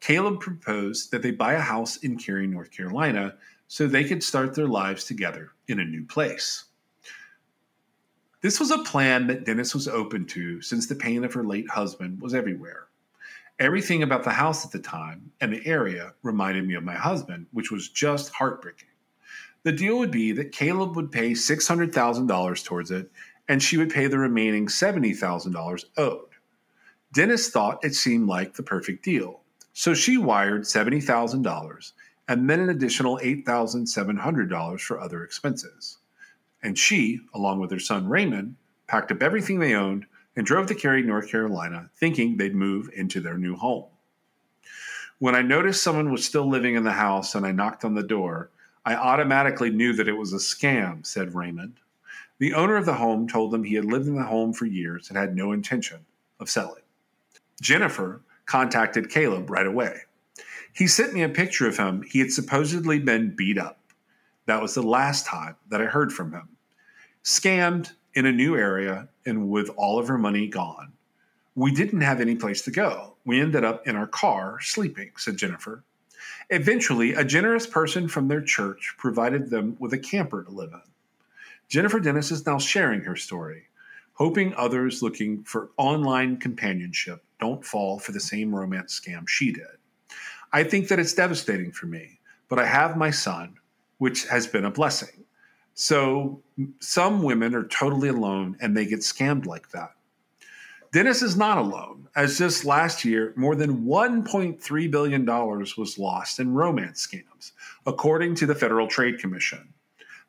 Caleb 0.00 0.40
proposed 0.40 1.10
that 1.10 1.22
they 1.22 1.30
buy 1.30 1.54
a 1.54 1.60
house 1.60 1.96
in 1.96 2.18
Cary, 2.18 2.46
North 2.46 2.70
Carolina, 2.72 3.36
so 3.66 3.86
they 3.86 4.04
could 4.04 4.22
start 4.22 4.54
their 4.54 4.68
lives 4.68 5.06
together 5.06 5.52
in 5.66 5.80
a 5.80 5.84
new 5.84 6.04
place. 6.04 6.64
This 8.42 8.60
was 8.60 8.70
a 8.70 8.84
plan 8.84 9.28
that 9.28 9.46
Dennis 9.46 9.74
was 9.74 9.88
open 9.88 10.26
to 10.26 10.60
since 10.60 10.86
the 10.86 10.94
pain 10.94 11.24
of 11.24 11.32
her 11.32 11.42
late 11.42 11.70
husband 11.70 12.20
was 12.20 12.34
everywhere. 12.34 12.88
Everything 13.58 14.02
about 14.02 14.24
the 14.24 14.30
house 14.30 14.66
at 14.66 14.72
the 14.72 14.78
time 14.78 15.32
and 15.40 15.50
the 15.50 15.66
area 15.66 16.12
reminded 16.22 16.68
me 16.68 16.74
of 16.74 16.84
my 16.84 16.96
husband, 16.96 17.46
which 17.52 17.70
was 17.70 17.88
just 17.88 18.30
heartbreaking. 18.34 18.88
The 19.64 19.72
deal 19.72 19.98
would 19.98 20.10
be 20.10 20.32
that 20.32 20.52
Caleb 20.52 20.94
would 20.94 21.10
pay 21.10 21.32
$600,000 21.32 22.64
towards 22.64 22.90
it, 22.90 23.10
and 23.48 23.62
she 23.62 23.76
would 23.76 23.90
pay 23.90 24.06
the 24.06 24.18
remaining 24.18 24.66
$70,000 24.66 25.84
owed. 25.96 26.28
Dennis 27.12 27.48
thought 27.48 27.84
it 27.84 27.94
seemed 27.94 28.28
like 28.28 28.54
the 28.54 28.62
perfect 28.62 29.04
deal, 29.04 29.40
so 29.72 29.94
she 29.94 30.18
wired 30.18 30.62
$70,000 30.62 31.92
and 32.28 32.48
then 32.48 32.60
an 32.60 32.70
additional 32.70 33.18
$8,700 33.22 34.80
for 34.80 35.00
other 35.00 35.22
expenses. 35.22 35.98
And 36.62 36.78
she, 36.78 37.20
along 37.34 37.60
with 37.60 37.70
her 37.70 37.78
son 37.78 38.08
Raymond, 38.08 38.56
packed 38.86 39.12
up 39.12 39.22
everything 39.22 39.60
they 39.60 39.74
owned 39.74 40.06
and 40.36 40.46
drove 40.46 40.66
to 40.68 40.74
Cary, 40.74 41.02
North 41.02 41.28
Carolina, 41.28 41.90
thinking 41.96 42.36
they'd 42.36 42.54
move 42.54 42.88
into 42.94 43.20
their 43.20 43.36
new 43.38 43.56
home. 43.56 43.86
When 45.18 45.34
I 45.34 45.42
noticed 45.42 45.82
someone 45.82 46.10
was 46.10 46.24
still 46.24 46.48
living 46.48 46.74
in 46.74 46.84
the 46.84 46.92
house 46.92 47.34
and 47.34 47.46
I 47.46 47.52
knocked 47.52 47.84
on 47.84 47.94
the 47.94 48.02
door, 48.02 48.50
I 48.84 48.94
automatically 48.94 49.70
knew 49.70 49.94
that 49.94 50.08
it 50.08 50.16
was 50.16 50.32
a 50.32 50.36
scam, 50.36 51.06
said 51.06 51.34
Raymond. 51.34 51.74
The 52.38 52.54
owner 52.54 52.76
of 52.76 52.86
the 52.86 52.94
home 52.94 53.26
told 53.28 53.50
them 53.50 53.64
he 53.64 53.74
had 53.74 53.84
lived 53.84 54.08
in 54.08 54.16
the 54.16 54.24
home 54.24 54.52
for 54.52 54.66
years 54.66 55.08
and 55.08 55.16
had 55.16 55.36
no 55.36 55.52
intention 55.52 56.04
of 56.40 56.50
selling. 56.50 56.82
Jennifer 57.60 58.20
contacted 58.46 59.10
Caleb 59.10 59.48
right 59.48 59.66
away. 59.66 60.00
He 60.72 60.86
sent 60.86 61.14
me 61.14 61.22
a 61.22 61.28
picture 61.28 61.68
of 61.68 61.76
him. 61.76 62.02
He 62.02 62.18
had 62.18 62.32
supposedly 62.32 62.98
been 62.98 63.34
beat 63.34 63.58
up. 63.58 63.78
That 64.46 64.60
was 64.60 64.74
the 64.74 64.82
last 64.82 65.24
time 65.24 65.56
that 65.70 65.80
I 65.80 65.86
heard 65.86 66.12
from 66.12 66.32
him. 66.32 66.48
Scammed 67.22 67.92
in 68.14 68.26
a 68.26 68.32
new 68.32 68.56
area 68.56 69.08
and 69.24 69.48
with 69.48 69.70
all 69.76 69.98
of 69.98 70.08
her 70.08 70.18
money 70.18 70.48
gone. 70.48 70.92
We 71.54 71.72
didn't 71.72 72.00
have 72.00 72.20
any 72.20 72.34
place 72.34 72.62
to 72.62 72.70
go. 72.70 73.14
We 73.24 73.40
ended 73.40 73.64
up 73.64 73.86
in 73.86 73.96
our 73.96 74.08
car 74.08 74.58
sleeping, 74.60 75.12
said 75.16 75.36
Jennifer. 75.36 75.84
Eventually, 76.50 77.14
a 77.14 77.24
generous 77.24 77.66
person 77.66 78.08
from 78.08 78.28
their 78.28 78.42
church 78.42 78.94
provided 78.98 79.50
them 79.50 79.76
with 79.78 79.92
a 79.92 79.98
camper 79.98 80.44
to 80.44 80.50
live 80.50 80.72
in. 80.72 80.82
Jennifer 81.68 82.00
Dennis 82.00 82.30
is 82.30 82.46
now 82.46 82.58
sharing 82.58 83.00
her 83.02 83.16
story, 83.16 83.64
hoping 84.12 84.54
others 84.54 85.02
looking 85.02 85.42
for 85.44 85.70
online 85.76 86.36
companionship 86.36 87.24
don't 87.40 87.64
fall 87.64 87.98
for 87.98 88.12
the 88.12 88.20
same 88.20 88.54
romance 88.54 88.98
scam 88.98 89.28
she 89.28 89.52
did. 89.52 89.66
I 90.52 90.64
think 90.64 90.88
that 90.88 90.98
it's 90.98 91.14
devastating 91.14 91.72
for 91.72 91.86
me, 91.86 92.20
but 92.48 92.58
I 92.58 92.66
have 92.66 92.96
my 92.96 93.10
son, 93.10 93.54
which 93.98 94.26
has 94.28 94.46
been 94.46 94.64
a 94.64 94.70
blessing. 94.70 95.24
So 95.74 96.40
some 96.78 97.22
women 97.22 97.54
are 97.54 97.64
totally 97.64 98.08
alone 98.08 98.56
and 98.60 98.76
they 98.76 98.86
get 98.86 99.00
scammed 99.00 99.46
like 99.46 99.70
that. 99.70 99.94
Dennis 100.94 101.22
is 101.22 101.36
not 101.36 101.58
alone, 101.58 102.06
as 102.14 102.38
just 102.38 102.64
last 102.64 103.04
year, 103.04 103.32
more 103.34 103.56
than 103.56 103.84
$1.3 103.84 104.90
billion 104.92 105.26
was 105.26 105.98
lost 105.98 106.38
in 106.38 106.54
romance 106.54 107.04
scams, 107.04 107.50
according 107.84 108.36
to 108.36 108.46
the 108.46 108.54
Federal 108.54 108.86
Trade 108.86 109.18
Commission. 109.18 109.74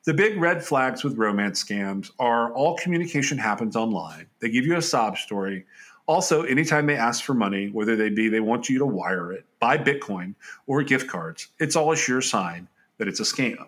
The 0.05 0.13
big 0.15 0.41
red 0.41 0.65
flags 0.65 1.03
with 1.03 1.19
romance 1.19 1.63
scams 1.63 2.09
are 2.17 2.51
all 2.55 2.77
communication 2.77 3.37
happens 3.37 3.75
online. 3.75 4.25
They 4.39 4.49
give 4.49 4.65
you 4.65 4.75
a 4.75 4.81
sob 4.81 5.19
story. 5.19 5.67
Also, 6.07 6.41
anytime 6.41 6.87
they 6.87 6.97
ask 6.97 7.23
for 7.23 7.35
money, 7.35 7.69
whether 7.69 7.95
they 7.95 8.09
be 8.09 8.27
they 8.27 8.39
want 8.39 8.67
you 8.67 8.79
to 8.79 8.87
wire 8.87 9.31
it, 9.33 9.45
buy 9.59 9.77
Bitcoin, 9.77 10.33
or 10.65 10.81
gift 10.81 11.07
cards, 11.07 11.49
it's 11.59 11.75
all 11.75 11.91
a 11.91 11.95
sure 11.95 12.23
sign 12.23 12.67
that 12.97 13.07
it's 13.07 13.19
a 13.19 13.23
scam. 13.23 13.67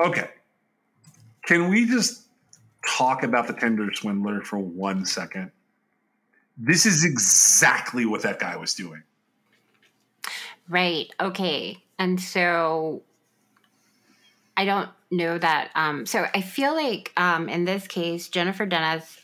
Okay. 0.00 0.30
Can 1.44 1.68
we 1.68 1.84
just 1.84 2.22
talk 2.86 3.22
about 3.22 3.46
the 3.46 3.54
Tinder 3.54 3.92
swindler 3.92 4.42
for 4.42 4.58
one 4.58 5.06
second? 5.06 5.50
This 6.56 6.86
is 6.86 7.04
exactly 7.04 8.04
what 8.04 8.22
that 8.22 8.38
guy 8.38 8.56
was 8.56 8.74
doing. 8.74 9.02
Right. 10.68 11.10
Okay. 11.20 11.82
And 11.98 12.20
so 12.20 13.02
I 14.56 14.64
don't 14.64 14.90
know 15.10 15.38
that. 15.38 15.70
Um, 15.74 16.06
so 16.06 16.26
I 16.34 16.40
feel 16.40 16.74
like 16.74 17.12
um, 17.16 17.48
in 17.48 17.64
this 17.64 17.86
case, 17.86 18.28
Jennifer 18.28 18.66
Dennis, 18.66 19.18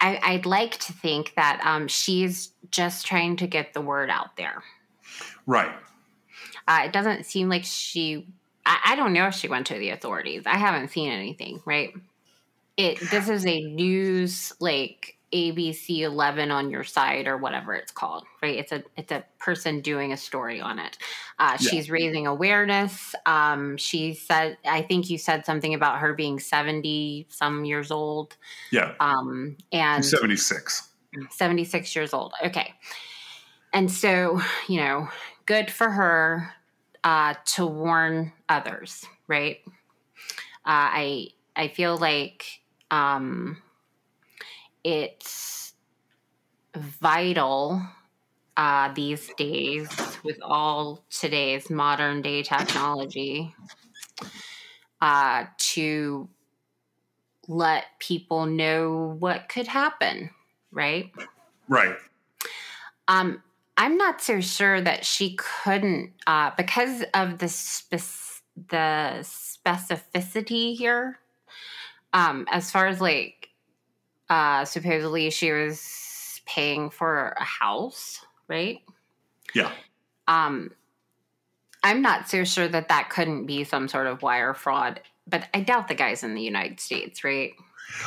I, 0.00 0.34
would 0.36 0.44
like 0.44 0.78
to 0.80 0.92
think 0.92 1.32
that 1.36 1.62
um, 1.64 1.88
she's 1.88 2.50
just 2.70 3.06
trying 3.06 3.36
to 3.36 3.46
get 3.46 3.72
the 3.72 3.80
word 3.80 4.10
out 4.10 4.36
there. 4.36 4.62
Right. 5.46 5.72
Uh, 6.68 6.82
it 6.84 6.92
doesn't 6.92 7.24
seem 7.24 7.48
like 7.48 7.64
she. 7.64 8.26
I, 8.66 8.80
I 8.88 8.96
don't 8.96 9.14
know 9.14 9.26
if 9.28 9.34
she 9.34 9.48
went 9.48 9.66
to 9.68 9.78
the 9.78 9.90
authorities. 9.90 10.42
I 10.46 10.58
haven't 10.58 10.88
seen 10.88 11.10
anything. 11.10 11.62
Right. 11.64 11.94
It. 12.76 12.98
This 13.10 13.28
is 13.28 13.46
a 13.46 13.60
news 13.62 14.52
like 14.60 15.16
ABC 15.32 16.00
11 16.00 16.50
on 16.50 16.70
your 16.70 16.84
side 16.84 17.26
or 17.26 17.36
whatever 17.36 17.74
it's 17.74 17.90
called, 17.90 18.24
right? 18.40 18.56
It's 18.56 18.72
a 18.72 18.84
it's 18.96 19.10
a 19.10 19.24
person 19.38 19.80
doing 19.80 20.12
a 20.12 20.16
story 20.16 20.60
on 20.60 20.78
it. 20.78 20.96
Uh, 21.38 21.56
yeah. 21.60 21.70
She's 21.70 21.90
raising 21.90 22.26
awareness. 22.26 23.14
Um, 23.26 23.76
she 23.76 24.14
said, 24.14 24.58
I 24.64 24.82
think 24.82 25.10
you 25.10 25.18
said 25.18 25.44
something 25.44 25.74
about 25.74 25.98
her 25.98 26.14
being 26.14 26.38
70 26.38 27.26
some 27.30 27.64
years 27.64 27.90
old. 27.90 28.36
Yeah. 28.70 28.94
Um, 29.00 29.56
and 29.72 30.04
76. 30.04 30.88
76 31.30 31.96
years 31.96 32.12
old. 32.12 32.32
Okay. 32.44 32.74
And 33.72 33.90
so, 33.90 34.40
you 34.68 34.78
know, 34.80 35.08
good 35.46 35.70
for 35.70 35.90
her 35.90 36.54
uh, 37.02 37.34
to 37.44 37.66
warn 37.66 38.32
others, 38.48 39.04
right? 39.26 39.58
Uh, 40.64 40.88
I 40.94 41.28
I 41.56 41.68
feel 41.68 41.96
like 41.96 42.60
um, 42.90 43.62
it's 44.82 45.74
vital 46.76 47.82
uh, 48.56 48.92
these 48.94 49.30
days 49.36 49.88
with 50.22 50.38
all 50.42 51.04
today's 51.10 51.70
modern 51.70 52.22
day 52.22 52.42
technology 52.42 53.54
uh, 55.00 55.44
to 55.58 56.28
let 57.48 57.84
people 57.98 58.46
know 58.46 59.16
what 59.18 59.48
could 59.48 59.66
happen, 59.66 60.30
right? 60.70 61.12
Right. 61.68 61.96
Um, 63.08 63.42
I'm 63.76 63.96
not 63.96 64.20
so 64.20 64.40
sure 64.40 64.80
that 64.80 65.04
she 65.04 65.36
couldn't 65.36 66.12
uh, 66.26 66.52
because 66.56 67.04
of 67.12 67.38
the 67.38 67.48
the 68.70 69.18
specificity 69.22 70.76
here. 70.76 71.18
Um, 72.14 72.46
as 72.50 72.70
far 72.70 72.86
as 72.86 73.00
like 73.00 73.50
uh, 74.30 74.64
supposedly 74.64 75.30
she 75.30 75.52
was 75.52 76.40
paying 76.46 76.88
for 76.90 77.34
a 77.38 77.44
house, 77.44 78.24
right? 78.48 78.80
Yeah. 79.54 79.70
Um, 80.28 80.70
I'm 81.82 82.00
not 82.00 82.28
so 82.28 82.44
sure 82.44 82.68
that 82.68 82.88
that 82.88 83.10
couldn't 83.10 83.46
be 83.46 83.64
some 83.64 83.88
sort 83.88 84.06
of 84.06 84.22
wire 84.22 84.54
fraud, 84.54 85.00
but 85.26 85.46
I 85.52 85.60
doubt 85.60 85.88
the 85.88 85.94
guy's 85.94 86.22
in 86.22 86.34
the 86.34 86.40
United 86.40 86.80
States, 86.80 87.24
right? 87.24 87.52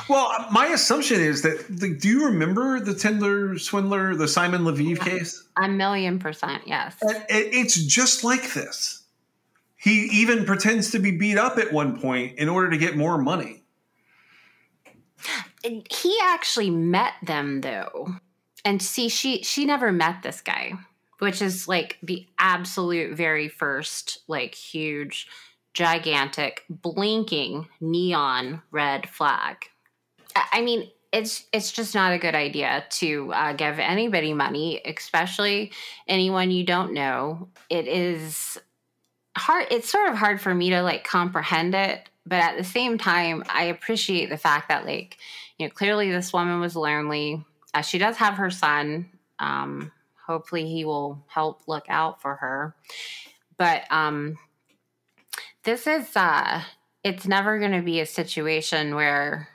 Well, 0.10 0.48
my 0.52 0.68
assumption 0.68 1.22
is 1.22 1.44
that. 1.44 1.70
Like, 1.80 2.00
do 2.00 2.08
you 2.08 2.26
remember 2.26 2.80
the 2.80 2.96
Tinder 2.96 3.60
swindler, 3.60 4.16
the 4.16 4.28
Simon 4.28 4.62
Leviev 4.64 5.00
case? 5.00 5.44
A 5.62 5.68
million 5.68 6.18
percent, 6.18 6.64
yes. 6.66 6.98
It's 7.30 7.76
just 7.76 8.24
like 8.24 8.54
this. 8.54 9.04
He 9.76 10.06
even 10.06 10.46
pretends 10.46 10.90
to 10.92 11.00
be 11.00 11.12
beat 11.12 11.38
up 11.38 11.60
at 11.60 11.72
one 11.72 12.00
point 12.00 12.40
in 12.40 12.50
order 12.50 12.72
to 12.72 12.78
get 12.78 12.98
more 12.98 13.20
money 13.20 13.64
he 15.64 16.18
actually 16.24 16.70
met 16.70 17.14
them 17.24 17.62
though. 17.62 18.08
And 18.66 18.82
see 18.82 19.10
she 19.10 19.44
she 19.44 19.66
never 19.66 19.92
met 19.92 20.24
this 20.24 20.42
guy 20.42 20.74
which 21.20 21.42
is 21.42 21.68
like 21.68 21.98
the 22.04 22.26
absolute 22.40 23.16
very 23.16 23.48
first 23.48 24.20
like 24.28 24.54
huge 24.54 25.28
gigantic 25.74 26.64
blinking 26.70 27.68
neon 27.80 28.62
red 28.72 29.10
flag. 29.10 29.58
I 30.36 30.62
mean 30.62 30.90
it's 31.12 31.46
it's 31.54 31.72
just 31.72 31.96
not 31.96 32.12
a 32.12 32.18
good 32.18 32.36
idea 32.36 32.86
to 32.90 33.32
uh, 33.34 33.54
give 33.54 33.80
anybody 33.80 34.34
money 34.34 34.82
especially 34.86 35.72
anyone 36.08 36.52
you 36.52 36.64
don't 36.64 36.94
know. 36.94 37.50
It 37.70 37.88
is 37.88 38.58
hard 39.38 39.68
it's 39.72 39.90
sort 39.90 40.10
of 40.10 40.18
hard 40.18 40.42
for 40.42 40.54
me 40.54 40.72
to 40.72 40.82
like 40.82 41.04
comprehend 41.04 41.76
it 41.76 42.10
but 42.28 42.40
at 42.40 42.58
the 42.58 42.64
same 42.64 42.98
time 42.98 43.44
i 43.50 43.64
appreciate 43.64 44.30
the 44.30 44.38
fact 44.38 44.70
that 44.70 44.86
like 44.86 45.18
you 45.58 45.66
know, 45.66 45.72
clearly 45.72 46.12
this 46.12 46.32
woman 46.32 46.60
was 46.60 46.76
lonely. 46.76 47.44
Uh, 47.74 47.82
she 47.82 47.98
does 47.98 48.18
have 48.18 48.36
her 48.36 48.50
son. 48.50 49.10
Um, 49.40 49.92
hopefully, 50.26 50.68
he 50.68 50.86
will 50.86 51.24
help 51.28 51.62
look 51.68 51.86
out 51.90 52.22
for 52.22 52.36
her. 52.36 52.76
But 53.58 53.92
um, 53.92 54.38
this 55.64 55.88
is, 55.88 56.16
uh, 56.16 56.62
it's 57.04 57.28
never 57.28 57.60
going 57.60 57.72
to 57.72 57.82
be 57.82 58.00
a 58.00 58.06
situation 58.06 58.96
where 58.96 59.48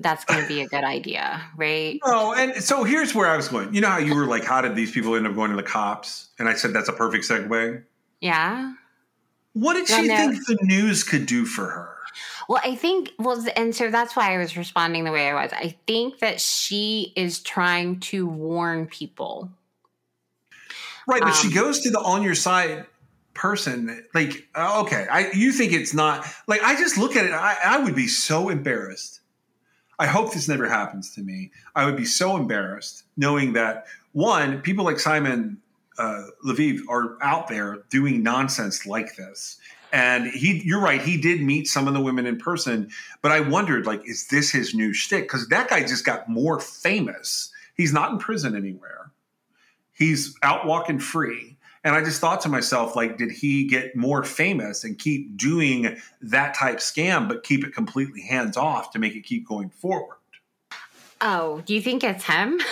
that's 0.00 0.24
going 0.24 0.42
to 0.42 0.48
be 0.48 0.60
a 0.60 0.68
good 0.68 0.84
idea, 0.84 1.42
right? 1.56 1.98
Oh, 2.04 2.34
and 2.34 2.62
so 2.62 2.84
here's 2.84 3.14
where 3.14 3.28
I 3.28 3.36
was 3.36 3.48
going. 3.48 3.74
You 3.74 3.80
know 3.80 3.88
how 3.88 3.98
you 3.98 4.14
were 4.14 4.26
like, 4.26 4.44
how 4.44 4.60
did 4.60 4.76
these 4.76 4.92
people 4.92 5.16
end 5.16 5.26
up 5.26 5.34
going 5.34 5.50
to 5.50 5.56
the 5.56 5.62
cops? 5.62 6.28
And 6.38 6.48
I 6.48 6.54
said 6.54 6.72
that's 6.72 6.88
a 6.88 6.92
perfect 6.92 7.24
segue. 7.24 7.82
Yeah. 8.20 8.74
What 9.52 9.74
did 9.74 9.88
she 9.88 10.06
think 10.06 10.46
the 10.46 10.58
news 10.62 11.02
could 11.02 11.26
do 11.26 11.44
for 11.44 11.66
her? 11.66 11.96
Well, 12.48 12.60
I 12.64 12.74
think 12.74 13.12
well, 13.18 13.44
and 13.56 13.74
so 13.74 13.90
that's 13.90 14.16
why 14.16 14.34
I 14.34 14.38
was 14.38 14.56
responding 14.56 15.04
the 15.04 15.12
way 15.12 15.28
I 15.30 15.34
was. 15.34 15.52
I 15.52 15.76
think 15.86 16.18
that 16.18 16.40
she 16.40 17.12
is 17.16 17.40
trying 17.40 18.00
to 18.00 18.26
warn 18.26 18.86
people. 18.86 19.50
Right, 21.06 21.20
but 21.20 21.30
um, 21.30 21.34
she 21.34 21.52
goes 21.52 21.80
to 21.80 21.90
the 21.90 22.00
on 22.00 22.22
your 22.22 22.34
side 22.34 22.86
person. 23.34 24.04
Like, 24.14 24.48
uh, 24.54 24.82
okay, 24.84 25.06
I 25.10 25.30
you 25.32 25.52
think 25.52 25.72
it's 25.72 25.94
not 25.94 26.26
like 26.46 26.62
I 26.62 26.76
just 26.76 26.98
look 26.98 27.16
at 27.16 27.24
it. 27.24 27.32
I, 27.32 27.56
I 27.64 27.78
would 27.78 27.94
be 27.94 28.08
so 28.08 28.48
embarrassed. 28.48 29.20
I 29.98 30.06
hope 30.06 30.32
this 30.32 30.48
never 30.48 30.68
happens 30.68 31.14
to 31.14 31.22
me. 31.22 31.50
I 31.74 31.84
would 31.84 31.96
be 31.96 32.04
so 32.04 32.36
embarrassed 32.36 33.04
knowing 33.16 33.52
that 33.52 33.86
one, 34.12 34.60
people 34.62 34.84
like 34.84 34.98
Simon 34.98 35.58
uh, 36.00 36.26
Leviev 36.44 36.80
are 36.88 37.18
out 37.22 37.48
there 37.48 37.84
doing 37.90 38.22
nonsense 38.22 38.86
like 38.86 39.16
this 39.16 39.58
and 39.92 40.26
he, 40.28 40.62
you're 40.64 40.80
right, 40.80 41.00
he 41.00 41.16
did 41.16 41.42
meet 41.42 41.66
some 41.66 41.88
of 41.88 41.94
the 41.94 42.00
women 42.00 42.26
in 42.26 42.38
person, 42.38 42.90
but 43.22 43.32
I 43.32 43.40
wondered, 43.40 43.86
like, 43.86 44.02
is 44.06 44.28
this 44.28 44.50
his 44.50 44.74
new 44.74 44.92
shtick? 44.92 45.24
Because 45.24 45.48
that 45.48 45.68
guy 45.68 45.80
just 45.80 46.04
got 46.04 46.28
more 46.28 46.60
famous. 46.60 47.50
He's 47.74 47.92
not 47.92 48.12
in 48.12 48.18
prison 48.18 48.56
anywhere. 48.56 49.10
He's 49.92 50.36
out 50.42 50.66
walking 50.66 50.98
free. 50.98 51.56
And 51.82 51.94
I 51.94 52.04
just 52.04 52.20
thought 52.20 52.42
to 52.42 52.48
myself, 52.48 52.94
like, 52.94 53.16
did 53.16 53.30
he 53.30 53.66
get 53.66 53.96
more 53.96 54.22
famous 54.22 54.84
and 54.84 54.98
keep 54.98 55.36
doing 55.36 55.96
that 56.20 56.54
type 56.54 56.76
scam, 56.76 57.26
but 57.26 57.42
keep 57.42 57.64
it 57.64 57.74
completely 57.74 58.20
hands 58.20 58.56
off 58.56 58.92
to 58.92 58.98
make 58.98 59.16
it 59.16 59.24
keep 59.24 59.48
going 59.48 59.70
forward? 59.70 60.18
Oh, 61.22 61.62
do 61.64 61.74
you 61.74 61.80
think 61.80 62.04
it's 62.04 62.24
him? 62.24 62.60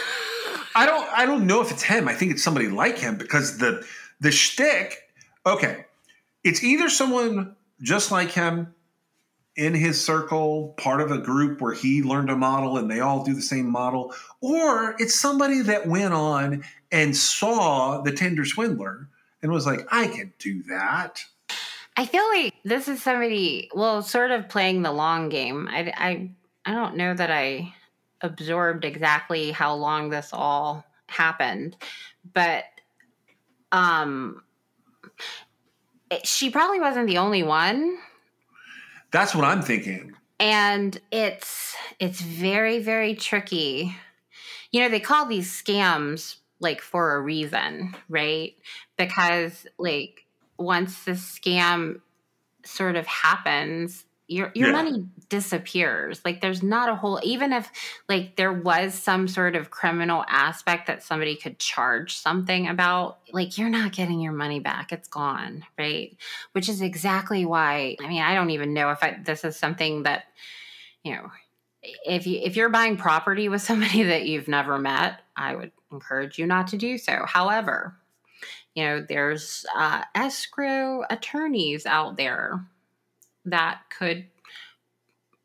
I 0.74 0.86
don't. 0.86 1.08
I 1.10 1.26
don't 1.26 1.46
know 1.46 1.60
if 1.60 1.70
it's 1.70 1.82
him. 1.82 2.08
I 2.08 2.14
think 2.14 2.32
it's 2.32 2.42
somebody 2.42 2.68
like 2.68 2.98
him 2.98 3.16
because 3.16 3.58
the 3.58 3.84
the 4.20 4.30
shtick. 4.30 5.10
Okay, 5.46 5.84
it's 6.44 6.62
either 6.62 6.88
someone 6.88 7.56
just 7.80 8.10
like 8.10 8.30
him 8.30 8.74
in 9.56 9.74
his 9.74 10.02
circle, 10.02 10.74
part 10.78 11.00
of 11.00 11.10
a 11.10 11.18
group 11.18 11.60
where 11.60 11.74
he 11.74 12.02
learned 12.02 12.30
a 12.30 12.36
model 12.36 12.78
and 12.78 12.88
they 12.88 13.00
all 13.00 13.24
do 13.24 13.34
the 13.34 13.42
same 13.42 13.68
model, 13.68 14.14
or 14.40 14.94
it's 15.00 15.18
somebody 15.18 15.62
that 15.62 15.86
went 15.86 16.14
on 16.14 16.62
and 16.92 17.16
saw 17.16 18.00
the 18.00 18.12
Tinder 18.12 18.44
swindler 18.44 19.08
and 19.42 19.50
was 19.50 19.66
like, 19.66 19.86
I 19.90 20.06
can 20.06 20.32
do 20.38 20.62
that. 20.64 21.24
I 21.96 22.06
feel 22.06 22.24
like 22.28 22.54
this 22.64 22.86
is 22.86 23.02
somebody, 23.02 23.68
well, 23.74 24.02
sort 24.02 24.30
of 24.30 24.48
playing 24.48 24.82
the 24.82 24.92
long 24.92 25.28
game. 25.28 25.66
I, 25.68 25.92
I, 25.96 26.30
I 26.64 26.72
don't 26.72 26.96
know 26.96 27.12
that 27.12 27.32
I 27.32 27.74
absorbed 28.20 28.84
exactly 28.84 29.50
how 29.50 29.74
long 29.74 30.10
this 30.10 30.30
all 30.32 30.84
happened, 31.06 31.76
but 32.32 32.64
um, 33.72 34.42
she 36.24 36.50
probably 36.50 36.80
wasn't 36.80 37.06
the 37.06 37.18
only 37.18 37.42
one. 37.42 37.98
That's 39.10 39.34
what 39.34 39.44
I'm 39.44 39.62
thinking. 39.62 40.14
And 40.40 40.98
it's 41.10 41.74
it's 41.98 42.20
very 42.20 42.78
very 42.78 43.14
tricky. 43.14 43.96
You 44.70 44.82
know, 44.82 44.88
they 44.88 45.00
call 45.00 45.26
these 45.26 45.50
scams 45.50 46.36
like 46.60 46.80
for 46.80 47.14
a 47.16 47.20
reason, 47.20 47.94
right? 48.08 48.54
Because 48.96 49.66
like 49.78 50.26
once 50.58 51.04
the 51.04 51.12
scam 51.12 52.00
sort 52.64 52.96
of 52.96 53.06
happens, 53.06 54.04
your 54.29 54.53
your 54.55 54.68
yeah. 54.68 54.72
money 54.72 55.07
disappears. 55.29 56.20
Like 56.24 56.41
there's 56.41 56.62
not 56.62 56.89
a 56.89 56.95
whole 56.95 57.20
even 57.22 57.53
if 57.53 57.70
like 58.09 58.37
there 58.37 58.53
was 58.53 58.95
some 58.95 59.26
sort 59.26 59.57
of 59.57 59.70
criminal 59.70 60.24
aspect 60.29 60.87
that 60.87 61.03
somebody 61.03 61.35
could 61.35 61.59
charge 61.59 62.16
something 62.16 62.68
about 62.68 63.18
like 63.33 63.59
you're 63.59 63.68
not 63.70 63.93
getting 63.93 64.20
your 64.20 64.33
money 64.33 64.61
back. 64.61 64.93
It's 64.93 65.09
gone 65.09 65.64
right? 65.79 66.16
Which 66.53 66.68
is 66.68 66.83
exactly 66.83 67.45
why 67.45 67.97
i 68.01 68.09
mean 68.09 68.22
i 68.22 68.35
don't 68.35 68.51
even 68.51 68.74
know 68.74 68.91
if 68.91 69.03
I, 69.03 69.18
this 69.24 69.45
is 69.45 69.57
something 69.57 70.03
that 70.05 70.24
you 71.03 71.14
know 71.14 71.31
if 71.83 72.26
you 72.26 72.41
if 72.43 72.57
you're 72.57 72.68
buying 72.68 72.97
property 72.97 73.49
with 73.49 73.62
somebody 73.62 74.03
that 74.05 74.26
you've 74.26 74.49
never 74.49 74.79
met 74.79 75.20
i 75.37 75.55
would 75.55 75.72
encourage 75.91 76.39
you 76.39 76.47
not 76.47 76.68
to 76.68 76.76
do 76.76 76.99
so. 76.99 77.24
However 77.26 77.97
you 78.74 78.85
know, 78.85 79.05
there's 79.09 79.66
uh, 79.76 80.05
escrow 80.14 81.03
attorneys 81.11 81.85
out 81.85 82.16
there 82.16 82.64
that 83.51 83.80
could 83.96 84.26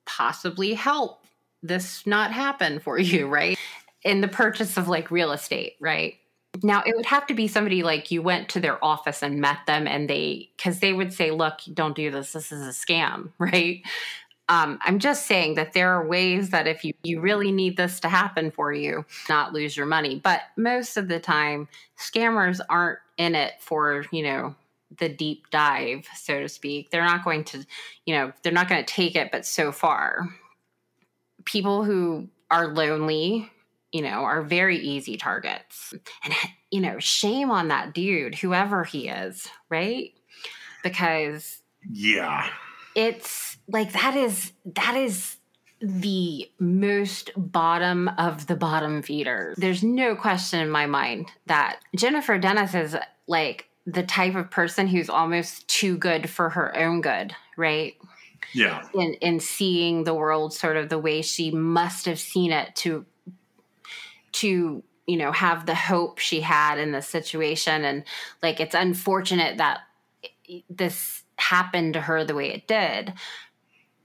possibly 0.05 0.73
help 0.73 1.23
this 1.61 2.05
not 2.05 2.31
happen 2.31 2.79
for 2.79 2.97
you, 2.99 3.27
right? 3.27 3.57
In 4.03 4.21
the 4.21 4.27
purchase 4.27 4.77
of 4.77 4.87
like 4.87 5.11
real 5.11 5.31
estate, 5.31 5.73
right? 5.79 6.15
Now, 6.61 6.83
it 6.85 6.95
would 6.95 7.07
have 7.07 7.25
to 7.27 7.33
be 7.33 7.47
somebody 7.47 7.81
like 7.81 8.11
you 8.11 8.21
went 8.21 8.49
to 8.49 8.59
their 8.59 8.83
office 8.83 9.23
and 9.23 9.41
met 9.41 9.65
them, 9.65 9.87
and 9.87 10.07
they, 10.07 10.51
because 10.55 10.79
they 10.79 10.93
would 10.93 11.11
say, 11.11 11.31
Look, 11.31 11.59
don't 11.73 11.95
do 11.95 12.11
this. 12.11 12.33
This 12.33 12.51
is 12.51 12.61
a 12.61 12.69
scam, 12.69 13.31
right? 13.39 13.81
Um, 14.49 14.77
I'm 14.81 14.99
just 14.99 15.25
saying 15.25 15.55
that 15.55 15.73
there 15.73 15.91
are 15.93 16.05
ways 16.05 16.49
that 16.49 16.67
if 16.67 16.83
you, 16.83 16.93
you 17.03 17.21
really 17.21 17.51
need 17.51 17.77
this 17.77 18.01
to 18.01 18.09
happen 18.09 18.51
for 18.51 18.73
you, 18.73 19.05
not 19.29 19.53
lose 19.53 19.75
your 19.75 19.85
money. 19.85 20.19
But 20.21 20.41
most 20.57 20.97
of 20.97 21.07
the 21.07 21.19
time, 21.19 21.69
scammers 21.97 22.59
aren't 22.69 22.99
in 23.17 23.35
it 23.35 23.53
for, 23.61 24.05
you 24.11 24.21
know, 24.21 24.55
the 24.99 25.09
deep 25.09 25.49
dive, 25.51 26.07
so 26.15 26.39
to 26.41 26.49
speak. 26.49 26.89
They're 26.89 27.05
not 27.05 27.23
going 27.23 27.43
to, 27.45 27.65
you 28.05 28.15
know, 28.15 28.33
they're 28.41 28.51
not 28.51 28.69
going 28.69 28.83
to 28.83 28.93
take 28.93 29.15
it, 29.15 29.31
but 29.31 29.45
so 29.45 29.71
far. 29.71 30.29
People 31.45 31.83
who 31.83 32.29
are 32.49 32.67
lonely, 32.67 33.49
you 33.91 34.01
know, 34.01 34.23
are 34.23 34.41
very 34.41 34.77
easy 34.77 35.17
targets. 35.17 35.93
And, 36.23 36.33
you 36.71 36.81
know, 36.81 36.99
shame 36.99 37.51
on 37.51 37.67
that 37.69 37.93
dude, 37.93 38.35
whoever 38.35 38.83
he 38.83 39.07
is, 39.07 39.47
right? 39.69 40.11
Because. 40.83 41.61
Yeah. 41.89 42.49
It's 42.95 43.57
like 43.67 43.93
that 43.93 44.15
is, 44.15 44.51
that 44.65 44.95
is 44.95 45.37
the 45.81 46.49
most 46.59 47.31
bottom 47.35 48.07
of 48.17 48.47
the 48.47 48.55
bottom 48.55 49.01
feeder. 49.01 49.53
There's 49.57 49.83
no 49.83 50.15
question 50.15 50.61
in 50.61 50.69
my 50.69 50.85
mind 50.85 51.29
that 51.47 51.79
Jennifer 51.95 52.37
Dennis 52.37 52.73
is 52.73 52.95
like 53.27 53.67
the 53.85 54.03
type 54.03 54.35
of 54.35 54.49
person 54.49 54.87
who's 54.87 55.09
almost 55.09 55.67
too 55.67 55.97
good 55.97 56.29
for 56.29 56.49
her 56.49 56.75
own 56.77 57.01
good, 57.01 57.35
right? 57.57 57.95
Yeah. 58.53 58.87
In 58.93 59.13
in 59.15 59.39
seeing 59.39 60.03
the 60.03 60.13
world 60.13 60.53
sort 60.53 60.77
of 60.77 60.89
the 60.89 60.99
way 60.99 61.21
she 61.21 61.51
must 61.51 62.05
have 62.05 62.19
seen 62.19 62.51
it 62.51 62.75
to 62.77 63.05
to 64.33 64.83
you 65.07 65.17
know 65.17 65.31
have 65.31 65.65
the 65.65 65.75
hope 65.75 66.19
she 66.19 66.41
had 66.41 66.77
in 66.79 66.91
the 66.91 67.01
situation 67.01 67.83
and 67.83 68.03
like 68.41 68.59
it's 68.59 68.75
unfortunate 68.75 69.57
that 69.57 69.81
this 70.69 71.23
happened 71.37 71.93
to 71.93 72.01
her 72.01 72.23
the 72.23 72.35
way 72.35 72.51
it 72.51 72.67
did 72.67 73.13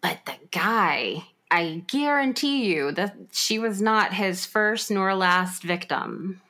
but 0.01 0.18
the 0.26 0.35
guy 0.51 1.24
i 1.51 1.83
guarantee 1.87 2.64
you 2.64 2.91
that 2.93 3.16
she 3.33 3.59
was 3.59 3.81
not 3.81 4.14
his 4.14 4.45
first 4.45 4.91
nor 4.91 5.14
last 5.14 5.62
victim 5.62 6.41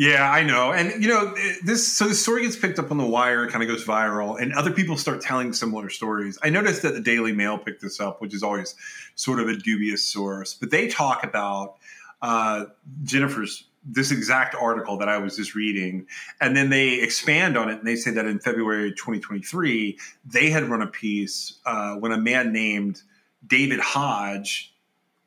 yeah, 0.00 0.30
I 0.30 0.42
know. 0.44 0.72
And 0.72 1.02
you 1.02 1.10
know, 1.10 1.34
this 1.62 1.86
so 1.86 2.08
the 2.08 2.14
story 2.14 2.40
gets 2.40 2.56
picked 2.56 2.78
up 2.78 2.90
on 2.90 2.96
the 2.96 3.04
wire, 3.04 3.46
kind 3.50 3.62
of 3.62 3.68
goes 3.68 3.84
viral, 3.84 4.40
and 4.40 4.50
other 4.54 4.70
people 4.70 4.96
start 4.96 5.20
telling 5.20 5.52
similar 5.52 5.90
stories. 5.90 6.38
I 6.42 6.48
noticed 6.48 6.80
that 6.80 6.94
the 6.94 7.02
Daily 7.02 7.32
Mail 7.32 7.58
picked 7.58 7.82
this 7.82 8.00
up, 8.00 8.22
which 8.22 8.32
is 8.32 8.42
always 8.42 8.74
sort 9.14 9.40
of 9.40 9.48
a 9.48 9.56
dubious 9.58 10.02
source, 10.02 10.54
but 10.54 10.70
they 10.70 10.88
talk 10.88 11.22
about 11.22 11.76
uh, 12.22 12.64
Jennifer's 13.02 13.64
this 13.84 14.10
exact 14.10 14.54
article 14.54 14.96
that 14.96 15.10
I 15.10 15.18
was 15.18 15.36
just 15.36 15.54
reading, 15.54 16.06
and 16.40 16.56
then 16.56 16.70
they 16.70 17.02
expand 17.02 17.58
on 17.58 17.68
it 17.68 17.80
and 17.80 17.86
they 17.86 17.96
say 17.96 18.10
that 18.12 18.24
in 18.24 18.38
February 18.38 18.92
2023 18.92 19.98
they 20.24 20.48
had 20.48 20.64
run 20.64 20.80
a 20.80 20.86
piece 20.86 21.58
uh, 21.66 21.96
when 21.96 22.12
a 22.12 22.18
man 22.18 22.54
named 22.54 23.02
David 23.46 23.80
Hodge 23.80 24.74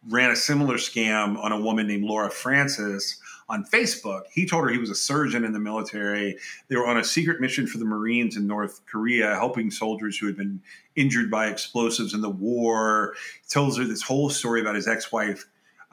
ran 0.09 0.32
a 0.32 0.36
similar 0.36 0.78
scam 0.78 1.38
on 1.38 1.51
a 1.51 1.61
woman 1.61 1.86
named 1.86 2.05
Laura 2.05 2.32
Francis 2.32 3.19
on 3.53 3.63
Facebook. 3.65 4.23
He 4.31 4.47
told 4.47 4.63
her 4.63 4.69
he 4.69 4.79
was 4.79 4.89
a 4.89 4.95
surgeon 4.95 5.45
in 5.45 5.53
the 5.53 5.59
military. 5.59 6.37
They 6.67 6.75
were 6.75 6.87
on 6.87 6.97
a 6.97 7.03
secret 7.03 7.39
mission 7.39 7.67
for 7.67 7.77
the 7.77 7.85
Marines 7.85 8.35
in 8.35 8.47
North 8.47 8.81
Korea, 8.87 9.35
helping 9.35 9.69
soldiers 9.69 10.17
who 10.17 10.25
had 10.25 10.35
been 10.35 10.59
injured 10.95 11.29
by 11.29 11.47
explosives 11.47 12.15
in 12.15 12.21
the 12.21 12.29
war. 12.29 13.13
He 13.43 13.49
tells 13.49 13.77
her 13.77 13.83
this 13.83 14.01
whole 14.01 14.29
story 14.29 14.61
about 14.61 14.75
his 14.75 14.87
ex 14.87 15.11
wife. 15.11 15.45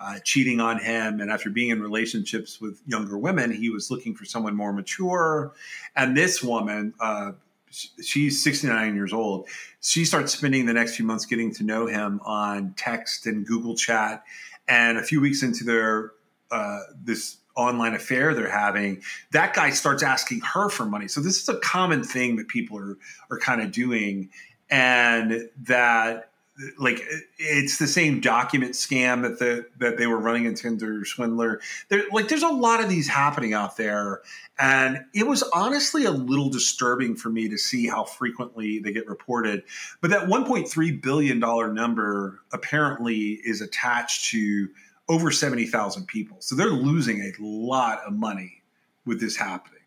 Uh, 0.02 0.18
cheating 0.24 0.60
on 0.60 0.78
him, 0.78 1.20
and 1.20 1.30
after 1.30 1.50
being 1.50 1.68
in 1.68 1.82
relationships 1.82 2.58
with 2.58 2.80
younger 2.86 3.18
women, 3.18 3.52
he 3.52 3.68
was 3.68 3.90
looking 3.90 4.14
for 4.14 4.24
someone 4.24 4.56
more 4.56 4.72
mature. 4.72 5.52
And 5.94 6.16
this 6.16 6.42
woman, 6.42 6.94
uh, 6.98 7.32
she's 7.70 8.42
69 8.42 8.94
years 8.94 9.12
old. 9.12 9.46
She 9.82 10.06
starts 10.06 10.32
spending 10.32 10.64
the 10.64 10.72
next 10.72 10.96
few 10.96 11.04
months 11.04 11.26
getting 11.26 11.52
to 11.56 11.64
know 11.64 11.86
him 11.86 12.18
on 12.24 12.72
text 12.78 13.26
and 13.26 13.44
Google 13.46 13.76
Chat. 13.76 14.24
And 14.66 14.96
a 14.96 15.02
few 15.02 15.20
weeks 15.20 15.42
into 15.42 15.64
their 15.64 16.12
uh, 16.50 16.80
this 17.02 17.39
online 17.56 17.94
affair 17.94 18.34
they're 18.34 18.50
having, 18.50 19.02
that 19.32 19.54
guy 19.54 19.70
starts 19.70 20.02
asking 20.02 20.40
her 20.40 20.68
for 20.68 20.84
money. 20.84 21.08
So 21.08 21.20
this 21.20 21.42
is 21.42 21.48
a 21.48 21.58
common 21.58 22.04
thing 22.04 22.36
that 22.36 22.48
people 22.48 22.78
are 22.78 22.98
are 23.30 23.38
kind 23.38 23.60
of 23.60 23.72
doing, 23.72 24.30
and 24.70 25.48
that 25.62 26.30
like 26.78 27.02
it's 27.38 27.78
the 27.78 27.86
same 27.86 28.20
document 28.20 28.72
scam 28.72 29.22
that 29.22 29.38
the 29.38 29.66
that 29.78 29.96
they 29.96 30.06
were 30.06 30.18
running 30.18 30.44
in 30.44 30.54
Tinder 30.54 31.04
Swindler. 31.04 31.60
There, 31.88 32.04
like 32.12 32.28
there's 32.28 32.42
a 32.42 32.48
lot 32.48 32.82
of 32.82 32.88
these 32.88 33.08
happening 33.08 33.54
out 33.54 33.76
there, 33.76 34.20
and 34.58 35.04
it 35.14 35.26
was 35.26 35.42
honestly 35.54 36.04
a 36.04 36.10
little 36.10 36.50
disturbing 36.50 37.16
for 37.16 37.30
me 37.30 37.48
to 37.48 37.56
see 37.56 37.86
how 37.86 38.04
frequently 38.04 38.78
they 38.78 38.92
get 38.92 39.08
reported. 39.08 39.62
But 40.00 40.10
that 40.10 40.28
1.3 40.28 41.02
billion 41.02 41.40
dollar 41.40 41.72
number 41.72 42.40
apparently 42.52 43.40
is 43.44 43.60
attached 43.60 44.30
to 44.30 44.68
over 45.10 45.32
70,000 45.32 46.06
people. 46.06 46.36
So 46.40 46.54
they're 46.54 46.68
losing 46.68 47.20
a 47.20 47.32
lot 47.40 48.00
of 48.06 48.12
money 48.14 48.62
with 49.04 49.20
this 49.20 49.36
happening. 49.36 49.80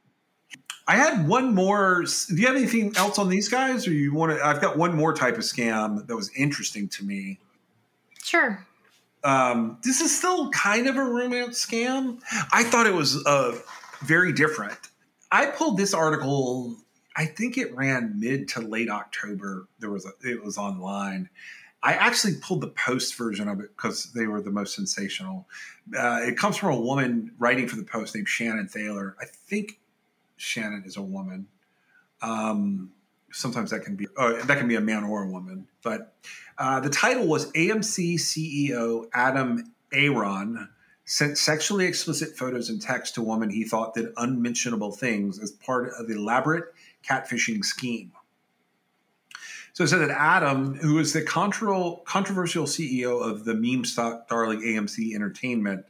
I 0.86 0.98
had 0.98 1.30
one 1.30 1.56
more. 1.56 2.04
Do 2.04 2.36
you 2.36 2.46
have 2.46 2.58
anything 2.58 2.94
else 2.98 3.18
on 3.18 3.30
these 3.30 3.48
guys, 3.48 3.88
or 3.88 3.92
you 3.92 4.14
want 4.14 4.34
to? 4.34 4.46
I've 4.46 4.60
got 4.60 4.78
one 4.78 4.94
more 4.94 5.14
type 5.14 5.36
of 5.36 5.44
scam 5.44 6.06
that 6.08 6.16
was 6.16 6.30
interesting 6.36 6.90
to 6.90 7.06
me. 7.06 7.40
Sure. 8.22 8.68
Um, 9.24 9.78
this 9.86 10.02
is 10.02 10.16
still 10.16 10.50
kind 10.50 10.88
of 10.88 10.98
a 10.98 11.04
romance 11.04 11.66
scam. 11.66 12.20
I 12.52 12.66
thought 12.66 12.86
it 12.86 12.94
was 12.94 13.26
uh, 13.26 13.58
very 14.02 14.34
different. 14.34 14.78
I 15.32 15.46
pulled 15.46 15.78
this 15.78 15.94
article. 15.94 16.76
I 17.16 17.28
think 17.28 17.58
it 17.58 17.74
ran 17.74 18.20
mid 18.20 18.50
to 18.50 18.60
late 18.60 18.90
October. 18.90 19.70
There 19.80 19.90
was 19.90 20.06
a, 20.06 20.30
it 20.30 20.44
was 20.44 20.58
online, 20.58 21.30
I 21.84 21.94
actually 21.94 22.36
pulled 22.36 22.62
the 22.62 22.70
post 22.70 23.16
version 23.16 23.50
of 23.50 23.60
it 23.60 23.76
because 23.76 24.14
they 24.14 24.26
were 24.26 24.42
the 24.42 24.52
most 24.52 24.74
sensational. 24.74 25.48
Uh, 25.96 26.22
it 26.24 26.38
comes 26.38 26.56
from 26.56 26.74
a 26.74 26.80
woman 26.80 27.34
writing 27.38 27.68
for 27.68 27.76
the 27.76 27.84
post 27.84 28.16
named 28.16 28.30
Shannon 28.30 28.70
Thaler. 28.70 29.18
I 29.20 29.26
think 29.26 29.80
Shannon 30.38 30.84
is 30.86 30.96
a 30.96 31.02
woman. 31.02 31.48
Um, 32.22 32.92
sometimes 33.34 33.72
that 33.72 33.82
can 33.82 33.96
be 33.96 34.08
uh, 34.18 34.46
that 34.46 34.58
can 34.58 34.70
be 34.70 34.76
a 34.76 34.82
man 34.82 35.04
or 35.04 35.24
a 35.24 35.30
woman. 35.30 35.68
But 35.84 36.16
uh, 36.58 36.80
the 36.80 36.90
title 36.90 37.28
was 37.28 37.52
AMC 37.52 38.16
CEO 38.16 39.10
Adam 39.14 39.74
Aron 39.92 40.70
sent 41.06 41.38
sexually 41.38 41.86
explicit 41.86 42.38
photos 42.38 42.70
and 42.70 42.82
text 42.82 43.16
to 43.16 43.22
woman 43.22 43.50
he 43.50 43.66
thought 43.66 43.94
did 43.94 44.08
unmentionable 44.16 44.94
things 44.94 45.38
as 45.38 45.52
part 45.52 45.92
of 46.00 46.10
elaborate 46.10 46.74
catfishing 47.06 47.64
scheme. 47.66 48.14
So 49.74 49.84
it 49.84 49.88
said 49.88 50.00
that 50.00 50.12
Adam, 50.12 50.76
who 50.76 51.00
is 51.00 51.14
the 51.14 51.24
controversial 51.24 52.66
CEO 52.66 53.28
of 53.28 53.44
the 53.44 53.56
meme 53.56 53.86
stock 53.86 54.28
darling 54.28 54.62
AMC 54.62 55.16
Entertainment, 55.16 55.86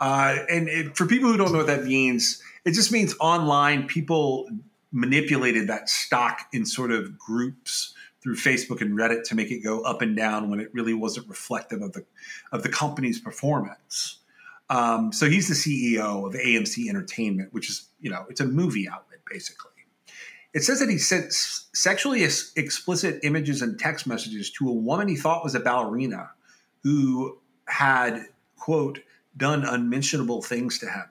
uh, 0.00 0.36
and 0.48 0.68
it, 0.68 0.96
for 0.96 1.04
people 1.06 1.28
who 1.28 1.36
don't 1.36 1.50
know 1.50 1.58
what 1.58 1.66
that 1.66 1.84
means, 1.84 2.40
it 2.64 2.72
just 2.72 2.92
means 2.92 3.16
online 3.18 3.88
people 3.88 4.48
manipulated 4.92 5.68
that 5.68 5.88
stock 5.88 6.46
in 6.52 6.64
sort 6.64 6.92
of 6.92 7.18
groups 7.18 7.92
through 8.22 8.36
Facebook 8.36 8.80
and 8.80 8.96
Reddit 8.96 9.24
to 9.24 9.34
make 9.34 9.50
it 9.50 9.64
go 9.64 9.82
up 9.82 10.00
and 10.00 10.16
down 10.16 10.48
when 10.48 10.60
it 10.60 10.72
really 10.72 10.94
wasn't 10.94 11.28
reflective 11.28 11.82
of 11.82 11.92
the 11.92 12.04
of 12.52 12.62
the 12.62 12.68
company's 12.68 13.20
performance. 13.20 14.18
Um, 14.70 15.12
so 15.12 15.28
he's 15.28 15.48
the 15.48 15.54
CEO 15.54 16.26
of 16.26 16.34
AMC 16.34 16.88
Entertainment, 16.88 17.52
which 17.52 17.68
is 17.68 17.88
you 18.00 18.10
know 18.10 18.26
it's 18.28 18.40
a 18.40 18.46
movie 18.46 18.88
outlet 18.88 19.20
basically. 19.28 19.72
It 20.54 20.62
says 20.62 20.80
that 20.80 20.88
he 20.88 20.98
sent 20.98 21.32
sexually 21.32 22.24
explicit 22.24 23.20
images 23.22 23.60
and 23.62 23.78
text 23.78 24.06
messages 24.06 24.50
to 24.52 24.68
a 24.68 24.72
woman 24.72 25.08
he 25.08 25.16
thought 25.16 25.44
was 25.44 25.54
a 25.54 25.60
ballerina 25.60 26.30
who 26.82 27.38
had, 27.66 28.26
quote, 28.56 29.00
done 29.36 29.64
unmentionable 29.64 30.42
things 30.42 30.78
to 30.78 30.86
him. 30.86 31.04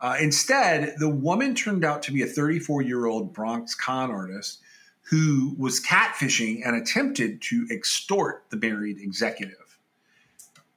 Uh, 0.00 0.16
instead, 0.20 0.94
the 0.98 1.08
woman 1.08 1.54
turned 1.54 1.84
out 1.84 2.02
to 2.02 2.12
be 2.12 2.22
a 2.22 2.26
34 2.26 2.82
year 2.82 3.06
old 3.06 3.32
Bronx 3.32 3.74
con 3.74 4.10
artist 4.10 4.60
who 5.02 5.54
was 5.58 5.80
catfishing 5.80 6.60
and 6.66 6.76
attempted 6.76 7.40
to 7.40 7.66
extort 7.70 8.44
the 8.50 8.56
married 8.56 8.98
executive. 9.00 9.78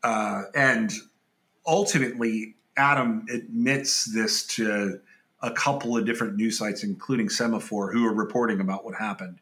Uh, 0.03 0.43
and 0.55 0.93
ultimately, 1.67 2.55
Adam 2.77 3.25
admits 3.31 4.05
this 4.05 4.47
to 4.47 4.99
a 5.41 5.51
couple 5.51 5.97
of 5.97 6.05
different 6.05 6.35
news 6.35 6.57
sites, 6.57 6.83
including 6.83 7.27
Semafor, 7.27 7.91
who 7.91 8.05
are 8.05 8.13
reporting 8.13 8.61
about 8.61 8.85
what 8.85 8.95
happened. 8.95 9.39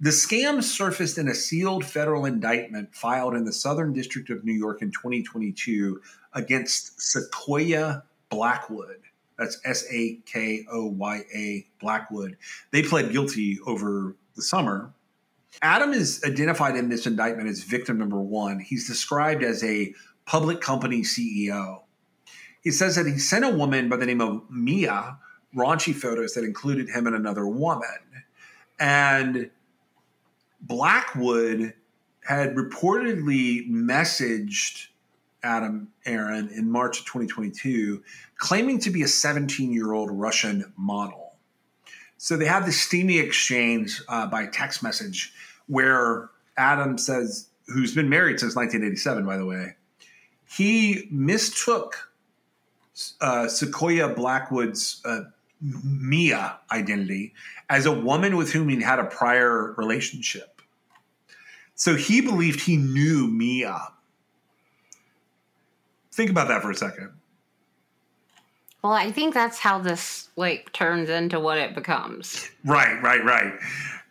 The 0.00 0.10
scam 0.10 0.62
surfaced 0.62 1.18
in 1.18 1.28
a 1.28 1.34
sealed 1.34 1.84
federal 1.84 2.24
indictment 2.26 2.94
filed 2.94 3.34
in 3.34 3.44
the 3.44 3.52
Southern 3.52 3.92
District 3.92 4.30
of 4.30 4.44
New 4.44 4.52
York 4.52 4.82
in 4.82 4.90
2022 4.90 6.00
against 6.32 6.98
Sakoya 6.98 8.02
Blackwood. 8.28 8.98
That's 9.38 9.60
S 9.64 9.84
A 9.92 10.18
K 10.26 10.64
O 10.70 10.86
Y 10.86 11.22
A 11.34 11.66
Blackwood. 11.80 12.36
They 12.70 12.82
pled 12.82 13.12
guilty 13.12 13.58
over 13.66 14.16
the 14.34 14.42
summer. 14.42 14.92
Adam 15.60 15.92
is 15.92 16.22
identified 16.24 16.76
in 16.76 16.88
this 16.88 17.06
indictment 17.06 17.48
as 17.48 17.62
victim 17.62 17.98
number 17.98 18.20
one. 18.20 18.58
He's 18.58 18.88
described 18.88 19.44
as 19.44 19.62
a 19.62 19.94
public 20.24 20.60
company 20.60 21.02
CEO. 21.02 21.82
He 22.62 22.70
says 22.70 22.96
that 22.96 23.06
he 23.06 23.18
sent 23.18 23.44
a 23.44 23.50
woman 23.50 23.88
by 23.88 23.96
the 23.96 24.06
name 24.06 24.20
of 24.20 24.50
Mia 24.50 25.18
raunchy 25.54 25.94
photos 25.94 26.34
that 26.34 26.44
included 26.44 26.88
him 26.88 27.06
and 27.06 27.16
another 27.16 27.46
woman. 27.46 27.88
And 28.78 29.50
Blackwood 30.60 31.74
had 32.24 32.54
reportedly 32.54 33.68
messaged 33.68 34.88
Adam 35.42 35.88
Aron 36.06 36.48
in 36.48 36.70
March 36.70 37.00
of 37.00 37.06
2022, 37.06 38.02
claiming 38.36 38.78
to 38.78 38.90
be 38.90 39.02
a 39.02 39.08
17 39.08 39.72
year 39.72 39.92
old 39.92 40.10
Russian 40.10 40.72
model. 40.76 41.36
So 42.18 42.36
they 42.36 42.46
have 42.46 42.66
this 42.66 42.80
steamy 42.80 43.18
exchange 43.18 44.00
uh, 44.08 44.28
by 44.28 44.46
text 44.46 44.82
message 44.82 45.32
where 45.66 46.30
Adam 46.56 46.96
says, 46.96 47.48
who's 47.66 47.94
been 47.94 48.08
married 48.08 48.38
since 48.38 48.54
1987, 48.54 49.26
by 49.26 49.36
the 49.36 49.46
way, 49.46 49.74
he 50.48 51.08
mistook 51.10 52.12
uh, 53.20 53.46
Sakoya 53.46 54.14
Blackwood's 54.14 55.00
uh, 55.04 55.22
Mia 55.62 56.58
identity 56.70 57.34
as 57.70 57.86
a 57.86 57.92
woman 57.92 58.36
with 58.36 58.52
whom 58.52 58.68
he 58.68 58.82
had 58.82 58.98
a 58.98 59.04
prior 59.04 59.74
relationship. 59.76 60.60
So 61.74 61.94
he 61.94 62.20
believed 62.20 62.60
he 62.60 62.76
knew 62.76 63.28
Mia. 63.28 63.88
Think 66.12 66.30
about 66.30 66.48
that 66.48 66.62
for 66.62 66.70
a 66.70 66.74
second. 66.74 67.12
Well, 68.82 68.92
I 68.92 69.12
think 69.12 69.32
that's 69.32 69.58
how 69.58 69.78
this 69.78 70.28
like 70.36 70.72
turns 70.72 71.08
into 71.08 71.38
what 71.38 71.58
it 71.58 71.74
becomes. 71.74 72.50
Right, 72.64 73.00
right, 73.00 73.24
right. 73.24 73.52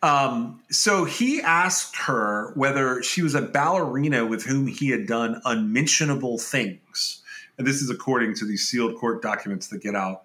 Um, 0.02 0.62
so 0.72 1.06
he 1.06 1.42
asked 1.42 1.96
her 1.96 2.54
whether 2.56 3.04
she 3.04 3.22
was 3.22 3.36
a 3.36 3.42
ballerina 3.42 4.26
with 4.26 4.44
whom 4.44 4.68
he 4.68 4.90
had 4.90 5.06
done 5.06 5.42
unmentionable 5.46 6.40
things. 6.40 7.22
And 7.58 7.68
this 7.68 7.82
is 7.82 7.90
according 7.90 8.36
to 8.36 8.46
these 8.46 8.68
sealed 8.68 8.98
court 8.98 9.22
documents 9.22 9.68
that 9.68 9.82
get 9.82 9.94
out. 9.94 10.24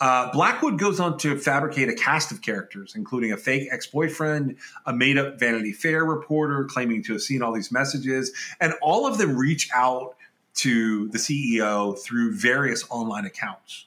Uh, 0.00 0.30
Blackwood 0.32 0.78
goes 0.78 0.98
on 0.98 1.18
to 1.18 1.38
fabricate 1.38 1.88
a 1.88 1.94
cast 1.94 2.32
of 2.32 2.42
characters, 2.42 2.94
including 2.96 3.32
a 3.32 3.36
fake 3.36 3.68
ex 3.70 3.86
boyfriend, 3.86 4.56
a 4.86 4.92
made 4.92 5.18
up 5.18 5.38
Vanity 5.38 5.72
Fair 5.72 6.04
reporter 6.04 6.64
claiming 6.64 7.02
to 7.04 7.12
have 7.12 7.22
seen 7.22 7.42
all 7.42 7.52
these 7.52 7.70
messages, 7.70 8.32
and 8.60 8.74
all 8.82 9.06
of 9.06 9.18
them 9.18 9.36
reach 9.36 9.68
out 9.74 10.16
to 10.54 11.08
the 11.08 11.18
CEO 11.18 11.98
through 11.98 12.32
various 12.34 12.84
online 12.90 13.24
accounts. 13.24 13.86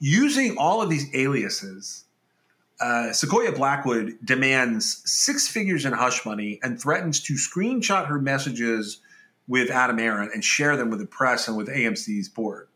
Using 0.00 0.56
all 0.58 0.82
of 0.82 0.90
these 0.90 1.14
aliases, 1.14 2.04
uh, 2.80 3.10
Sakoya 3.10 3.54
Blackwood 3.54 4.18
demands 4.24 5.02
six 5.04 5.46
figures 5.46 5.84
in 5.84 5.92
hush 5.92 6.26
money 6.26 6.58
and 6.62 6.80
threatens 6.80 7.20
to 7.20 7.34
screenshot 7.34 8.06
her 8.06 8.18
messages 8.18 8.98
with 9.46 9.70
Adam 9.70 9.98
Aron 9.98 10.30
and 10.34 10.44
share 10.44 10.76
them 10.76 10.90
with 10.90 10.98
the 10.98 11.06
press 11.06 11.46
and 11.46 11.56
with 11.56 11.68
AMC's 11.68 12.28
board. 12.28 12.68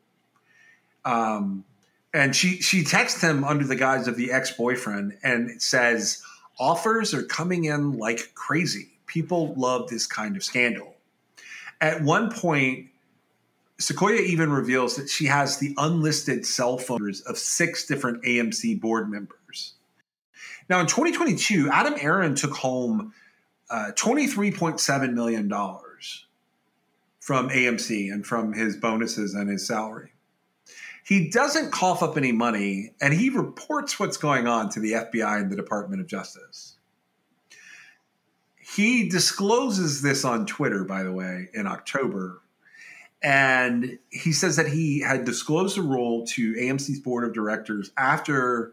Um, 1.05 1.65
and 2.17 2.35
she 2.35 2.63
she 2.63 2.83
texts 2.83 3.21
him 3.21 3.45
under 3.45 3.65
the 3.65 3.77
guise 3.77 4.09
of 4.09 4.17
the 4.17 4.33
ex 4.33 4.51
boyfriend 4.53 5.19
and 5.23 5.61
says 5.61 6.23
offers 6.59 7.13
are 7.13 7.23
coming 7.23 7.65
in 7.65 7.99
like 7.99 8.33
crazy. 8.35 8.89
People 9.07 9.53
love 9.55 9.91
this 9.91 10.07
kind 10.07 10.35
of 10.35 10.43
scandal. 10.43 10.95
At 11.79 12.03
one 12.03 12.31
point, 12.31 12.89
Sakoya 13.79 14.21
even 14.21 14.51
reveals 14.51 14.97
that 14.97 15.11
she 15.11 15.27
has 15.27 15.59
the 15.59 15.75
unlisted 15.77 16.47
cell 16.47 16.79
phones 16.79 17.21
of 17.21 17.37
six 17.37 17.87
different 17.87 18.25
AMC 18.25 18.81
board 18.81 19.11
members. 19.11 19.75
Now, 20.71 20.81
in 20.81 20.87
2022, 20.87 21.69
Adam 21.71 21.95
Aron 22.01 22.35
took 22.35 22.53
home 22.53 23.13
uh, 23.69 23.91
$23.7 23.95 25.13
million 25.13 25.49
from 27.21 27.51
AMC 27.51 28.11
and 28.11 28.27
from 28.27 28.55
his 28.55 28.77
bonuses 28.77 29.35
and 29.35 29.51
his 29.51 29.67
salary. 29.67 30.13
He 31.07 31.29
doesn't 31.29 31.71
cough 31.71 32.03
up 32.03 32.17
any 32.17 32.33
money 32.33 32.91
and 33.01 33.15
he 33.15 33.31
reports 33.31 34.01
what's 34.01 34.17
going 34.17 34.49
on 34.49 34.71
to 34.71 34.81
the 34.81 34.93
FBI 34.93 35.41
and 35.41 35.53
the 35.53 35.55
Department 35.55 36.01
of 36.01 36.09
Justice. 36.09 36.75
He 38.57 39.09
discloses 39.09 40.03
this 40.03 40.25
on 40.25 40.47
Twitter, 40.47 40.83
by 40.83 41.05
the 41.05 41.13
way, 41.13 41.49
in 41.55 41.69
October. 41.69 42.43
And 43.23 44.01
he 44.11 44.33
says 44.33 44.57
that 44.57 44.67
he 44.67 44.99
had 44.99 45.25
disclosed 45.25 45.77
the 45.77 45.83
role 45.83 46.27
to 46.27 46.55
AMC's 46.55 46.99
board 46.99 47.23
of 47.23 47.33
directors 47.33 47.93
after 47.97 48.73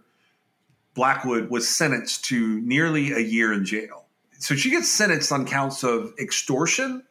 Blackwood 0.95 1.51
was 1.51 1.69
sentenced 1.69 2.25
to 2.25 2.59
nearly 2.61 3.11
a 3.11 3.19
year 3.19 3.53
in 3.53 3.63
jail. 3.63 4.05
So 4.39 4.55
she 4.55 4.71
gets 4.71 4.89
sentenced 4.89 5.31
on 5.31 5.45
counts 5.45 5.83
of 5.83 6.15
extortion 6.19 7.03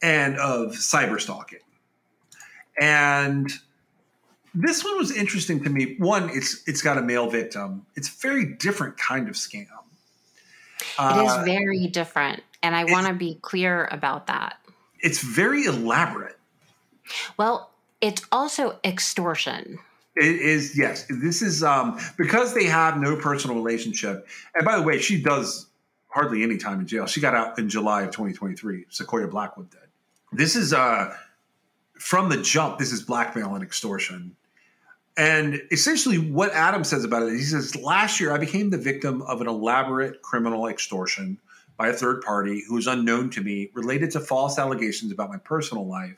and 0.00 0.38
of 0.38 0.72
cyber 0.72 1.20
stalking. 1.20 1.58
And 2.80 3.52
this 4.54 4.84
one 4.84 4.96
was 4.96 5.14
interesting 5.14 5.62
to 5.64 5.70
me. 5.70 5.96
One, 5.98 6.30
it's 6.32 6.62
it's 6.66 6.80
got 6.80 6.96
a 6.96 7.02
male 7.02 7.28
victim. 7.28 7.86
It's 7.96 8.08
a 8.08 8.20
very 8.20 8.54
different 8.54 8.96
kind 8.96 9.28
of 9.28 9.34
scam. 9.34 9.66
It 10.98 11.24
is 11.24 11.32
uh, 11.32 11.42
very 11.44 11.86
different, 11.88 12.42
and 12.62 12.74
I 12.76 12.84
want 12.84 13.06
to 13.08 13.14
be 13.14 13.38
clear 13.42 13.88
about 13.90 14.28
that. 14.28 14.58
It's 15.00 15.20
very 15.20 15.64
elaborate. 15.64 16.38
Well, 17.36 17.70
it's 18.00 18.22
also 18.30 18.78
extortion. 18.84 19.78
It 20.16 20.36
is 20.36 20.78
yes. 20.78 21.06
This 21.08 21.42
is 21.42 21.64
um, 21.64 21.98
because 22.16 22.54
they 22.54 22.64
have 22.64 22.98
no 22.98 23.16
personal 23.16 23.56
relationship. 23.56 24.28
And 24.54 24.64
by 24.64 24.76
the 24.76 24.82
way, 24.82 24.98
she 24.98 25.20
does 25.20 25.66
hardly 26.08 26.44
any 26.44 26.56
time 26.56 26.78
in 26.78 26.86
jail. 26.86 27.06
She 27.06 27.20
got 27.20 27.34
out 27.34 27.58
in 27.58 27.68
July 27.68 28.02
of 28.02 28.12
2023. 28.12 28.86
Sakoya 28.90 29.28
Blackwood 29.28 29.70
did. 29.70 29.80
This 30.32 30.54
is 30.54 30.72
uh, 30.72 31.12
from 31.98 32.28
the 32.28 32.40
jump. 32.40 32.78
This 32.78 32.92
is 32.92 33.02
blackmail 33.02 33.54
and 33.54 33.64
extortion. 33.64 34.36
And 35.16 35.62
essentially, 35.70 36.18
what 36.18 36.52
Adam 36.52 36.82
says 36.82 37.04
about 37.04 37.22
it, 37.22 37.32
he 37.32 37.42
says, 37.42 37.76
Last 37.76 38.18
year 38.18 38.32
I 38.32 38.38
became 38.38 38.70
the 38.70 38.78
victim 38.78 39.22
of 39.22 39.40
an 39.40 39.46
elaborate 39.46 40.22
criminal 40.22 40.66
extortion 40.66 41.38
by 41.76 41.88
a 41.88 41.92
third 41.92 42.22
party 42.22 42.62
who 42.66 42.74
was 42.74 42.86
unknown 42.86 43.30
to 43.30 43.40
me 43.40 43.70
related 43.74 44.10
to 44.12 44.20
false 44.20 44.58
allegations 44.58 45.12
about 45.12 45.30
my 45.30 45.38
personal 45.38 45.86
life. 45.86 46.16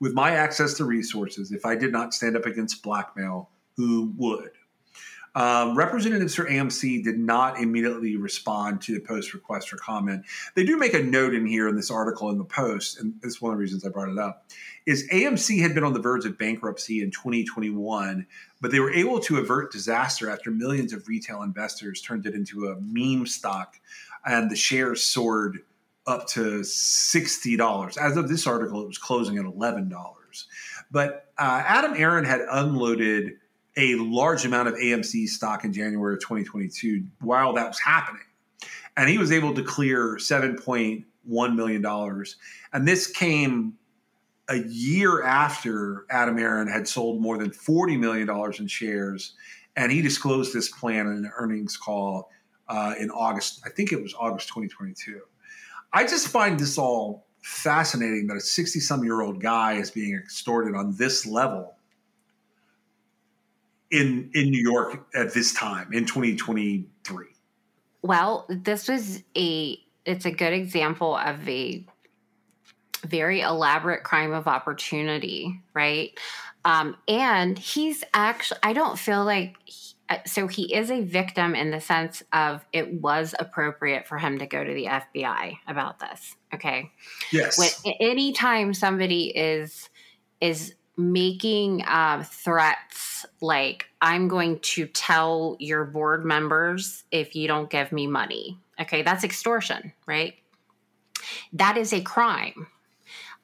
With 0.00 0.12
my 0.12 0.32
access 0.32 0.74
to 0.74 0.84
resources, 0.84 1.52
if 1.52 1.64
I 1.64 1.76
did 1.76 1.92
not 1.92 2.12
stand 2.12 2.36
up 2.36 2.44
against 2.44 2.82
blackmail, 2.82 3.48
who 3.76 4.12
would? 4.16 4.50
Um, 5.36 5.76
representatives 5.76 6.34
for 6.34 6.46
AMC 6.46 7.04
did 7.04 7.18
not 7.18 7.60
immediately 7.60 8.16
respond 8.16 8.80
to 8.82 8.94
the 8.94 9.00
Post 9.00 9.34
request 9.34 9.68
for 9.68 9.76
comment. 9.76 10.24
They 10.54 10.64
do 10.64 10.78
make 10.78 10.94
a 10.94 11.02
note 11.02 11.34
in 11.34 11.44
here 11.44 11.68
in 11.68 11.76
this 11.76 11.90
article 11.90 12.30
in 12.30 12.38
the 12.38 12.44
Post, 12.44 12.98
and 12.98 13.12
is 13.22 13.40
one 13.40 13.52
of 13.52 13.58
the 13.58 13.60
reasons 13.60 13.84
I 13.84 13.90
brought 13.90 14.08
it 14.08 14.18
up. 14.18 14.50
Is 14.86 15.06
AMC 15.12 15.60
had 15.60 15.74
been 15.74 15.84
on 15.84 15.92
the 15.92 16.00
verge 16.00 16.24
of 16.24 16.38
bankruptcy 16.38 17.02
in 17.02 17.10
2021, 17.10 18.26
but 18.62 18.70
they 18.70 18.80
were 18.80 18.90
able 18.90 19.20
to 19.20 19.36
avert 19.36 19.70
disaster 19.70 20.30
after 20.30 20.50
millions 20.50 20.94
of 20.94 21.06
retail 21.06 21.42
investors 21.42 22.00
turned 22.00 22.24
it 22.24 22.34
into 22.34 22.68
a 22.68 22.80
meme 22.80 23.26
stock, 23.26 23.76
and 24.24 24.50
the 24.50 24.56
shares 24.56 25.02
soared 25.02 25.58
up 26.06 26.26
to 26.28 26.64
sixty 26.64 27.58
dollars. 27.58 27.98
As 27.98 28.16
of 28.16 28.30
this 28.30 28.46
article, 28.46 28.80
it 28.80 28.86
was 28.86 28.96
closing 28.96 29.36
at 29.36 29.44
eleven 29.44 29.90
dollars. 29.90 30.46
But 30.90 31.30
uh, 31.36 31.62
Adam 31.66 31.92
Aron 31.94 32.24
had 32.24 32.40
unloaded 32.50 33.32
a 33.76 33.94
large 33.96 34.44
amount 34.44 34.68
of 34.68 34.74
AMC 34.74 35.28
stock 35.28 35.64
in 35.64 35.72
January 35.72 36.14
of 36.14 36.20
2022 36.20 37.04
while 37.20 37.52
that 37.54 37.68
was 37.68 37.78
happening. 37.78 38.22
And 38.96 39.08
he 39.08 39.18
was 39.18 39.30
able 39.30 39.54
to 39.54 39.62
clear 39.62 40.16
$7.1 40.16 41.04
million. 41.54 42.24
And 42.72 42.88
this 42.88 43.06
came 43.06 43.74
a 44.48 44.58
year 44.58 45.22
after 45.22 46.06
Adam 46.08 46.38
Aron 46.38 46.68
had 46.68 46.88
sold 46.88 47.20
more 47.20 47.36
than 47.36 47.50
$40 47.50 47.98
million 47.98 48.30
in 48.58 48.66
shares. 48.66 49.34
And 49.76 49.92
he 49.92 50.00
disclosed 50.00 50.54
this 50.54 50.70
plan 50.70 51.06
in 51.06 51.12
an 51.12 51.30
earnings 51.36 51.76
call 51.76 52.30
uh, 52.68 52.94
in 52.98 53.10
August. 53.10 53.60
I 53.66 53.68
think 53.68 53.92
it 53.92 54.02
was 54.02 54.14
August 54.14 54.48
2022. 54.48 55.20
I 55.92 56.04
just 56.04 56.28
find 56.28 56.58
this 56.58 56.78
all 56.78 57.26
fascinating 57.42 58.26
that 58.28 58.36
a 58.36 58.40
60 58.40 58.80
some 58.80 59.04
year 59.04 59.20
old 59.20 59.40
guy 59.40 59.74
is 59.74 59.90
being 59.90 60.14
extorted 60.14 60.74
on 60.74 60.96
this 60.96 61.26
level 61.26 61.75
in 63.90 64.30
in 64.34 64.50
New 64.50 64.62
York 64.62 65.06
at 65.14 65.34
this 65.34 65.52
time 65.52 65.92
in 65.92 66.04
2023? 66.06 67.26
Well, 68.02 68.46
this 68.48 68.88
was 68.88 69.22
a 69.36 69.78
it's 70.04 70.24
a 70.24 70.30
good 70.30 70.52
example 70.52 71.16
of 71.16 71.48
a 71.48 71.84
very 73.04 73.40
elaborate 73.40 74.04
crime 74.04 74.32
of 74.32 74.46
opportunity, 74.46 75.60
right? 75.74 76.18
Um, 76.64 76.96
and 77.06 77.58
he's 77.58 78.02
actually 78.14 78.60
I 78.62 78.72
don't 78.72 78.98
feel 78.98 79.24
like 79.24 79.56
he, 79.64 79.94
uh, 80.08 80.18
so 80.24 80.46
he 80.46 80.72
is 80.72 80.90
a 80.90 81.00
victim 81.00 81.54
in 81.54 81.70
the 81.70 81.80
sense 81.80 82.22
of 82.32 82.64
it 82.72 83.00
was 83.00 83.34
appropriate 83.38 84.06
for 84.06 84.18
him 84.18 84.38
to 84.38 84.46
go 84.46 84.62
to 84.62 84.72
the 84.72 84.86
FBI 84.86 85.58
about 85.66 85.98
this. 85.98 86.36
Okay. 86.54 86.90
Yes. 87.32 87.58
When 87.58 87.94
anytime 88.00 88.72
somebody 88.72 89.36
is 89.36 89.88
is 90.40 90.74
making 90.96 91.82
uh, 91.82 92.24
threats 92.26 93.26
like 93.40 93.86
i'm 94.00 94.28
going 94.28 94.58
to 94.60 94.86
tell 94.86 95.56
your 95.58 95.84
board 95.84 96.24
members 96.24 97.04
if 97.10 97.34
you 97.34 97.46
don't 97.46 97.70
give 97.70 97.92
me 97.92 98.06
money. 98.06 98.58
Okay 98.80 99.02
that's 99.02 99.24
extortion 99.24 99.92
right? 100.06 100.34
That 101.52 101.76
is 101.76 101.92
a 101.92 102.00
crime. 102.00 102.68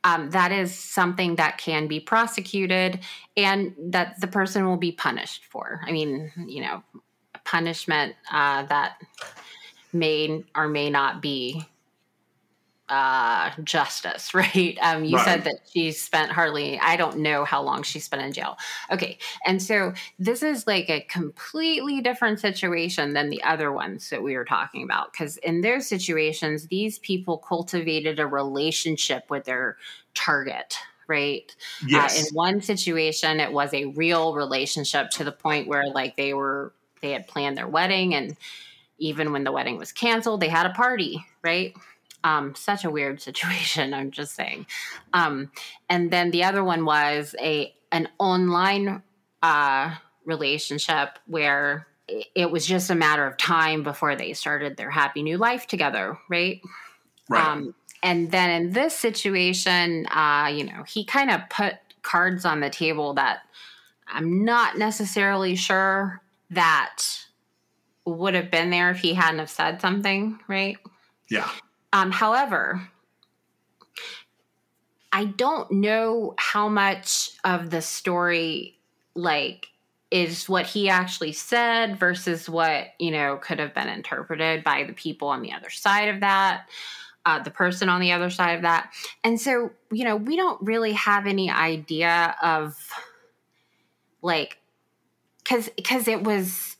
Um, 0.04 0.30
that 0.30 0.50
is 0.50 0.76
something 0.76 1.36
that 1.36 1.58
can 1.58 1.86
be 1.86 2.00
prosecuted 2.00 3.00
and 3.36 3.74
that 3.78 4.20
the 4.20 4.26
person 4.26 4.66
will 4.66 4.76
be 4.76 4.92
punished 4.92 5.44
for. 5.46 5.80
I 5.86 5.92
mean 5.92 6.32
you 6.46 6.62
know 6.62 6.82
punishment 7.44 8.14
uh, 8.30 8.64
that 8.66 9.00
may 9.92 10.44
or 10.54 10.68
may 10.68 10.90
not 10.90 11.20
be 11.20 11.66
uh, 12.88 13.50
justice, 13.64 14.34
right? 14.34 14.76
Um, 14.82 15.04
you 15.04 15.16
right. 15.16 15.24
said 15.24 15.44
that 15.44 15.60
she 15.72 15.92
spent 15.92 16.30
hardly, 16.30 16.78
I 16.78 16.96
don't 16.96 17.18
know 17.18 17.44
how 17.44 17.62
long 17.62 17.82
she 17.82 17.98
spent 17.98 18.22
in 18.22 18.32
jail. 18.32 18.56
Okay. 18.90 19.18
And 19.46 19.62
so 19.62 19.94
this 20.18 20.42
is 20.42 20.66
like 20.66 20.90
a 20.90 21.00
completely 21.02 22.00
different 22.00 22.40
situation 22.40 23.14
than 23.14 23.30
the 23.30 23.42
other 23.42 23.72
ones 23.72 24.10
that 24.10 24.22
we 24.22 24.36
were 24.36 24.44
talking 24.44 24.82
about. 24.82 25.12
Because 25.12 25.38
in 25.38 25.60
those 25.60 25.86
situations, 25.86 26.66
these 26.66 26.98
people 26.98 27.38
cultivated 27.38 28.18
a 28.18 28.26
relationship 28.26 29.24
with 29.30 29.44
their 29.44 29.76
target. 30.14 30.76
Right. 31.08 31.54
Yes. 31.86 32.16
Uh, 32.16 32.20
in 32.20 32.34
one 32.34 32.60
situation, 32.60 33.40
it 33.40 33.52
was 33.52 33.74
a 33.74 33.86
real 33.86 34.34
relationship 34.34 35.10
to 35.10 35.24
the 35.24 35.32
point 35.32 35.66
where, 35.66 35.86
like, 35.88 36.16
they 36.16 36.32
were, 36.32 36.72
they 37.02 37.10
had 37.10 37.26
planned 37.26 37.58
their 37.58 37.66
wedding. 37.66 38.14
And 38.14 38.36
even 38.98 39.32
when 39.32 39.44
the 39.44 39.52
wedding 39.52 39.76
was 39.76 39.92
canceled, 39.92 40.40
they 40.40 40.48
had 40.48 40.64
a 40.64 40.70
party. 40.70 41.22
Right 41.42 41.74
um, 42.24 42.54
such 42.54 42.84
a 42.84 42.90
weird 42.90 43.20
situation. 43.28 43.94
I'm 43.94 44.10
just 44.10 44.34
saying. 44.34 44.66
Um, 45.12 45.50
and 45.88 46.10
then 46.10 46.30
the 46.30 46.44
other 46.44 46.64
one 46.64 46.84
was 46.84 47.34
a 47.40 47.74
an 47.90 48.08
online 48.18 49.02
uh, 49.42 49.94
relationship 50.24 51.18
where 51.26 51.86
it 52.34 52.50
was 52.50 52.66
just 52.66 52.90
a 52.90 52.94
matter 52.94 53.26
of 53.26 53.36
time 53.36 53.82
before 53.82 54.16
they 54.16 54.32
started 54.32 54.76
their 54.76 54.90
happy 54.90 55.22
new 55.22 55.36
life 55.36 55.66
together, 55.66 56.18
right? 56.28 56.60
Right. 57.28 57.46
Um, 57.46 57.74
and 58.02 58.30
then 58.30 58.50
in 58.50 58.72
this 58.72 58.96
situation, 58.96 60.06
uh, 60.06 60.50
you 60.52 60.64
know, 60.64 60.82
he 60.82 61.04
kind 61.04 61.30
of 61.30 61.42
put 61.48 61.74
cards 62.02 62.44
on 62.44 62.60
the 62.60 62.70
table 62.70 63.14
that 63.14 63.42
I'm 64.08 64.44
not 64.44 64.76
necessarily 64.76 65.54
sure 65.54 66.20
that 66.50 67.02
would 68.04 68.34
have 68.34 68.50
been 68.50 68.70
there 68.70 68.90
if 68.90 68.98
he 68.98 69.14
hadn't 69.14 69.38
have 69.38 69.50
said 69.50 69.80
something, 69.80 70.40
right? 70.48 70.76
Yeah. 71.28 71.48
Um, 71.92 72.10
however, 72.10 72.88
I 75.12 75.26
don't 75.26 75.70
know 75.70 76.34
how 76.38 76.68
much 76.68 77.32
of 77.44 77.70
the 77.70 77.82
story 77.82 78.78
like 79.14 79.66
is 80.10 80.48
what 80.48 80.66
he 80.66 80.88
actually 80.88 81.32
said 81.32 81.98
versus 81.98 82.48
what 82.48 82.88
you 82.98 83.10
know 83.10 83.38
could 83.42 83.58
have 83.58 83.74
been 83.74 83.88
interpreted 83.88 84.64
by 84.64 84.84
the 84.84 84.92
people 84.92 85.28
on 85.28 85.42
the 85.42 85.52
other 85.52 85.70
side 85.70 86.08
of 86.08 86.20
that 86.20 86.66
uh, 87.24 87.42
the 87.42 87.50
person 87.50 87.88
on 87.88 88.00
the 88.00 88.12
other 88.12 88.30
side 88.30 88.56
of 88.56 88.62
that. 88.62 88.92
And 89.22 89.40
so 89.40 89.70
you 89.90 90.04
know 90.04 90.16
we 90.16 90.36
don't 90.36 90.60
really 90.62 90.92
have 90.92 91.26
any 91.26 91.50
idea 91.50 92.34
of 92.42 92.76
like 94.22 94.58
because 95.42 95.68
because 95.76 96.08
it 96.08 96.22
was 96.22 96.76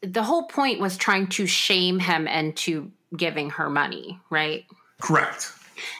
the 0.00 0.22
whole 0.22 0.44
point 0.44 0.80
was 0.80 0.96
trying 0.96 1.28
to 1.28 1.46
shame 1.46 1.98
him 1.98 2.26
and 2.26 2.56
to 2.56 2.90
giving 3.16 3.50
her 3.50 3.68
money, 3.70 4.18
right? 4.30 4.64
Correct. 5.00 5.52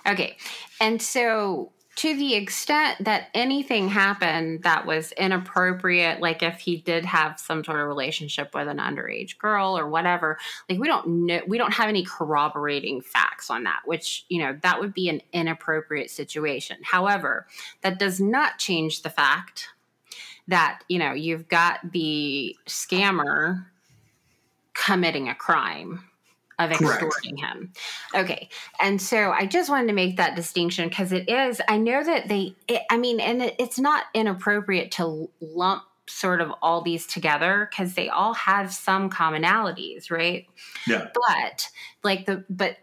Okay. 0.07 0.37
And 0.81 1.01
so 1.01 1.73
to 1.95 2.17
the 2.17 2.35
extent 2.35 3.05
that 3.05 3.29
anything 3.35 3.89
happened 3.89 4.63
that 4.63 4.87
was 4.87 5.13
inappropriate, 5.13 6.21
like 6.21 6.43
if 6.43 6.59
he 6.59 6.79
did 6.79 7.05
have 7.05 7.39
some 7.39 7.63
sort 7.63 7.81
of 7.81 7.87
relationship 7.87 8.55
with 8.55 8.67
an 8.67 8.79
underage 8.79 9.37
girl 9.37 9.77
or 9.77 9.87
whatever, 9.89 10.39
like 10.71 10.79
we 10.79 10.87
don't 10.87 11.27
know, 11.27 11.41
we 11.47 11.59
don't 11.59 11.75
have 11.75 11.91
any 11.91 12.05
corroborating 12.05 13.03
facts 13.03 13.51
on 13.51 13.65
that, 13.65 13.81
which, 13.85 14.25
you 14.29 14.41
know, 14.41 14.59
that 14.63 14.81
would 14.81 14.95
be 14.95 15.11
an 15.11 15.21
inappropriate 15.33 16.11
situation. 16.11 16.79
However, 16.83 17.47
that 17.83 17.99
does 17.99 18.21
not 18.21 18.59
change 18.59 19.03
the 19.03 19.11
fact 19.11 19.69
that, 20.49 20.83
you 20.89 20.99
know, 20.99 21.13
you've 21.13 21.49
got 21.49 21.93
the 21.93 22.57
scammer 22.67 23.67
committing 24.73 25.29
a 25.29 25.35
crime 25.35 26.09
of 26.63 26.73
extorting 26.73 27.37
Correct. 27.37 27.55
him. 27.55 27.73
Okay. 28.15 28.49
And 28.81 29.01
so 29.01 29.31
I 29.31 29.47
just 29.47 29.71
wanted 29.71 29.89
to 29.89 29.93
make 29.93 30.17
that 30.17 30.37
distinction 30.37 30.89
because 30.89 31.13
it 31.13 31.29
is, 31.29 31.61
I 31.69 31.79
know 31.79 32.03
that 32.03 32.29
they, 32.29 32.55
it, 32.69 32.83
I 32.91 32.99
mean, 32.99 33.21
and 33.21 33.43
it, 33.43 33.57
it's 33.59 33.79
not 33.79 34.05
inappropriate 34.15 34.93
to 34.93 35.29
lump 35.41 35.83
sort 36.09 36.41
of 36.41 36.53
all 36.63 36.83
these 36.83 37.07
together 37.07 37.69
because 37.71 37.95
they 37.95 38.09
all 38.09 38.35
have 38.35 38.73
some 38.73 39.09
commonalities, 39.09 40.11
right? 40.11 40.47
Yeah. 40.87 41.09
But 41.15 41.69
like 42.03 42.27
the, 42.27 42.45
but 42.51 42.77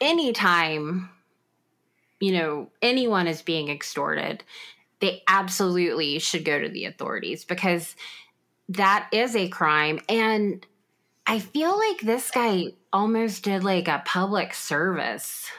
anytime, 0.00 1.10
you 2.20 2.32
know, 2.32 2.70
anyone 2.80 3.26
is 3.26 3.42
being 3.42 3.68
extorted, 3.68 4.42
they 5.00 5.22
absolutely 5.28 6.18
should 6.18 6.44
go 6.44 6.60
to 6.60 6.68
the 6.68 6.86
authorities 6.86 7.44
because 7.44 7.94
that 8.70 9.08
is 9.12 9.36
a 9.36 9.48
crime. 9.48 10.00
And 10.08 10.64
I 11.26 11.38
feel 11.38 11.76
like 11.76 12.00
this 12.00 12.30
guy 12.30 12.72
almost 12.92 13.44
did 13.44 13.64
like 13.64 13.88
a 13.88 14.02
public 14.04 14.54
service. 14.54 15.50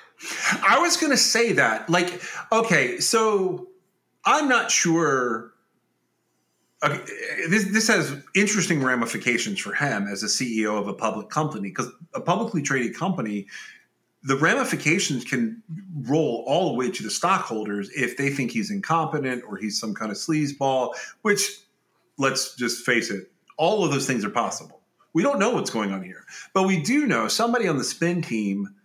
I 0.64 0.80
was 0.80 0.98
going 0.98 1.12
to 1.12 1.18
say 1.18 1.54
that. 1.54 1.90
Like, 1.90 2.22
okay, 2.52 3.00
so 3.00 3.68
I'm 4.26 4.48
not 4.48 4.72
sure. 4.72 5.54
Okay, 6.84 7.02
this, 7.50 7.72
this 7.72 7.88
has 7.88 8.16
interesting 8.36 8.84
ramifications 8.84 9.60
for 9.60 9.74
him 9.74 10.08
as 10.08 10.24
a 10.24 10.28
CEO 10.28 10.80
of 10.80 10.88
a 10.88 10.94
public 10.94 11.30
company 11.30 11.70
because 11.70 11.90
a 12.14 12.22
publicly 12.22 12.62
traded 12.62 12.96
company, 12.96 13.48
the 14.24 14.38
ramifications 14.38 15.24
can 15.24 15.64
roll 16.02 16.44
all 16.48 16.70
the 16.70 16.76
way 16.76 16.92
to 16.92 17.04
the 17.04 17.10
stockholders 17.10 17.90
if 17.96 18.18
they 18.18 18.30
think 18.30 18.52
he's 18.52 18.70
incompetent 18.70 19.44
or 19.48 19.58
he's 19.58 19.80
some 19.80 19.94
kind 19.96 20.12
of 20.12 20.18
sleazeball, 20.18 20.94
which, 21.24 21.60
let's 22.18 22.56
just 22.56 22.86
face 22.86 23.10
it, 23.10 23.32
all 23.58 23.84
of 23.84 23.92
those 23.92 24.06
things 24.06 24.24
are 24.24 24.30
possible. 24.30 24.75
We 25.16 25.24
don't 25.24 25.40
know 25.40 25.52
what's 25.52 25.70
going 25.70 25.94
on 25.94 26.04
here, 26.04 26.26
but 26.54 26.64
we 26.64 26.82
do 26.82 27.08
know 27.08 27.30
somebody 27.30 27.70
on 27.70 27.78
the 27.78 27.86
spin 27.86 28.22
team, 28.22 28.76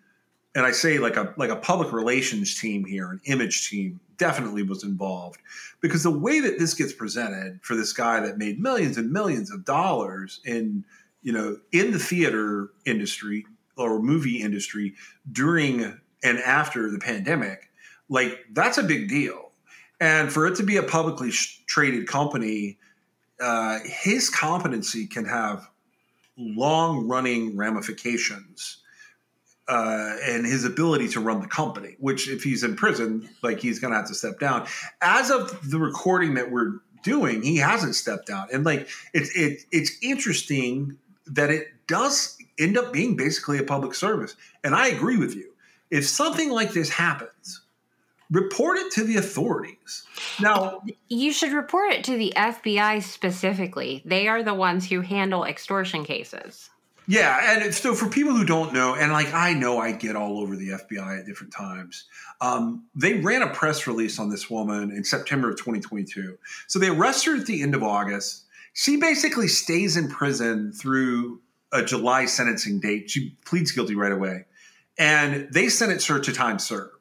and 0.54 0.64
I 0.64 0.70
say 0.70 1.00
like 1.00 1.16
a 1.16 1.34
like 1.36 1.50
a 1.50 1.56
public 1.56 1.92
relations 1.92 2.56
team 2.56 2.84
here, 2.84 3.10
an 3.10 3.20
image 3.24 3.68
team, 3.68 3.98
definitely 4.16 4.62
was 4.62 4.84
involved 4.84 5.40
because 5.80 6.04
the 6.04 6.10
way 6.12 6.38
that 6.38 6.56
this 6.56 6.74
gets 6.74 6.92
presented 6.92 7.58
for 7.62 7.74
this 7.74 7.92
guy 7.92 8.20
that 8.20 8.38
made 8.38 8.60
millions 8.60 8.96
and 8.96 9.10
millions 9.10 9.50
of 9.50 9.64
dollars 9.64 10.38
in 10.44 10.84
you 11.22 11.32
know 11.32 11.56
in 11.72 11.90
the 11.90 11.98
theater 11.98 12.70
industry 12.86 13.44
or 13.76 14.00
movie 14.00 14.40
industry 14.40 14.94
during 15.32 15.98
and 16.22 16.38
after 16.38 16.92
the 16.92 17.00
pandemic, 17.00 17.72
like 18.08 18.38
that's 18.52 18.78
a 18.78 18.84
big 18.84 19.08
deal. 19.08 19.50
And 19.98 20.32
for 20.32 20.46
it 20.46 20.54
to 20.56 20.62
be 20.62 20.76
a 20.76 20.82
publicly 20.84 21.32
traded 21.66 22.06
company, 22.06 22.78
uh, 23.40 23.80
his 23.84 24.30
competency 24.30 25.08
can 25.08 25.24
have 25.24 25.68
long 26.40 27.06
running 27.06 27.56
ramifications 27.56 28.78
uh, 29.68 30.16
and 30.24 30.44
his 30.44 30.64
ability 30.64 31.08
to 31.08 31.20
run 31.20 31.40
the 31.40 31.46
company, 31.46 31.96
which 32.00 32.28
if 32.28 32.42
he's 32.42 32.64
in 32.64 32.74
prison, 32.74 33.28
like 33.42 33.60
he's 33.60 33.78
going 33.78 33.92
to 33.92 33.96
have 33.96 34.08
to 34.08 34.14
step 34.14 34.40
down. 34.40 34.66
As 35.00 35.30
of 35.30 35.70
the 35.70 35.78
recording 35.78 36.34
that 36.34 36.50
we're 36.50 36.80
doing, 37.02 37.42
he 37.42 37.56
hasn't 37.56 37.94
stepped 37.94 38.26
down. 38.26 38.48
And 38.52 38.64
like 38.64 38.88
it's 39.14 39.34
it, 39.36 39.62
it's 39.70 39.92
interesting 40.02 40.98
that 41.26 41.50
it 41.50 41.68
does 41.86 42.36
end 42.58 42.76
up 42.76 42.92
being 42.92 43.16
basically 43.16 43.58
a 43.58 43.62
public 43.62 43.94
service. 43.94 44.34
And 44.64 44.74
I 44.74 44.88
agree 44.88 45.16
with 45.16 45.34
you. 45.34 45.52
If 45.90 46.06
something 46.06 46.50
like 46.50 46.72
this 46.72 46.88
happens, 46.88 47.62
report 48.30 48.78
it 48.78 48.92
to 48.92 49.04
the 49.04 49.16
authorities. 49.16 50.04
Now, 50.40 50.82
you 51.08 51.32
should 51.32 51.52
report 51.52 51.92
it 51.92 52.04
to 52.04 52.16
the 52.16 52.32
FBI 52.36 53.02
specifically. 53.02 54.02
They 54.04 54.28
are 54.28 54.42
the 54.42 54.54
ones 54.54 54.88
who 54.88 55.00
handle 55.00 55.44
extortion 55.44 56.04
cases. 56.04 56.70
Yeah, 57.08 57.60
and 57.60 57.74
so 57.74 57.94
for 57.94 58.08
people 58.08 58.36
who 58.36 58.44
don't 58.44 58.72
know, 58.72 58.94
and 58.94 59.10
like 59.10 59.34
I 59.34 59.52
know 59.52 59.78
I 59.78 59.90
get 59.90 60.14
all 60.14 60.38
over 60.38 60.54
the 60.54 60.68
FBI 60.68 61.18
at 61.18 61.26
different 61.26 61.52
times, 61.52 62.04
um, 62.40 62.84
they 62.94 63.14
ran 63.14 63.42
a 63.42 63.48
press 63.48 63.88
release 63.88 64.20
on 64.20 64.30
this 64.30 64.48
woman 64.48 64.92
in 64.92 65.02
September 65.02 65.50
of 65.50 65.56
2022. 65.56 66.38
So 66.68 66.78
they 66.78 66.88
arrest 66.88 67.26
her 67.26 67.36
at 67.36 67.46
the 67.46 67.62
end 67.62 67.74
of 67.74 67.82
August. 67.82 68.44
She 68.74 68.96
basically 68.96 69.48
stays 69.48 69.96
in 69.96 70.08
prison 70.08 70.70
through 70.72 71.40
a 71.72 71.82
July 71.82 72.26
sentencing 72.26 72.78
date. 72.78 73.10
She 73.10 73.36
pleads 73.44 73.72
guilty 73.72 73.96
right 73.96 74.12
away. 74.12 74.44
And 74.96 75.48
they 75.52 75.68
sentence 75.68 76.06
her 76.06 76.20
to 76.20 76.32
time 76.32 76.60
served. 76.60 76.99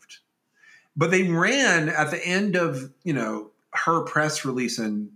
But 1.00 1.12
they 1.12 1.24
ran 1.24 1.88
at 1.88 2.12
the 2.12 2.22
end 2.28 2.58
of 2.58 2.92
you 3.06 3.14
know 3.14 3.52
her 3.72 4.02
press 4.02 4.44
release, 4.44 4.78
and 4.80 5.10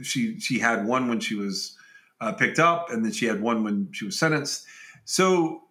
she 0.00 0.38
she 0.38 0.60
had 0.60 0.86
one 0.86 1.08
when 1.08 1.18
she 1.18 1.34
was 1.34 1.76
uh, 2.20 2.30
picked 2.30 2.60
up, 2.60 2.92
and 2.92 3.04
then 3.04 3.10
she 3.10 3.26
had 3.26 3.42
one 3.42 3.64
when 3.64 3.88
she 3.90 4.04
was 4.04 4.16
sentenced. 4.16 4.64
So 5.04 5.62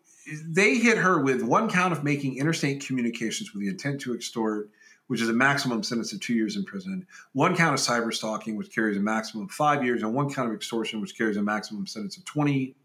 they 0.45 0.75
hit 0.75 0.97
her 0.97 1.21
with 1.21 1.43
one 1.43 1.69
count 1.69 1.93
of 1.93 2.03
making 2.03 2.35
interstate 2.35 2.85
communications 2.85 3.53
with 3.53 3.61
the 3.61 3.69
intent 3.69 4.01
to 4.01 4.13
extort, 4.13 4.69
which 5.07 5.21
is 5.21 5.29
a 5.29 5.33
maximum 5.33 5.81
sentence 5.81 6.11
of 6.11 6.19
two 6.19 6.33
years 6.33 6.57
in 6.57 6.65
prison, 6.65 7.07
one 7.31 7.55
count 7.55 7.73
of 7.73 7.79
cyber 7.79 8.13
stalking, 8.13 8.57
which 8.57 8.75
carries 8.75 8.97
a 8.97 8.99
maximum 8.99 9.45
of 9.45 9.51
five 9.51 9.81
years, 9.81 10.03
and 10.03 10.13
one 10.13 10.29
count 10.29 10.49
of 10.49 10.55
extortion, 10.55 10.99
which 10.99 11.17
carries 11.17 11.37
a 11.37 11.41
maximum 11.41 11.87
sentence 11.87 12.17
of 12.17 12.25
20. 12.25 12.75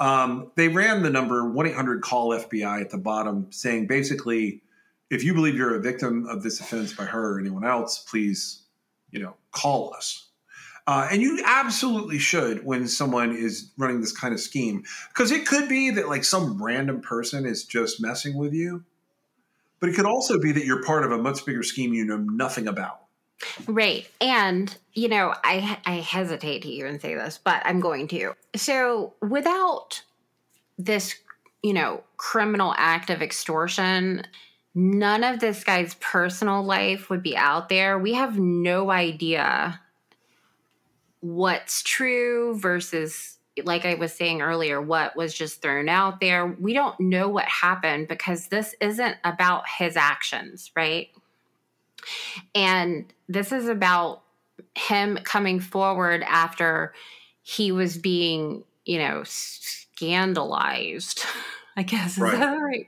Um, 0.00 0.52
they 0.56 0.68
ran 0.68 1.02
the 1.02 1.10
number 1.10 1.46
1 1.50 1.66
800 1.66 2.00
call 2.00 2.30
FBI 2.30 2.80
at 2.80 2.88
the 2.88 2.96
bottom, 2.96 3.48
saying 3.50 3.88
basically, 3.88 4.62
if 5.12 5.22
you 5.22 5.34
believe 5.34 5.54
you're 5.54 5.76
a 5.76 5.80
victim 5.80 6.26
of 6.26 6.42
this 6.42 6.58
offense 6.58 6.94
by 6.94 7.04
her 7.04 7.34
or 7.34 7.38
anyone 7.38 7.64
else, 7.64 7.98
please, 7.98 8.62
you 9.10 9.20
know, 9.20 9.34
call 9.50 9.92
us. 9.94 10.28
Uh, 10.86 11.06
and 11.12 11.20
you 11.20 11.40
absolutely 11.46 12.18
should 12.18 12.64
when 12.64 12.88
someone 12.88 13.36
is 13.36 13.70
running 13.76 14.00
this 14.00 14.16
kind 14.16 14.32
of 14.32 14.40
scheme, 14.40 14.82
because 15.10 15.30
it 15.30 15.46
could 15.46 15.68
be 15.68 15.90
that 15.90 16.08
like 16.08 16.24
some 16.24 16.60
random 16.60 17.02
person 17.02 17.44
is 17.44 17.64
just 17.64 18.00
messing 18.00 18.36
with 18.38 18.54
you, 18.54 18.82
but 19.80 19.90
it 19.90 19.94
could 19.94 20.06
also 20.06 20.40
be 20.40 20.50
that 20.50 20.64
you're 20.64 20.82
part 20.82 21.04
of 21.04 21.12
a 21.12 21.18
much 21.18 21.44
bigger 21.44 21.62
scheme 21.62 21.92
you 21.92 22.06
know 22.06 22.16
nothing 22.16 22.66
about. 22.66 23.00
Right. 23.66 24.08
And, 24.18 24.74
you 24.94 25.08
know, 25.08 25.34
I 25.44 25.78
I 25.84 25.96
hesitate 25.96 26.62
to 26.62 26.68
even 26.68 26.98
say 27.00 27.14
this, 27.14 27.38
but 27.42 27.60
I'm 27.66 27.80
going 27.80 28.08
to. 28.08 28.32
So, 28.56 29.12
without 29.20 30.02
this, 30.78 31.16
you 31.62 31.74
know, 31.74 32.02
criminal 32.16 32.74
act 32.78 33.10
of 33.10 33.20
extortion, 33.20 34.24
none 34.74 35.24
of 35.24 35.40
this 35.40 35.64
guy's 35.64 35.94
personal 35.94 36.62
life 36.62 37.10
would 37.10 37.22
be 37.22 37.36
out 37.36 37.68
there. 37.68 37.98
We 37.98 38.14
have 38.14 38.38
no 38.38 38.90
idea 38.90 39.80
what's 41.20 41.82
true 41.82 42.58
versus 42.58 43.38
like 43.64 43.84
I 43.84 43.94
was 43.94 44.14
saying 44.14 44.40
earlier, 44.40 44.80
what 44.80 45.14
was 45.14 45.34
just 45.34 45.60
thrown 45.60 45.88
out 45.88 46.20
there. 46.20 46.46
We 46.46 46.72
don't 46.72 46.98
know 46.98 47.28
what 47.28 47.44
happened 47.44 48.08
because 48.08 48.48
this 48.48 48.74
isn't 48.80 49.16
about 49.24 49.64
his 49.68 49.96
actions, 49.96 50.70
right? 50.74 51.08
And 52.54 53.12
this 53.28 53.52
is 53.52 53.68
about 53.68 54.22
him 54.74 55.18
coming 55.22 55.60
forward 55.60 56.24
after 56.26 56.94
he 57.42 57.72
was 57.72 57.98
being, 57.98 58.64
you 58.84 58.98
know, 58.98 59.22
scandalized. 59.24 61.24
I 61.76 61.82
guess 61.82 62.12
is 62.12 62.18
right. 62.18 62.38
that 62.38 62.56
right? 62.56 62.86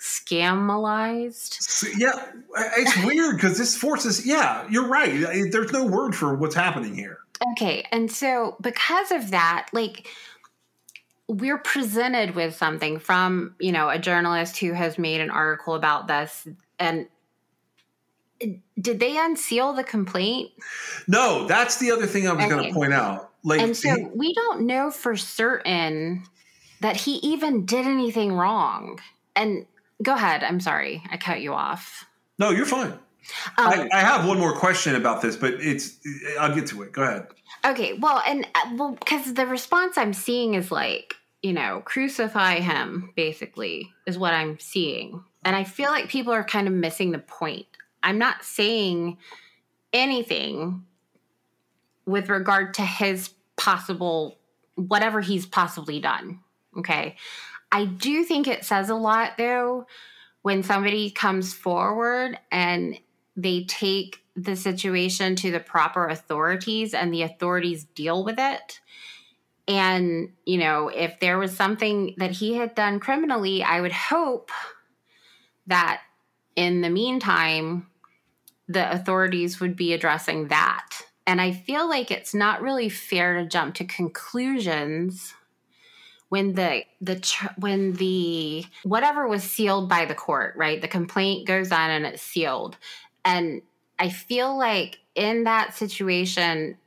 Scamalized. 0.00 1.88
Yeah, 1.98 2.24
it's 2.76 3.04
weird 3.04 3.36
because 3.36 3.58
this 3.58 3.76
forces. 3.76 4.26
Yeah, 4.26 4.66
you're 4.70 4.88
right. 4.88 5.10
There's 5.50 5.72
no 5.72 5.84
word 5.84 6.14
for 6.14 6.34
what's 6.34 6.54
happening 6.54 6.94
here. 6.94 7.18
Okay, 7.52 7.84
and 7.90 8.10
so 8.10 8.56
because 8.60 9.10
of 9.10 9.30
that, 9.32 9.68
like 9.72 10.06
we're 11.26 11.58
presented 11.58 12.34
with 12.34 12.54
something 12.54 12.98
from 12.98 13.54
you 13.58 13.72
know 13.72 13.88
a 13.88 13.98
journalist 13.98 14.58
who 14.58 14.72
has 14.72 14.98
made 14.98 15.20
an 15.20 15.30
article 15.30 15.74
about 15.74 16.06
this 16.06 16.46
and 16.78 17.06
did 18.80 18.98
they 18.98 19.16
unseal 19.18 19.72
the 19.72 19.84
complaint? 19.84 20.50
No, 21.06 21.46
that's 21.46 21.78
the 21.78 21.90
other 21.90 22.06
thing 22.06 22.26
I 22.26 22.32
was 22.32 22.44
okay. 22.44 22.54
going 22.54 22.68
to 22.68 22.74
point 22.74 22.92
out. 22.92 23.30
Like, 23.44 23.60
and 23.60 23.76
so 23.76 24.10
we 24.14 24.34
don't 24.34 24.62
know 24.66 24.90
for 24.90 25.16
certain 25.16 26.24
that 26.82 26.96
he 26.96 27.14
even 27.16 27.64
did 27.64 27.86
anything 27.86 28.32
wrong. 28.32 29.00
And 29.34 29.66
go 30.02 30.14
ahead. 30.14 30.44
I'm 30.44 30.60
sorry, 30.60 31.02
I 31.10 31.16
cut 31.16 31.40
you 31.40 31.54
off. 31.54 32.04
No, 32.38 32.50
you're 32.50 32.66
fine. 32.66 32.92
Um, 32.92 33.00
I, 33.56 33.88
I, 33.92 34.00
have 34.00 34.26
one 34.26 34.38
more 34.40 34.52
question 34.52 34.96
about 34.96 35.22
this, 35.22 35.36
but 35.36 35.54
it's 35.54 35.98
I'll 36.40 36.52
get 36.52 36.66
to 36.68 36.82
it. 36.82 36.90
Go 36.92 37.02
ahead. 37.02 37.28
Okay. 37.64 37.92
Well, 37.92 38.20
and 38.26 38.44
uh, 38.54 38.74
well, 38.74 38.96
because 38.98 39.34
the 39.34 39.46
response 39.46 39.96
I'm 39.96 40.12
seeing 40.12 40.54
is 40.54 40.72
like, 40.72 41.14
you 41.40 41.52
know, 41.52 41.82
crucify 41.84 42.56
him. 42.56 43.12
Basically, 43.14 43.92
is 44.06 44.18
what 44.18 44.34
I'm 44.34 44.58
seeing, 44.58 45.22
and 45.44 45.54
I 45.54 45.62
feel 45.62 45.90
like 45.90 46.08
people 46.08 46.32
are 46.32 46.42
kind 46.42 46.66
of 46.66 46.74
missing 46.74 47.12
the 47.12 47.20
point. 47.20 47.66
I'm 48.02 48.18
not 48.18 48.42
saying 48.42 49.18
anything 49.92 50.84
with 52.04 52.28
regard 52.28 52.74
to 52.74 52.82
his 52.82 53.30
possible 53.56 54.36
whatever 54.74 55.20
he's 55.20 55.46
possibly 55.46 56.00
done. 56.00 56.40
Okay. 56.78 57.16
I 57.70 57.86
do 57.86 58.24
think 58.24 58.46
it 58.46 58.64
says 58.64 58.90
a 58.90 58.94
lot 58.94 59.38
though 59.38 59.86
when 60.42 60.62
somebody 60.62 61.10
comes 61.10 61.54
forward 61.54 62.38
and 62.50 62.98
they 63.36 63.64
take 63.64 64.22
the 64.34 64.56
situation 64.56 65.36
to 65.36 65.50
the 65.50 65.60
proper 65.60 66.06
authorities 66.06 66.94
and 66.94 67.12
the 67.12 67.22
authorities 67.22 67.84
deal 67.84 68.24
with 68.24 68.38
it. 68.38 68.80
And, 69.68 70.32
you 70.44 70.58
know, 70.58 70.88
if 70.88 71.20
there 71.20 71.38
was 71.38 71.56
something 71.56 72.14
that 72.18 72.32
he 72.32 72.54
had 72.54 72.74
done 72.74 72.98
criminally, 72.98 73.62
I 73.62 73.80
would 73.80 73.92
hope 73.92 74.50
that 75.66 76.02
in 76.56 76.80
the 76.80 76.90
meantime, 76.90 77.86
the 78.68 78.90
authorities 78.90 79.60
would 79.60 79.76
be 79.76 79.92
addressing 79.92 80.48
that. 80.48 81.02
And 81.26 81.40
I 81.40 81.52
feel 81.52 81.88
like 81.88 82.10
it's 82.10 82.34
not 82.34 82.62
really 82.62 82.88
fair 82.88 83.34
to 83.34 83.46
jump 83.46 83.76
to 83.76 83.84
conclusions 83.84 85.34
when 86.32 86.54
the 86.54 86.82
the 87.02 87.50
when 87.58 87.92
the 87.92 88.64
whatever 88.84 89.28
was 89.28 89.42
sealed 89.42 89.86
by 89.86 90.06
the 90.06 90.14
court, 90.14 90.54
right? 90.56 90.80
The 90.80 90.88
complaint 90.88 91.46
goes 91.46 91.70
on 91.70 91.90
and 91.90 92.06
it's 92.06 92.22
sealed. 92.22 92.78
And 93.22 93.60
I 93.98 94.08
feel 94.08 94.56
like 94.56 95.00
in 95.14 95.44
that 95.44 95.74
situation 95.74 96.78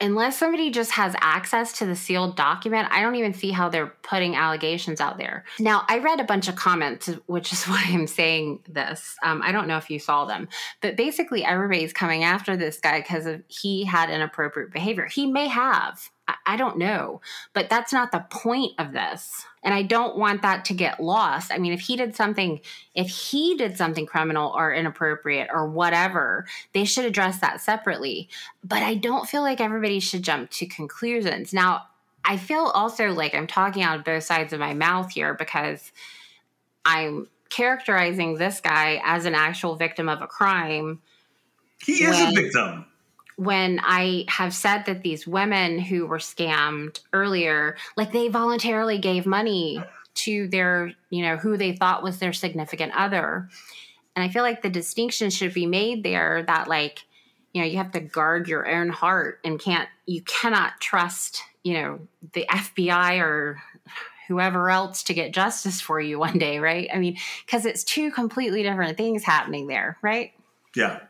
unless 0.00 0.38
somebody 0.38 0.70
just 0.70 0.92
has 0.92 1.16
access 1.20 1.78
to 1.78 1.86
the 1.86 1.96
sealed 1.96 2.36
document, 2.36 2.86
I 2.92 3.00
don't 3.00 3.16
even 3.16 3.32
see 3.34 3.50
how 3.50 3.70
they're 3.70 3.94
putting 4.02 4.36
allegations 4.36 5.00
out 5.00 5.18
there. 5.18 5.44
Now, 5.58 5.84
I 5.88 5.98
read 5.98 6.20
a 6.20 6.24
bunch 6.24 6.48
of 6.48 6.54
comments, 6.54 7.10
which 7.26 7.52
is 7.52 7.64
why 7.68 7.82
I'm 7.88 8.06
saying 8.06 8.60
this. 8.68 9.16
Um, 9.24 9.42
I 9.42 9.50
don't 9.50 9.66
know 9.66 9.78
if 9.78 9.90
you 9.90 9.98
saw 9.98 10.26
them, 10.26 10.48
but 10.80 10.96
basically, 10.96 11.44
everybody's 11.44 11.92
coming 11.92 12.22
after 12.22 12.56
this 12.56 12.78
guy 12.78 13.00
because 13.00 13.26
he 13.48 13.84
had 13.84 14.10
inappropriate 14.10 14.70
behavior. 14.70 15.06
He 15.06 15.26
may 15.26 15.48
have. 15.48 16.08
I 16.44 16.56
don't 16.56 16.78
know, 16.78 17.20
but 17.52 17.68
that's 17.68 17.92
not 17.92 18.10
the 18.10 18.24
point 18.30 18.72
of 18.78 18.92
this. 18.92 19.44
And 19.62 19.72
I 19.72 19.82
don't 19.82 20.16
want 20.16 20.42
that 20.42 20.64
to 20.66 20.74
get 20.74 21.00
lost. 21.00 21.52
I 21.52 21.58
mean, 21.58 21.72
if 21.72 21.80
he 21.80 21.96
did 21.96 22.16
something, 22.16 22.60
if 22.94 23.08
he 23.08 23.56
did 23.56 23.76
something 23.76 24.06
criminal 24.06 24.52
or 24.56 24.72
inappropriate 24.72 25.48
or 25.52 25.68
whatever, 25.68 26.46
they 26.72 26.84
should 26.84 27.04
address 27.04 27.38
that 27.40 27.60
separately. 27.60 28.28
But 28.64 28.82
I 28.82 28.94
don't 28.94 29.28
feel 29.28 29.42
like 29.42 29.60
everybody 29.60 30.00
should 30.00 30.22
jump 30.22 30.50
to 30.52 30.66
conclusions. 30.66 31.52
Now, 31.52 31.86
I 32.24 32.36
feel 32.36 32.72
also 32.74 33.12
like 33.12 33.34
I'm 33.34 33.46
talking 33.46 33.84
out 33.84 33.98
of 33.98 34.04
both 34.04 34.24
sides 34.24 34.52
of 34.52 34.58
my 34.58 34.74
mouth 34.74 35.12
here 35.12 35.34
because 35.34 35.92
I'm 36.84 37.28
characterizing 37.50 38.34
this 38.34 38.60
guy 38.60 39.00
as 39.04 39.26
an 39.26 39.34
actual 39.36 39.76
victim 39.76 40.08
of 40.08 40.22
a 40.22 40.26
crime. 40.26 41.00
He 41.84 42.04
is 42.04 42.16
when, 42.16 42.36
a 42.36 42.40
victim 42.40 42.86
when 43.36 43.80
I 43.82 44.24
have 44.28 44.54
said 44.54 44.86
that 44.86 45.02
these 45.02 45.26
women 45.26 45.78
who 45.78 46.06
were 46.06 46.18
scammed 46.18 47.00
earlier, 47.12 47.76
like 47.96 48.12
they 48.12 48.28
voluntarily 48.28 48.98
gave 48.98 49.26
money 49.26 49.82
to 50.14 50.48
their, 50.48 50.92
you 51.10 51.22
know, 51.22 51.36
who 51.36 51.56
they 51.56 51.76
thought 51.76 52.02
was 52.02 52.18
their 52.18 52.32
significant 52.32 52.92
other. 52.96 53.48
And 54.14 54.24
I 54.24 54.30
feel 54.30 54.42
like 54.42 54.62
the 54.62 54.70
distinction 54.70 55.28
should 55.28 55.52
be 55.52 55.66
made 55.66 56.02
there 56.02 56.42
that, 56.46 56.68
like, 56.68 57.04
you 57.52 57.60
know, 57.60 57.68
you 57.68 57.76
have 57.76 57.92
to 57.92 58.00
guard 58.00 58.48
your 58.48 58.66
own 58.66 58.88
heart 58.88 59.40
and 59.44 59.60
can't, 59.60 59.88
you 60.06 60.22
cannot 60.22 60.80
trust, 60.80 61.42
you 61.62 61.74
know, 61.74 62.00
the 62.32 62.46
FBI 62.50 63.20
or 63.20 63.62
whoever 64.28 64.70
else 64.70 65.02
to 65.04 65.14
get 65.14 65.34
justice 65.34 65.80
for 65.80 66.00
you 66.00 66.18
one 66.18 66.38
day, 66.38 66.58
right? 66.58 66.88
I 66.92 66.98
mean, 66.98 67.18
because 67.44 67.66
it's 67.66 67.84
two 67.84 68.10
completely 68.10 68.62
different 68.62 68.96
things 68.96 69.24
happening 69.24 69.66
there, 69.66 69.98
right? 70.00 70.32
Yeah. 70.74 71.00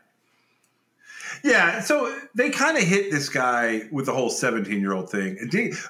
Yeah, 1.43 1.81
so 1.81 2.17
they 2.35 2.49
kind 2.49 2.77
of 2.77 2.83
hit 2.83 3.11
this 3.11 3.29
guy 3.29 3.83
with 3.91 4.05
the 4.05 4.13
whole 4.13 4.29
17 4.29 4.79
year 4.79 4.93
old 4.93 5.09
thing. 5.09 5.37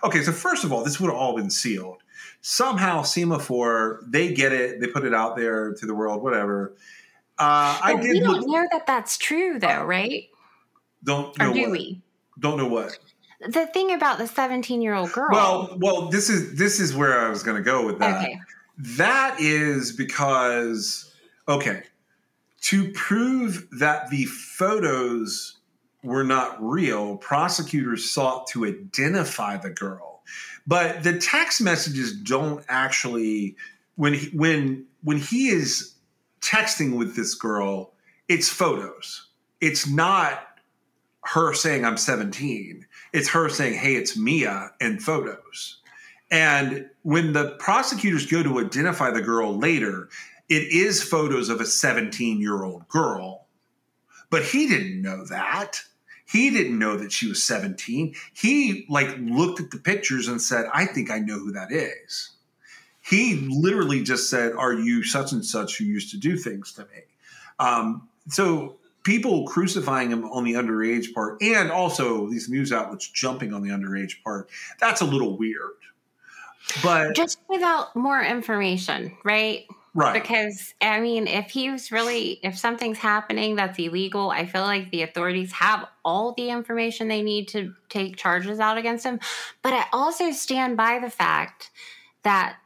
Okay, 0.03 0.21
so 0.23 0.31
first 0.31 0.63
of 0.63 0.71
all, 0.71 0.83
this 0.83 0.99
would 0.99 1.07
have 1.07 1.19
all 1.19 1.35
been 1.35 1.49
sealed. 1.49 2.01
Somehow, 2.41 3.01
Semafor, 3.01 3.99
they 4.07 4.33
get 4.33 4.53
it, 4.53 4.79
they 4.79 4.87
put 4.87 5.03
it 5.03 5.13
out 5.13 5.35
there 5.35 5.73
to 5.73 5.85
the 5.85 5.93
world, 5.93 6.23
whatever. 6.23 6.75
Uh, 7.39 7.79
I 7.83 7.95
did. 7.95 8.11
We 8.11 8.19
don't 8.19 8.41
look, 8.41 8.47
know 8.47 8.67
that 8.71 8.87
that's 8.87 9.17
true, 9.17 9.59
though, 9.59 9.83
right? 9.83 10.29
Don't 11.03 11.37
know 11.37 11.51
or 11.51 11.53
do 11.53 11.61
what? 11.61 11.71
we? 11.71 12.01
Don't 12.39 12.57
know 12.57 12.67
what. 12.67 12.97
The 13.41 13.67
thing 13.67 13.93
about 13.93 14.17
the 14.17 14.27
17 14.27 14.81
year 14.81 14.95
old 14.95 15.11
girl. 15.11 15.29
Well, 15.31 15.77
well, 15.79 16.09
this 16.09 16.29
is 16.29 16.57
this 16.57 16.79
is 16.79 16.95
where 16.95 17.19
I 17.19 17.29
was 17.29 17.43
going 17.43 17.57
to 17.57 17.63
go 17.63 17.85
with 17.85 17.99
that. 17.99 18.23
Okay. 18.23 18.39
That 18.79 19.39
is 19.39 19.91
because 19.91 21.13
okay, 21.47 21.83
to 22.67 22.91
prove 22.91 23.65
that 23.71 24.09
the 24.09 24.25
photos 24.25 25.57
were 26.03 26.25
not 26.25 26.61
real, 26.61 27.15
prosecutors 27.15 28.09
sought 28.09 28.45
to 28.47 28.65
identify 28.65 29.55
the 29.55 29.69
girl. 29.69 30.21
But 30.65 31.01
the 31.01 31.17
text 31.17 31.61
messages 31.61 32.13
don't 32.13 32.65
actually 32.67 33.55
when 33.95 34.15
he, 34.15 34.27
when 34.35 34.85
when 35.01 35.17
he 35.17 35.47
is 35.47 35.93
texting 36.41 36.97
with 36.97 37.15
this 37.15 37.35
girl, 37.35 37.93
it's 38.27 38.49
photos. 38.49 39.29
It's 39.61 39.87
not 39.87 40.59
her 41.23 41.53
saying 41.53 41.85
I'm 41.85 41.95
17. 41.95 42.85
It's 43.13 43.29
her 43.29 43.47
saying, 43.47 43.75
"Hey, 43.75 43.95
it's 43.95 44.17
Mia," 44.17 44.71
and 44.81 45.01
photos. 45.01 45.77
And 46.29 46.89
when 47.03 47.31
the 47.31 47.51
prosecutors 47.59 48.25
go 48.25 48.43
to 48.43 48.59
identify 48.59 49.11
the 49.11 49.21
girl 49.21 49.57
later, 49.57 50.09
it 50.49 50.71
is 50.71 51.03
photos 51.03 51.49
of 51.49 51.59
a 51.61 51.65
17 51.65 52.39
year 52.39 52.63
old 52.63 52.87
girl, 52.87 53.45
but 54.29 54.43
he 54.43 54.67
didn't 54.67 55.01
know 55.01 55.25
that. 55.25 55.81
He 56.25 56.49
didn't 56.49 56.77
know 56.77 56.97
that 56.97 57.11
she 57.11 57.27
was 57.27 57.43
17. 57.43 58.13
He 58.33 58.85
like 58.89 59.15
looked 59.19 59.61
at 59.61 59.71
the 59.71 59.77
pictures 59.77 60.27
and 60.27 60.41
said, 60.41 60.65
I 60.73 60.85
think 60.85 61.09
I 61.09 61.19
know 61.19 61.39
who 61.39 61.53
that 61.53 61.71
is. 61.71 62.31
He 63.01 63.47
literally 63.49 64.03
just 64.03 64.29
said, 64.29 64.51
Are 64.53 64.73
you 64.73 65.03
such 65.03 65.31
and 65.31 65.45
such 65.45 65.77
who 65.77 65.85
used 65.85 66.11
to 66.11 66.17
do 66.17 66.35
things 66.35 66.73
to 66.73 66.81
me? 66.81 67.03
Um, 67.59 68.09
so 68.27 68.77
people 69.03 69.47
crucifying 69.47 70.11
him 70.11 70.25
on 70.25 70.43
the 70.43 70.53
underage 70.53 71.13
part 71.13 71.41
and 71.41 71.71
also 71.71 72.29
these 72.29 72.49
news 72.49 72.73
outlets 72.73 73.07
jumping 73.07 73.53
on 73.53 73.61
the 73.61 73.69
underage 73.69 74.21
part, 74.21 74.49
that's 74.81 74.99
a 74.99 75.05
little 75.05 75.37
weird. 75.37 75.71
But 76.83 77.15
just 77.15 77.39
without 77.47 77.95
more 77.95 78.21
information, 78.21 79.17
right? 79.23 79.65
Right. 79.97 80.13
Because 80.13 80.75
I 80.79 80.99
mean, 80.99 81.25
if 81.25 81.49
he's 81.49 81.91
really, 81.91 82.39
if 82.43 82.55
something's 82.55 82.99
happening 82.99 83.55
that's 83.55 83.79
illegal, 83.79 84.29
I 84.29 84.45
feel 84.45 84.61
like 84.61 84.91
the 84.91 85.01
authorities 85.01 85.51
have 85.53 85.87
all 86.05 86.35
the 86.37 86.51
information 86.51 87.07
they 87.07 87.23
need 87.23 87.47
to 87.47 87.73
take 87.89 88.15
charges 88.15 88.59
out 88.59 88.77
against 88.77 89.03
him. 89.03 89.19
But 89.63 89.73
I 89.73 89.85
also 89.91 90.29
stand 90.29 90.77
by 90.77 90.99
the 90.99 91.09
fact 91.09 91.71
that, 92.21 92.57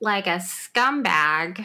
like 0.00 0.26
a 0.26 0.40
scumbag 0.40 1.64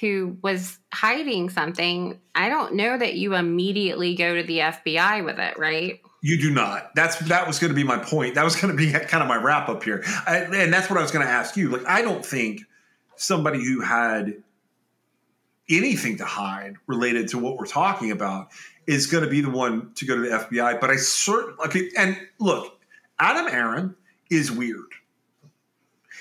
who 0.00 0.36
was 0.42 0.80
hiding 0.92 1.50
something, 1.50 2.18
I 2.34 2.48
don't 2.48 2.74
know 2.74 2.98
that 2.98 3.14
you 3.14 3.36
immediately 3.36 4.16
go 4.16 4.34
to 4.34 4.42
the 4.42 4.58
FBI 4.58 5.24
with 5.24 5.38
it, 5.38 5.56
right? 5.56 6.00
You 6.20 6.36
do 6.36 6.50
not. 6.50 6.96
That's 6.96 7.16
that 7.28 7.46
was 7.46 7.60
going 7.60 7.70
to 7.70 7.76
be 7.76 7.84
my 7.84 7.98
point. 7.98 8.34
That 8.34 8.44
was 8.44 8.56
going 8.56 8.76
to 8.76 8.76
be 8.76 8.90
kind 9.06 9.22
of 9.22 9.28
my 9.28 9.36
wrap 9.36 9.68
up 9.68 9.84
here, 9.84 10.02
I, 10.26 10.38
and 10.38 10.72
that's 10.72 10.90
what 10.90 10.98
I 10.98 11.02
was 11.02 11.12
going 11.12 11.24
to 11.24 11.30
ask 11.30 11.56
you. 11.56 11.68
Like, 11.68 11.86
I 11.86 12.02
don't 12.02 12.26
think 12.26 12.62
somebody 13.22 13.64
who 13.64 13.80
had 13.80 14.42
anything 15.70 16.18
to 16.18 16.24
hide 16.24 16.74
related 16.86 17.28
to 17.28 17.38
what 17.38 17.56
we're 17.56 17.66
talking 17.66 18.10
about 18.10 18.48
is 18.86 19.06
going 19.06 19.24
to 19.24 19.30
be 19.30 19.40
the 19.40 19.50
one 19.50 19.92
to 19.94 20.04
go 20.04 20.16
to 20.16 20.22
the 20.22 20.28
FBI. 20.28 20.80
But 20.80 20.90
I 20.90 20.96
certainly 20.96 21.54
okay. 21.66 21.90
And 21.96 22.18
look, 22.38 22.78
Adam 23.18 23.46
Aron 23.46 23.94
is 24.30 24.50
weird. 24.50 24.92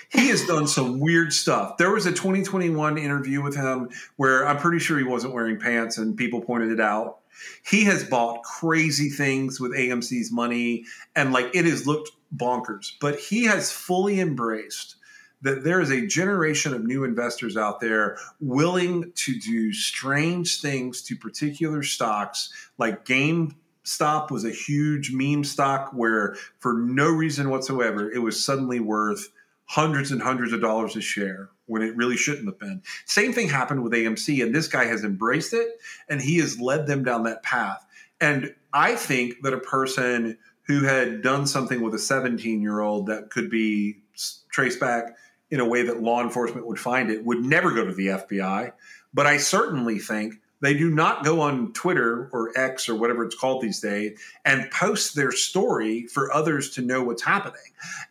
He 0.10 0.28
has 0.28 0.46
done 0.46 0.68
some 0.68 1.00
weird 1.00 1.32
stuff. 1.32 1.78
There 1.78 1.92
was 1.92 2.06
a 2.06 2.12
2021 2.12 2.98
interview 2.98 3.42
with 3.42 3.56
him 3.56 3.90
where 4.18 4.46
I'm 4.46 4.58
pretty 4.58 4.80
sure 4.80 4.98
he 4.98 5.06
wasn't 5.06 5.34
wearing 5.34 5.58
pants, 5.58 5.98
and 5.98 6.18
people 6.18 6.42
pointed 6.42 6.70
it 6.70 6.82
out. 6.82 7.20
He 7.66 7.86
has 7.86 8.04
bought 8.04 8.44
crazy 8.44 9.10
things 9.10 9.60
with 9.60 9.72
AMC's 9.72 10.32
money, 10.32 10.86
and 11.16 11.32
like 11.32 11.56
it 11.56 11.66
has 11.66 11.88
looked 11.88 12.12
bonkers. 12.36 12.92
But 13.00 13.20
he 13.20 13.46
has 13.46 13.72
fully 13.72 14.20
embraced 14.20 14.98
that 15.42 15.64
there 15.64 15.82
is 15.82 15.92
a 15.92 16.06
generation 16.06 16.74
of 16.74 16.84
new 16.84 17.04
investors 17.04 17.58
out 17.58 17.80
there 17.80 18.18
willing 18.40 19.12
to 19.14 19.40
do 19.40 19.74
strange 19.74 20.62
things 20.62 21.02
to 21.04 21.16
particular 21.16 21.84
stocks 21.84 22.52
like 22.78 23.06
GameStop 23.06 24.32
was 24.32 24.46
a 24.46 24.52
huge 24.52 25.12
meme 25.12 25.44
stock 25.44 25.92
where 25.94 26.36
for 26.60 26.74
no 26.74 27.10
reason 27.10 27.50
whatsoever 27.50 28.12
it 28.12 28.20
was 28.20 28.44
suddenly 28.44 28.80
worth 28.80 29.30
hundreds 29.66 30.12
and 30.12 30.22
hundreds 30.22 30.52
of 30.52 30.62
dollars 30.62 30.96
a 30.96 31.02
share 31.02 31.50
when 31.66 31.82
it 31.82 31.96
really 31.96 32.18
shouldn't 32.18 32.46
have 32.46 32.60
been. 32.60 32.82
Same 33.06 33.32
thing 33.32 33.48
happened 33.48 33.84
with 33.84 33.94
AMC 33.94 34.44
and 34.44 34.54
this 34.54 34.68
guy 34.68 34.86
has 34.86 35.04
embraced 35.04 35.54
it 35.54 35.80
and 36.10 36.22
he 36.22 36.38
has 36.40 36.60
led 36.60 36.88
them 36.88 37.04
down 37.04 37.24
that 37.24 37.42
path. 37.44 37.86
And 38.20 38.54
I 38.74 38.96
think 38.96 39.42
that 39.44 39.54
a 39.54 39.60
person 39.60 40.38
who 40.64 40.84
had 40.84 41.22
done 41.22 41.48
something 41.48 41.82
with 41.82 41.94
a 41.96 42.00
17 42.00 42.62
year 42.62 42.82
old 42.82 43.08
that 43.08 43.30
could 43.30 43.50
be 43.50 44.04
traced 44.52 44.80
back 44.80 45.16
in 45.52 45.60
a 45.60 45.68
way 45.68 45.84
that 45.84 46.02
law 46.02 46.24
enforcement 46.24 46.66
would 46.66 46.80
find 46.80 47.12
it 47.12 47.24
would 47.26 47.44
never 47.44 47.72
go 47.72 47.86
to 47.86 47.94
the 47.94 48.08
FBI. 48.08 48.72
But 49.14 49.28
I 49.28 49.38
certainly 49.38 50.00
think 50.00 50.36
they 50.62 50.76
do 50.76 50.90
not 50.92 51.26
go 51.26 51.42
on 51.42 51.74
Twitter 51.74 52.30
or 52.32 52.52
X 52.56 52.88
or 52.88 52.96
whatever 52.96 53.26
it's 53.26 53.36
called 53.36 53.62
these 53.62 53.80
days 53.80 54.20
and 54.46 54.70
post 54.72 55.16
their 55.16 55.32
story 55.32 56.08
for 56.08 56.32
others 56.32 56.70
to 56.72 56.82
know 56.82 57.04
what's 57.04 57.24
happening. 57.24 57.62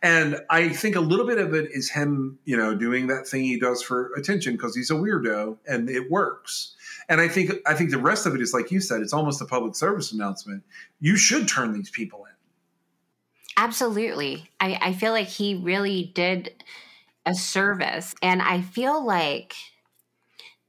And 0.03 0.37
I 0.49 0.69
think 0.69 0.95
a 0.95 0.99
little 0.99 1.25
bit 1.25 1.37
of 1.37 1.53
it 1.53 1.71
is 1.71 1.89
him, 1.89 2.37
you 2.43 2.57
know, 2.57 2.75
doing 2.75 3.07
that 3.07 3.25
thing 3.25 3.43
he 3.43 3.57
does 3.57 3.81
for 3.81 4.11
attention 4.17 4.53
because 4.53 4.75
he's 4.75 4.91
a 4.91 4.95
weirdo 4.95 5.57
and 5.65 5.89
it 5.89 6.11
works. 6.11 6.75
And 7.07 7.21
I 7.21 7.29
think 7.29 7.53
I 7.65 7.73
think 7.73 7.89
the 7.89 7.97
rest 7.97 8.25
of 8.25 8.35
it 8.35 8.41
is 8.41 8.53
like 8.53 8.69
you 8.69 8.81
said, 8.81 9.01
it's 9.01 9.13
almost 9.13 9.41
a 9.41 9.45
public 9.45 9.75
service 9.75 10.11
announcement. 10.11 10.63
You 10.99 11.15
should 11.15 11.47
turn 11.47 11.71
these 11.73 11.89
people 11.89 12.25
in. 12.25 12.31
Absolutely. 13.57 14.49
I, 14.59 14.77
I 14.81 14.93
feel 14.93 15.11
like 15.11 15.27
he 15.27 15.55
really 15.55 16.11
did 16.15 16.63
a 17.25 17.33
service. 17.35 18.13
And 18.21 18.41
I 18.41 18.61
feel 18.61 19.05
like 19.05 19.55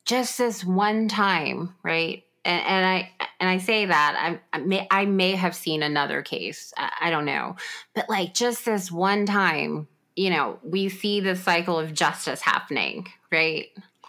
just 0.04 0.38
this 0.38 0.64
one 0.64 1.08
time, 1.08 1.74
right? 1.82 2.24
And, 2.44 2.62
and 2.66 2.86
I 2.86 3.10
and 3.38 3.48
I 3.48 3.58
say 3.58 3.86
that 3.86 4.16
I, 4.18 4.56
I, 4.56 4.60
may 4.60 4.86
I 4.90 5.04
may 5.06 5.32
have 5.32 5.54
seen 5.54 5.82
another 5.82 6.22
case. 6.22 6.72
I, 6.76 6.90
I 7.02 7.10
don't 7.10 7.24
know, 7.24 7.56
but 7.94 8.08
like 8.08 8.34
just 8.34 8.64
this 8.64 8.90
one 8.90 9.26
time, 9.26 9.86
you 10.16 10.30
know, 10.30 10.58
we 10.64 10.88
see 10.88 11.20
the 11.20 11.36
cycle 11.36 11.78
of 11.78 11.94
justice 11.94 12.40
happening, 12.40 13.06
right? 13.30 13.66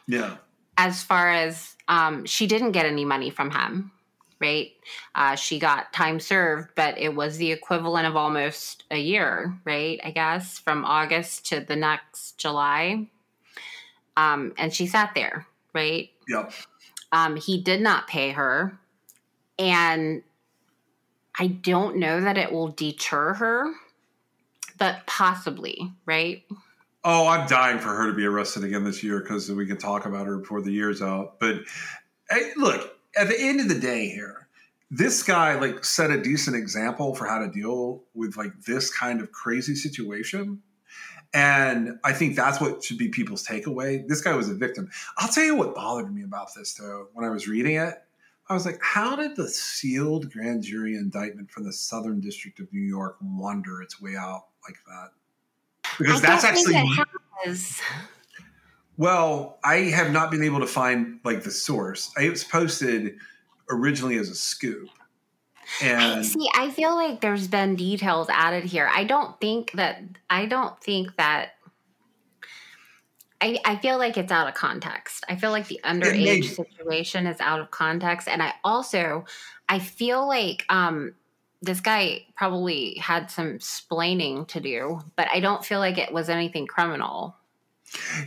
Yeah. 0.07 0.37
As 0.77 1.03
far 1.03 1.31
as 1.31 1.75
um, 1.87 2.25
she 2.25 2.47
didn't 2.47 2.71
get 2.71 2.87
any 2.87 3.05
money 3.05 3.29
from 3.29 3.51
him, 3.51 3.91
right? 4.43 4.71
Uh, 5.15 5.35
she 5.35 5.57
got 5.57 5.93
time 5.93 6.19
served, 6.19 6.67
but 6.75 6.97
it 6.97 7.15
was 7.15 7.37
the 7.37 7.53
equivalent 7.53 8.05
of 8.05 8.17
almost 8.17 8.83
a 8.91 8.99
year, 8.99 9.57
right? 9.63 10.01
I 10.03 10.11
guess 10.11 10.59
from 10.59 10.83
August 10.83 11.45
to 11.47 11.61
the 11.61 11.77
next 11.77 12.37
July. 12.37 13.07
Um, 14.17 14.53
and 14.57 14.73
she 14.73 14.85
sat 14.85 15.11
there, 15.15 15.47
right? 15.73 16.09
Yep. 16.27 16.51
Um, 17.13 17.37
he 17.37 17.61
did 17.61 17.79
not 17.79 18.07
pay 18.07 18.31
her. 18.31 18.77
And 19.57 20.23
I 21.39 21.47
don't 21.47 21.95
know 21.95 22.19
that 22.19 22.37
it 22.37 22.51
will 22.51 22.69
deter 22.69 23.35
her, 23.35 23.71
but 24.77 25.07
possibly, 25.07 25.89
right? 26.05 26.43
Oh, 27.05 27.27
I'm 27.27 27.47
dying 27.47 27.79
for 27.79 27.95
her 27.95 28.07
to 28.07 28.13
be 28.13 28.25
arrested 28.25 28.65
again 28.65 28.83
this 28.83 29.03
year 29.03 29.21
because 29.21 29.49
we 29.49 29.65
can 29.65 29.77
talk 29.77 30.05
about 30.05 30.27
her 30.27 30.37
before 30.37 30.61
the 30.61 30.71
year's 30.71 31.01
out. 31.01 31.39
But 31.39 31.59
hey, 32.29 32.51
look, 32.57 32.97
at 33.15 33.27
the 33.27 33.39
end 33.39 33.59
of 33.59 33.69
the 33.69 33.79
day 33.79 34.09
here, 34.09 34.47
this 34.91 35.23
guy 35.23 35.59
like 35.59 35.83
set 35.83 36.11
a 36.11 36.21
decent 36.21 36.55
example 36.55 37.15
for 37.15 37.25
how 37.25 37.39
to 37.39 37.49
deal 37.49 38.03
with 38.13 38.37
like 38.37 38.61
this 38.61 38.95
kind 38.95 39.21
of 39.21 39.31
crazy 39.31 39.75
situation. 39.75 40.61
And 41.33 41.97
I 42.03 42.13
think 42.13 42.35
that's 42.35 42.61
what 42.61 42.83
should 42.83 42.99
be 42.99 43.09
people's 43.09 43.45
takeaway. 43.45 44.07
This 44.07 44.21
guy 44.21 44.35
was 44.35 44.49
a 44.49 44.53
victim. 44.53 44.91
I'll 45.17 45.29
tell 45.29 45.43
you 45.43 45.55
what 45.55 45.73
bothered 45.73 46.13
me 46.13 46.23
about 46.23 46.49
this 46.55 46.75
though, 46.75 47.07
when 47.13 47.25
I 47.25 47.29
was 47.29 47.47
reading 47.47 47.75
it. 47.77 47.95
I 48.49 48.53
was 48.53 48.65
like, 48.65 48.79
how 48.81 49.15
did 49.15 49.35
the 49.35 49.47
sealed 49.47 50.31
grand 50.31 50.63
jury 50.63 50.95
indictment 50.95 51.49
from 51.49 51.63
the 51.63 51.73
Southern 51.73 52.19
District 52.19 52.59
of 52.59 52.71
New 52.73 52.81
York 52.81 53.15
wander 53.21 53.81
its 53.81 54.01
way 54.01 54.15
out 54.15 54.47
like 54.67 54.77
that? 54.85 55.09
Because 55.97 56.23
I 56.23 56.27
that's 56.27 56.43
actually 56.43 56.75
has. 57.43 57.81
Well, 58.97 59.59
I 59.63 59.75
have 59.75 60.11
not 60.11 60.31
been 60.31 60.43
able 60.43 60.59
to 60.59 60.67
find 60.67 61.19
like 61.23 61.43
the 61.43 61.51
source. 61.51 62.11
It 62.17 62.29
was 62.29 62.43
posted 62.43 63.15
originally 63.69 64.17
as 64.17 64.29
a 64.29 64.35
scoop. 64.35 64.89
And 65.81 66.25
See, 66.25 66.49
I 66.55 66.69
feel 66.69 66.95
like 66.95 67.21
there's 67.21 67.47
been 67.47 67.75
details 67.75 68.27
added 68.29 68.63
here. 68.63 68.89
I 68.93 69.05
don't 69.05 69.39
think 69.39 69.71
that 69.73 70.01
I 70.29 70.45
don't 70.45 70.79
think 70.81 71.15
that 71.17 71.51
I, 73.41 73.59
I 73.65 73.75
feel 73.77 73.97
like 73.97 74.17
it's 74.17 74.31
out 74.31 74.47
of 74.47 74.53
context. 74.53 75.25
I 75.27 75.35
feel 75.35 75.51
like 75.51 75.67
the 75.67 75.79
underage 75.83 76.55
situation 76.55 77.27
is 77.27 77.39
out 77.41 77.59
of 77.59 77.71
context. 77.71 78.27
And 78.27 78.43
I 78.43 78.53
also 78.63 79.25
I 79.67 79.79
feel 79.79 80.27
like 80.27 80.65
um 80.69 81.15
this 81.61 81.79
guy 81.79 82.25
probably 82.35 82.95
had 82.95 83.31
some 83.31 83.57
splaining 83.59 84.45
to 84.49 84.59
do, 84.59 84.99
but 85.15 85.29
I 85.33 85.39
don't 85.39 85.63
feel 85.63 85.79
like 85.79 85.97
it 85.97 86.11
was 86.11 86.29
anything 86.29 86.67
criminal. 86.67 87.37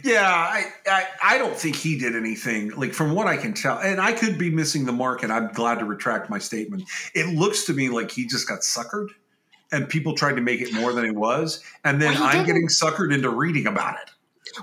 Yeah, 0.02 0.30
I, 0.30 0.72
I 0.86 1.06
I 1.22 1.38
don't 1.38 1.56
think 1.56 1.76
he 1.76 1.98
did 1.98 2.14
anything. 2.16 2.70
Like 2.70 2.92
from 2.92 3.14
what 3.14 3.26
I 3.26 3.36
can 3.36 3.54
tell, 3.54 3.78
and 3.78 4.00
I 4.00 4.12
could 4.12 4.38
be 4.38 4.50
missing 4.50 4.84
the 4.84 4.92
mark, 4.92 5.22
and 5.22 5.32
I'm 5.32 5.52
glad 5.52 5.78
to 5.78 5.84
retract 5.84 6.30
my 6.30 6.38
statement. 6.38 6.84
It 7.14 7.34
looks 7.34 7.64
to 7.66 7.72
me 7.72 7.88
like 7.88 8.10
he 8.10 8.26
just 8.26 8.48
got 8.48 8.60
suckered, 8.60 9.08
and 9.72 9.88
people 9.88 10.14
tried 10.14 10.36
to 10.36 10.42
make 10.42 10.60
it 10.60 10.72
more 10.72 10.92
than 10.92 11.04
it 11.04 11.14
was, 11.14 11.62
and 11.84 12.00
then 12.00 12.14
Well, 12.14 12.24
I'm 12.24 12.46
getting 12.46 12.68
suckered 12.68 13.12
into 13.12 13.30
reading 13.30 13.66
about 13.66 13.96
it. 14.02 14.10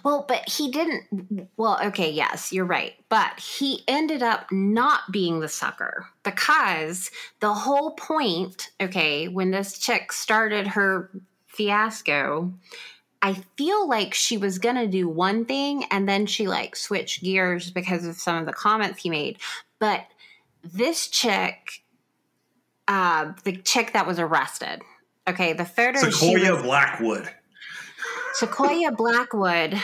Well, 0.03 0.25
but 0.27 0.47
he 0.47 0.71
didn't. 0.71 1.49
Well, 1.57 1.79
okay, 1.83 2.09
yes, 2.09 2.51
you're 2.51 2.65
right. 2.65 2.93
But 3.09 3.39
he 3.39 3.83
ended 3.87 4.23
up 4.23 4.51
not 4.51 5.11
being 5.11 5.39
the 5.39 5.49
sucker 5.49 6.07
because 6.23 7.11
the 7.41 7.53
whole 7.53 7.91
point, 7.91 8.69
okay, 8.81 9.27
when 9.27 9.51
this 9.51 9.77
chick 9.77 10.11
started 10.11 10.67
her 10.67 11.11
fiasco, 11.47 12.53
I 13.23 13.35
feel 13.57 13.87
like 13.87 14.13
she 14.13 14.35
was 14.35 14.59
going 14.59 14.75
to 14.75 14.85
do 14.85 15.07
one 15.07 15.45
thing 15.45 15.85
and 15.89 16.09
then 16.09 16.25
she 16.25 16.45
like 16.45 16.75
switched 16.75 17.23
gears 17.23 17.71
because 17.71 18.05
of 18.05 18.17
some 18.17 18.35
of 18.35 18.45
the 18.45 18.51
comments 18.51 19.01
he 19.01 19.09
made. 19.09 19.37
But 19.79 20.05
this 20.61 21.07
chick, 21.07 21.83
uh, 22.89 23.31
the 23.45 23.55
chick 23.55 23.93
that 23.93 24.05
was 24.05 24.19
arrested, 24.19 24.81
okay, 25.25 25.53
the 25.53 25.63
photo 25.63 26.09
she 26.09 26.35
Sakoya 26.35 26.51
was- 26.55 26.63
Blackwood. 26.63 27.29
Sakoya 28.37 28.95
Blackwood 28.95 29.81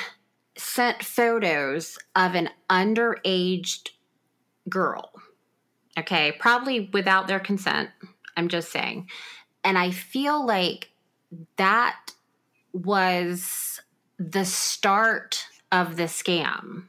sent 0.58 1.02
photos 1.02 1.98
of 2.18 2.36
an 2.36 2.50
underaged 2.70 3.92
girl. 4.68 5.12
Okay, 5.98 6.34
probably 6.40 6.90
without 6.92 7.28
their 7.28 7.40
consent. 7.40 7.90
I'm 8.36 8.50
just 8.50 8.70
saying. 8.70 9.08
And 9.64 9.78
I 9.78 9.92
feel 9.92 10.46
like 10.46 10.90
that 11.56 12.12
was 12.74 13.80
the 14.18 14.46
start 14.46 15.46
of 15.72 15.96
the 15.96 16.04
scam. 16.04 16.84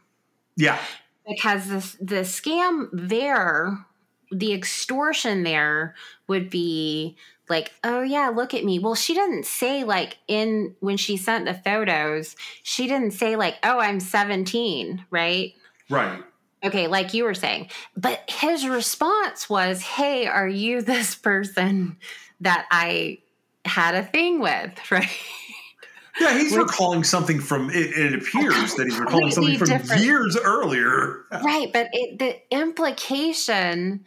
Yeah. 0.57 0.79
Because 1.27 1.69
the, 1.69 2.05
the 2.05 2.21
scam 2.23 2.89
there, 2.93 3.87
the 4.31 4.53
extortion 4.53 5.43
there 5.43 5.95
would 6.27 6.51
be 6.51 7.17
like, 7.49 7.73
oh 7.85 8.03
yeah, 8.03 8.29
look 8.29 8.55
at 8.55 8.65
me. 8.65 8.79
Well, 8.79 8.95
she 8.95 9.15
didn't 9.15 9.45
say 9.45 9.85
like 9.85 10.19
in 10.29 10.75
when 10.81 10.97
she 10.97 11.17
sent 11.17 11.47
the 11.47 11.55
photos, 11.55 12.37
she 12.63 12.87
didn't 12.87 13.13
say 13.13 13.37
like, 13.37 13.57
oh, 13.63 13.79
I'm 13.79 14.01
17, 14.01 15.05
right? 15.11 15.53
Right. 15.89 16.23
Okay, 16.63 16.87
like 16.87 17.15
you 17.15 17.25
were 17.25 17.35
saying. 17.35 17.71
But 17.97 18.23
his 18.29 18.67
response 18.69 19.49
was, 19.49 19.83
hey, 19.83 20.27
are 20.27 20.49
you 20.49 20.83
this 20.83 21.15
person 21.15 21.97
that 22.41 22.67
I 22.71 23.19
had 23.65 23.95
a 23.95 24.05
thing 24.05 24.41
with, 24.41 24.73
right? 24.91 25.09
Yeah, 26.19 26.39
he's 26.39 26.53
Which, 26.53 26.63
recalling 26.63 27.05
something 27.05 27.41
from 27.41 27.71
it, 27.71 27.77
it 27.77 28.15
appears 28.15 28.75
that 28.75 28.87
he's 28.87 28.99
recalling 29.01 29.31
something 29.31 29.59
from 29.59 29.69
different. 29.69 30.03
years 30.03 30.37
earlier. 30.37 31.25
Right, 31.43 31.73
but 31.73 31.89
it, 31.93 32.19
the 32.19 32.37
implication 32.51 34.05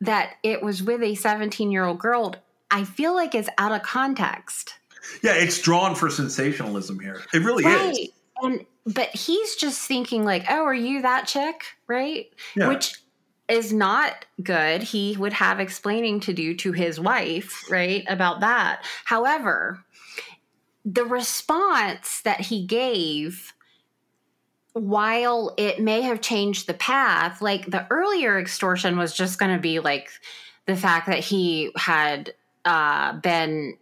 that 0.00 0.34
it 0.42 0.62
was 0.62 0.82
with 0.82 1.02
a 1.02 1.14
17 1.14 1.70
year 1.70 1.84
old 1.84 1.98
girl, 1.98 2.34
I 2.70 2.84
feel 2.84 3.14
like 3.14 3.34
is 3.34 3.48
out 3.58 3.72
of 3.72 3.82
context. 3.82 4.74
Yeah, 5.22 5.34
it's 5.34 5.60
drawn 5.60 5.94
for 5.94 6.10
sensationalism 6.10 6.98
here. 6.98 7.22
It 7.32 7.42
really 7.42 7.64
right. 7.64 7.92
is. 7.92 8.08
And 8.42 8.66
but 8.86 9.08
he's 9.10 9.56
just 9.56 9.86
thinking 9.86 10.24
like, 10.24 10.44
"Oh, 10.50 10.64
are 10.64 10.74
you 10.74 11.02
that 11.02 11.26
chick?" 11.26 11.64
right? 11.86 12.26
Yeah. 12.56 12.68
Which 12.68 12.94
is 13.48 13.72
not 13.72 14.24
good. 14.42 14.82
He 14.82 15.16
would 15.18 15.34
have 15.34 15.60
explaining 15.60 16.20
to 16.20 16.32
do 16.32 16.54
to 16.56 16.72
his 16.72 16.98
wife, 16.98 17.64
right, 17.70 18.04
about 18.08 18.40
that. 18.40 18.84
However, 19.04 19.84
the 20.84 21.04
response 21.04 22.20
that 22.22 22.40
he 22.40 22.66
gave 22.66 23.54
while 24.74 25.54
it 25.56 25.80
may 25.80 26.02
have 26.02 26.20
changed 26.20 26.66
the 26.66 26.74
path, 26.74 27.40
like 27.40 27.70
the 27.70 27.86
earlier 27.90 28.38
extortion 28.38 28.98
was 28.98 29.14
just 29.14 29.38
going 29.38 29.54
to 29.54 29.60
be 29.60 29.78
like 29.78 30.08
the 30.66 30.76
fact 30.76 31.06
that 31.06 31.20
he 31.20 31.70
had 31.76 32.34
uh, 32.64 33.12
been 33.20 33.76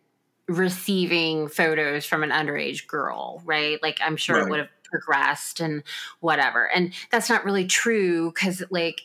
receiving 0.49 1.49
photos 1.49 2.05
from 2.05 2.23
an 2.23 2.31
underage 2.31 2.87
girl, 2.87 3.43
right? 3.45 3.83
Like 3.83 4.01
I'm 4.05 4.17
sure 4.17 4.37
right. 4.37 4.47
it 4.47 4.51
would 4.51 4.59
have 4.61 4.69
progressed 4.85 5.61
and 5.61 5.83
whatever. 6.21 6.71
And 6.71 6.93
that's 7.11 7.31
not 7.31 7.45
really 7.45 7.67
true 7.67 8.31
because, 8.31 8.63
like, 8.71 9.01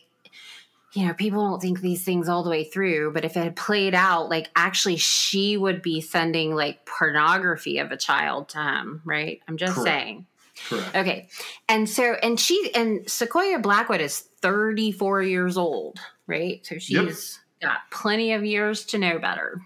you 0.94 1.06
know, 1.06 1.12
people 1.12 1.46
don't 1.46 1.60
think 1.60 1.80
these 1.80 2.04
things 2.04 2.28
all 2.28 2.42
the 2.42 2.50
way 2.50 2.64
through, 2.64 3.12
but 3.12 3.24
if 3.24 3.36
it 3.36 3.42
had 3.42 3.56
played 3.56 3.94
out, 3.94 4.30
like 4.30 4.48
actually 4.56 4.96
she 4.96 5.56
would 5.56 5.82
be 5.82 6.00
sending 6.00 6.54
like 6.54 6.86
pornography 6.86 7.78
of 7.78 7.92
a 7.92 7.96
child 7.96 8.48
to 8.50 8.58
him, 8.58 9.02
right? 9.04 9.40
I'm 9.46 9.58
just 9.58 9.74
Correct. 9.74 9.86
saying. 9.86 10.26
Correct. 10.68 10.96
Okay. 10.96 11.28
And 11.68 11.88
so, 11.88 12.14
and 12.22 12.40
she, 12.40 12.70
and 12.74 13.00
Sakoya 13.04 13.62
Blackwood 13.62 14.00
is 14.00 14.20
34 14.40 15.22
years 15.22 15.58
old, 15.58 16.00
right? 16.26 16.64
So 16.64 16.78
she's 16.78 17.38
yep. 17.60 17.70
got 17.70 17.78
plenty 17.90 18.32
of 18.32 18.44
years 18.44 18.86
to 18.86 18.98
know 18.98 19.18
better. 19.18 19.60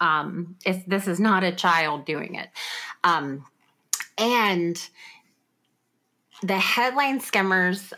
Um, 0.00 0.56
if 0.64 0.84
this 0.86 1.06
is 1.06 1.20
not 1.20 1.44
a 1.44 1.52
child 1.52 2.06
doing 2.06 2.36
it. 2.36 2.48
Um, 3.04 3.44
and 4.18 4.80
the 6.42 6.58
headline 6.58 7.20
skimmers 7.20 7.92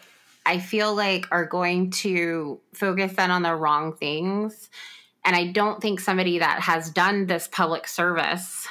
I 0.46 0.58
feel 0.58 0.94
like 0.94 1.26
are 1.30 1.46
going 1.46 1.90
to 1.90 2.60
focus 2.74 3.12
then 3.16 3.30
on 3.30 3.42
the 3.42 3.54
wrong 3.54 3.96
things. 3.96 4.68
And 5.24 5.34
I 5.34 5.52
don't 5.52 5.80
think 5.80 6.00
somebody 6.00 6.38
that 6.38 6.60
has 6.60 6.90
done 6.90 7.26
this 7.26 7.48
public 7.48 7.88
service, 7.88 8.68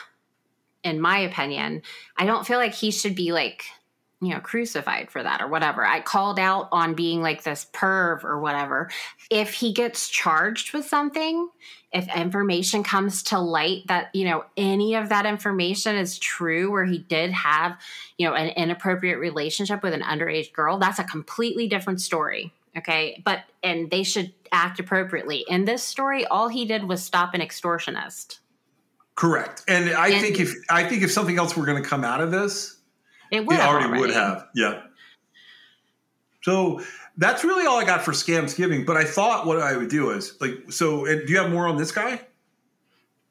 in 0.83 1.01
my 1.01 1.19
opinion, 1.19 1.81
I 2.17 2.25
don't 2.25 2.45
feel 2.45 2.59
like 2.59 2.75
he 2.75 2.91
should 2.91 3.15
be 3.15 3.31
like 3.31 3.63
you 4.23 4.33
know, 4.33 4.39
crucified 4.39 5.11
for 5.11 5.21
that 5.21 5.41
or 5.41 5.47
whatever. 5.47 5.85
I 5.85 6.01
called 6.01 6.39
out 6.39 6.69
on 6.71 6.93
being 6.93 7.21
like 7.21 7.43
this 7.43 7.67
perv 7.73 8.23
or 8.23 8.39
whatever. 8.39 8.89
If 9.29 9.53
he 9.53 9.73
gets 9.73 10.09
charged 10.09 10.73
with 10.73 10.85
something, 10.85 11.49
if 11.91 12.13
information 12.15 12.83
comes 12.83 13.23
to 13.23 13.39
light 13.39 13.83
that, 13.87 14.13
you 14.15 14.25
know, 14.25 14.45
any 14.57 14.95
of 14.95 15.09
that 15.09 15.25
information 15.25 15.95
is 15.95 16.17
true 16.17 16.71
where 16.71 16.85
he 16.85 16.97
did 16.97 17.31
have, 17.31 17.77
you 18.17 18.27
know, 18.27 18.33
an 18.33 18.49
inappropriate 18.49 19.19
relationship 19.19 19.83
with 19.83 19.93
an 19.93 20.01
underage 20.01 20.53
girl, 20.53 20.77
that's 20.79 20.99
a 20.99 21.03
completely 21.03 21.67
different 21.67 22.01
story. 22.01 22.51
Okay. 22.75 23.21
But, 23.23 23.41
and 23.61 23.91
they 23.91 24.03
should 24.03 24.33
act 24.51 24.79
appropriately. 24.79 25.45
In 25.47 25.65
this 25.65 25.83
story, 25.83 26.25
all 26.25 26.47
he 26.47 26.65
did 26.65 26.85
was 26.85 27.03
stop 27.03 27.33
an 27.35 27.41
extortionist. 27.41 28.39
Correct. 29.15 29.63
And 29.67 29.91
I 29.91 30.09
and, 30.09 30.21
think 30.21 30.39
if, 30.39 30.53
I 30.71 30.83
think 30.83 31.03
if 31.03 31.11
something 31.11 31.37
else 31.37 31.55
were 31.55 31.65
going 31.65 31.81
to 31.81 31.87
come 31.87 32.03
out 32.03 32.19
of 32.19 32.31
this, 32.31 32.77
it 33.33 33.47
would. 33.47 33.59
Already, 33.59 33.87
already, 33.87 34.01
would 34.01 34.11
have. 34.11 34.47
Yeah. 34.53 34.83
So 36.43 36.81
that's 37.17 37.43
really 37.43 37.65
all 37.65 37.79
I 37.79 37.83
got 37.83 38.03
for 38.03 38.11
Scamsgiving. 38.11 38.85
But 38.85 38.95
I 38.95 39.05
thought 39.05 39.47
what 39.47 39.59
I 39.59 39.75
would 39.75 39.89
do 39.89 40.11
is 40.11 40.39
like, 40.39 40.71
so 40.71 41.07
uh, 41.07 41.15
do 41.15 41.25
you 41.27 41.39
have 41.39 41.49
more 41.49 41.67
on 41.67 41.75
this 41.75 41.91
guy? 41.91 42.21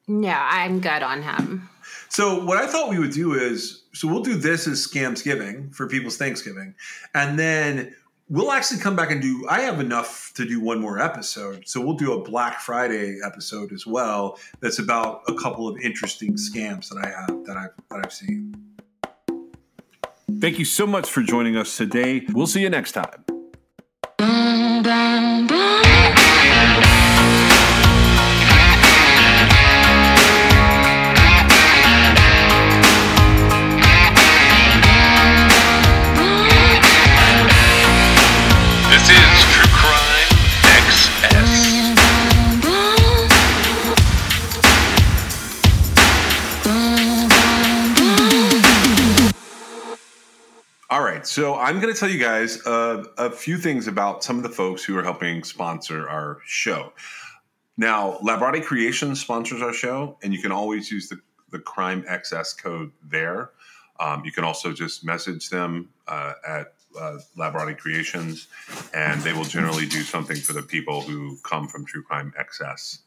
No, 0.08 0.34
I'm 0.34 0.80
good 0.80 1.04
on 1.04 1.22
him. 1.22 1.68
So 2.08 2.44
what 2.44 2.58
I 2.58 2.66
thought 2.66 2.90
we 2.90 2.98
would 2.98 3.12
do 3.12 3.34
is, 3.34 3.84
so 3.94 4.08
we'll 4.08 4.24
do 4.24 4.34
this 4.34 4.66
as 4.66 4.84
Scamsgiving 4.84 5.72
for 5.72 5.88
people's 5.88 6.16
Thanksgiving, 6.16 6.74
and 7.14 7.38
then 7.38 7.94
we'll 8.28 8.50
actually 8.50 8.80
come 8.80 8.96
back 8.96 9.12
and 9.12 9.22
do. 9.22 9.46
I 9.48 9.60
have 9.60 9.78
enough 9.78 10.32
to 10.34 10.44
do 10.44 10.60
one 10.60 10.80
more 10.80 10.98
episode, 10.98 11.68
so 11.68 11.80
we'll 11.80 11.96
do 11.96 12.12
a 12.12 12.22
Black 12.22 12.60
Friday 12.60 13.20
episode 13.24 13.72
as 13.72 13.86
well. 13.86 14.38
That's 14.60 14.80
about 14.80 15.22
a 15.28 15.34
couple 15.34 15.68
of 15.68 15.78
interesting 15.78 16.34
scams 16.34 16.88
that 16.88 16.98
I 17.04 17.08
have 17.08 17.44
that 17.46 17.56
I've 17.56 17.76
that 17.90 18.04
I've 18.04 18.12
seen. 18.12 18.71
Thank 20.40 20.58
you 20.58 20.64
so 20.64 20.86
much 20.86 21.08
for 21.08 21.22
joining 21.22 21.56
us 21.56 21.76
today. 21.76 22.26
We'll 22.32 22.46
see 22.46 22.62
you 22.62 22.70
next 22.70 22.92
time. 22.92 23.31
So 51.32 51.54
I'm 51.54 51.80
going 51.80 51.90
to 51.90 51.98
tell 51.98 52.10
you 52.10 52.18
guys 52.18 52.60
uh, 52.66 53.04
a 53.16 53.30
few 53.30 53.56
things 53.56 53.88
about 53.88 54.22
some 54.22 54.36
of 54.36 54.42
the 54.42 54.50
folks 54.50 54.84
who 54.84 54.98
are 54.98 55.02
helping 55.02 55.42
sponsor 55.44 56.06
our 56.06 56.40
show. 56.44 56.92
Now, 57.78 58.18
Labrottie 58.22 58.62
Creations 58.62 59.18
sponsors 59.18 59.62
our 59.62 59.72
show, 59.72 60.18
and 60.22 60.34
you 60.34 60.42
can 60.42 60.52
always 60.52 60.90
use 60.90 61.08
the, 61.08 61.18
the 61.48 61.58
Crime 61.58 62.02
XS 62.02 62.62
code 62.62 62.92
there. 63.02 63.52
Um, 63.98 64.22
you 64.26 64.30
can 64.30 64.44
also 64.44 64.74
just 64.74 65.06
message 65.06 65.48
them 65.48 65.88
uh, 66.06 66.34
at 66.46 66.74
uh, 67.00 67.16
Labrottie 67.38 67.78
Creations, 67.78 68.48
and 68.92 69.18
they 69.22 69.32
will 69.32 69.44
generally 69.44 69.86
do 69.86 70.02
something 70.02 70.36
for 70.36 70.52
the 70.52 70.62
people 70.62 71.00
who 71.00 71.38
come 71.44 71.66
from 71.66 71.86
True 71.86 72.02
Crime 72.02 72.34
XS. 72.38 72.98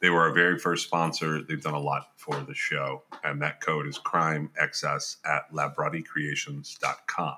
They 0.00 0.10
were 0.10 0.20
our 0.20 0.34
very 0.34 0.58
first 0.58 0.84
sponsor. 0.84 1.40
They've 1.40 1.62
done 1.62 1.72
a 1.72 1.80
lot 1.80 2.08
for 2.16 2.42
the 2.42 2.54
show, 2.54 3.04
and 3.24 3.40
that 3.40 3.62
code 3.62 3.86
is 3.86 3.96
Crime 3.96 4.50
XS 4.60 5.16
at 5.24 5.50
labrottiecreations.com 5.50 7.36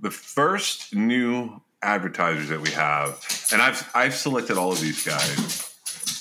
the 0.00 0.10
first 0.10 0.94
new 0.94 1.60
advertisers 1.82 2.48
that 2.48 2.60
we 2.60 2.70
have, 2.70 3.24
and 3.52 3.62
I've 3.62 3.88
I've 3.94 4.14
selected 4.14 4.56
all 4.56 4.72
of 4.72 4.80
these 4.80 5.04
guys. 5.04 5.74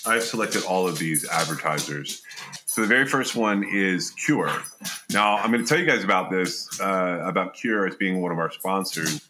I've 0.05 0.23
selected 0.23 0.63
all 0.63 0.87
of 0.87 0.97
these 0.97 1.27
advertisers. 1.27 2.21
So 2.65 2.81
the 2.81 2.87
very 2.87 3.05
first 3.05 3.35
one 3.35 3.65
is 3.73 4.11
Cure. 4.11 4.51
Now 5.11 5.37
I'm 5.37 5.51
going 5.51 5.63
to 5.63 5.67
tell 5.67 5.79
you 5.79 5.85
guys 5.85 6.03
about 6.03 6.29
this 6.31 6.79
uh, 6.79 7.21
about 7.23 7.55
Cure 7.55 7.87
as 7.87 7.95
being 7.95 8.21
one 8.21 8.31
of 8.31 8.39
our 8.39 8.51
sponsors. 8.51 9.27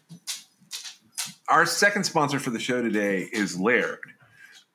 Our 1.48 1.64
second 1.64 2.04
sponsor 2.04 2.38
for 2.38 2.50
the 2.50 2.58
show 2.58 2.82
today 2.82 3.28
is 3.32 3.58
Laird. 3.58 4.00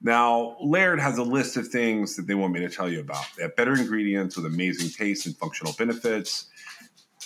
Now, 0.01 0.57
Laird 0.59 0.99
has 0.99 1.17
a 1.17 1.23
list 1.23 1.55
of 1.55 1.67
things 1.69 2.17
that 2.17 2.27
they 2.27 2.35
want 2.35 2.51
me 2.51 2.59
to 2.59 2.69
tell 2.69 2.89
you 2.89 2.99
about. 2.99 3.23
They 3.37 3.43
have 3.43 3.55
better 3.55 3.73
ingredients 3.73 4.35
with 4.35 4.45
amazing 4.45 4.89
taste 4.89 5.25
and 5.25 5.37
functional 5.37 5.73
benefits. 5.77 6.47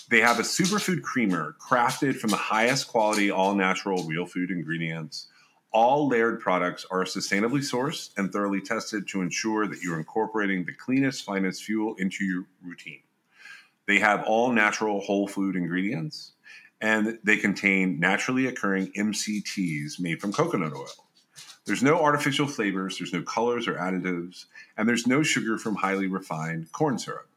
They 0.09 0.21
have 0.21 0.39
a 0.39 0.43
superfood 0.43 1.01
creamer 1.01 1.55
crafted 1.59 2.15
from 2.15 2.29
the 2.29 2.37
highest 2.37 2.87
quality, 2.87 3.29
all 3.29 3.53
natural, 3.55 4.03
real 4.05 4.25
food 4.25 4.51
ingredients. 4.51 5.27
All 5.71 6.07
Laird 6.07 6.39
products 6.39 6.85
are 6.89 7.03
sustainably 7.03 7.59
sourced 7.59 8.11
and 8.17 8.31
thoroughly 8.31 8.61
tested 8.61 9.05
to 9.09 9.21
ensure 9.21 9.67
that 9.67 9.81
you're 9.81 9.99
incorporating 9.99 10.63
the 10.63 10.73
cleanest, 10.73 11.25
finest 11.25 11.63
fuel 11.63 11.95
into 11.97 12.23
your 12.23 12.45
routine. 12.63 13.01
They 13.85 13.99
have 13.99 14.23
all 14.23 14.53
natural 14.53 15.01
whole 15.01 15.27
food 15.27 15.57
ingredients 15.57 16.31
and 16.79 17.19
they 17.23 17.37
contain 17.37 17.99
naturally 17.99 18.47
occurring 18.47 18.91
MCTs 18.93 19.99
made 19.99 20.21
from 20.21 20.31
coconut 20.31 20.73
oil. 20.73 20.87
There's 21.65 21.83
no 21.83 21.99
artificial 21.99 22.47
flavors, 22.47 22.97
there's 22.97 23.11
no 23.11 23.23
colors 23.23 23.67
or 23.67 23.73
additives, 23.73 24.45
and 24.77 24.87
there's 24.87 25.05
no 25.05 25.21
sugar 25.21 25.57
from 25.57 25.75
highly 25.75 26.07
refined 26.07 26.71
corn 26.71 26.97
syrup. 26.97 27.27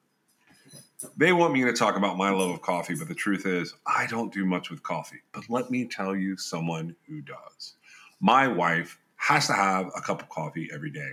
They 1.16 1.32
want 1.32 1.52
me 1.52 1.64
to 1.64 1.72
talk 1.72 1.97
about 1.97 2.16
my 2.16 2.31
love 2.31 2.51
of 2.51 2.62
coffee, 2.62 2.94
but 2.94 3.09
the 3.09 3.14
truth 3.14 3.47
is, 3.47 3.74
I 3.86 4.06
don't 4.06 4.32
do 4.32 4.44
much 4.44 4.70
with 4.70 4.82
coffee. 4.82 5.20
But 5.32 5.44
let 5.48 5.70
me 5.70 5.86
tell 5.86 6.14
you 6.14 6.36
someone 6.36 6.94
who 7.09 7.22
does. 7.22 7.74
My 8.20 8.47
wife 8.47 8.98
has 9.16 9.47
to 9.47 9.55
have 9.55 9.86
a 9.97 10.01
cup 10.01 10.22
of 10.22 10.28
coffee 10.28 10.68
every 10.72 10.90
day. 10.90 11.12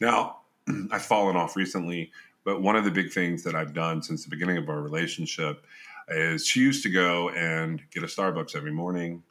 Now, 0.00 0.38
I've 0.92 1.04
fallen 1.04 1.36
off 1.36 1.56
recently, 1.56 2.12
but 2.44 2.62
one 2.62 2.76
of 2.76 2.84
the 2.84 2.90
big 2.90 3.12
things 3.12 3.42
that 3.42 3.54
I've 3.54 3.74
done 3.74 4.02
since 4.02 4.22
the 4.22 4.30
beginning 4.30 4.56
of 4.56 4.68
our 4.68 4.80
relationship 4.80 5.64
is 6.08 6.46
she 6.46 6.60
used 6.60 6.82
to 6.84 6.90
go 6.90 7.30
and 7.30 7.82
get 7.90 8.02
a 8.02 8.06
Starbucks 8.06 8.56
every 8.56 8.72
morning. 8.72 9.22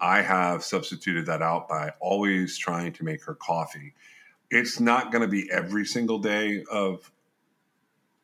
I 0.00 0.22
have 0.22 0.64
substituted 0.64 1.26
that 1.26 1.42
out 1.42 1.68
by 1.68 1.92
always 2.00 2.58
trying 2.58 2.92
to 2.94 3.04
make 3.04 3.24
her 3.24 3.34
coffee. 3.34 3.94
It's 4.50 4.80
not 4.80 5.12
going 5.12 5.22
to 5.22 5.28
be 5.28 5.50
every 5.50 5.84
single 5.84 6.18
day 6.18 6.64
of 6.70 7.10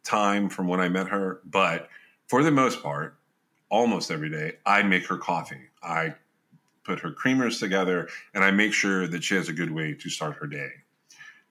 time 0.04 0.48
from 0.48 0.68
when 0.68 0.80
I 0.80 0.88
met 0.88 1.08
her, 1.08 1.40
but 1.44 1.88
for 2.26 2.42
the 2.42 2.50
most 2.50 2.82
part, 2.82 3.16
almost 3.70 4.10
every 4.10 4.30
day, 4.30 4.52
I 4.64 4.82
make 4.82 5.06
her 5.06 5.18
coffee. 5.18 5.70
I 5.82 6.14
put 6.84 7.00
her 7.00 7.10
creamers 7.10 7.58
together 7.58 8.08
and 8.34 8.44
I 8.44 8.50
make 8.50 8.72
sure 8.72 9.06
that 9.06 9.24
she 9.24 9.34
has 9.34 9.48
a 9.48 9.52
good 9.52 9.72
way 9.72 9.94
to 9.94 10.10
start 10.10 10.36
her 10.36 10.46
day. 10.46 10.70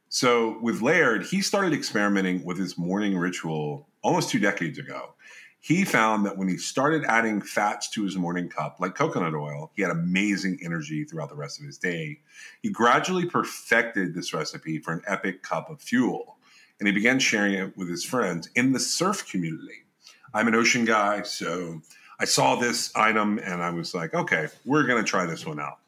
So 0.09 0.59
with 0.61 0.81
Laird, 0.81 1.25
he 1.25 1.41
started 1.41 1.73
experimenting 1.73 2.43
with 2.45 2.57
his 2.57 2.77
morning 2.77 3.17
ritual 3.17 3.87
almost 4.03 4.29
two 4.29 4.39
decades 4.39 4.77
ago. 4.77 5.15
He 5.59 5.85
found 5.85 6.25
that 6.25 6.37
when 6.37 6.49
he 6.49 6.57
started 6.57 7.05
adding 7.05 7.41
fats 7.41 7.89
to 7.91 8.03
his 8.03 8.17
morning 8.17 8.49
cup, 8.49 8.77
like 8.79 8.95
coconut 8.95 9.33
oil, 9.33 9.71
he 9.75 9.81
had 9.81 9.91
amazing 9.91 10.59
energy 10.63 11.03
throughout 11.03 11.29
the 11.29 11.35
rest 11.35 11.59
of 11.59 11.65
his 11.65 11.77
day. 11.77 12.19
He 12.61 12.69
gradually 12.69 13.25
perfected 13.25 14.13
this 14.13 14.33
recipe 14.33 14.77
for 14.77 14.91
an 14.91 15.01
epic 15.07 15.41
cup 15.41 15.69
of 15.69 15.81
fuel 15.81 16.37
and 16.79 16.87
he 16.87 16.93
began 16.93 17.19
sharing 17.19 17.53
it 17.53 17.77
with 17.77 17.89
his 17.89 18.03
friends 18.03 18.49
in 18.55 18.73
the 18.73 18.79
surf 18.79 19.29
community. 19.29 19.83
I'm 20.33 20.47
an 20.47 20.55
ocean 20.55 20.85
guy, 20.85 21.21
so 21.21 21.81
I 22.19 22.25
saw 22.25 22.55
this 22.55 22.95
item 22.95 23.39
and 23.39 23.61
I 23.61 23.69
was 23.69 23.93
like, 23.93 24.13
okay, 24.13 24.47
we're 24.65 24.85
going 24.87 25.03
to 25.03 25.09
try 25.09 25.25
this 25.25 25.45
one 25.45 25.59
out. 25.59 25.79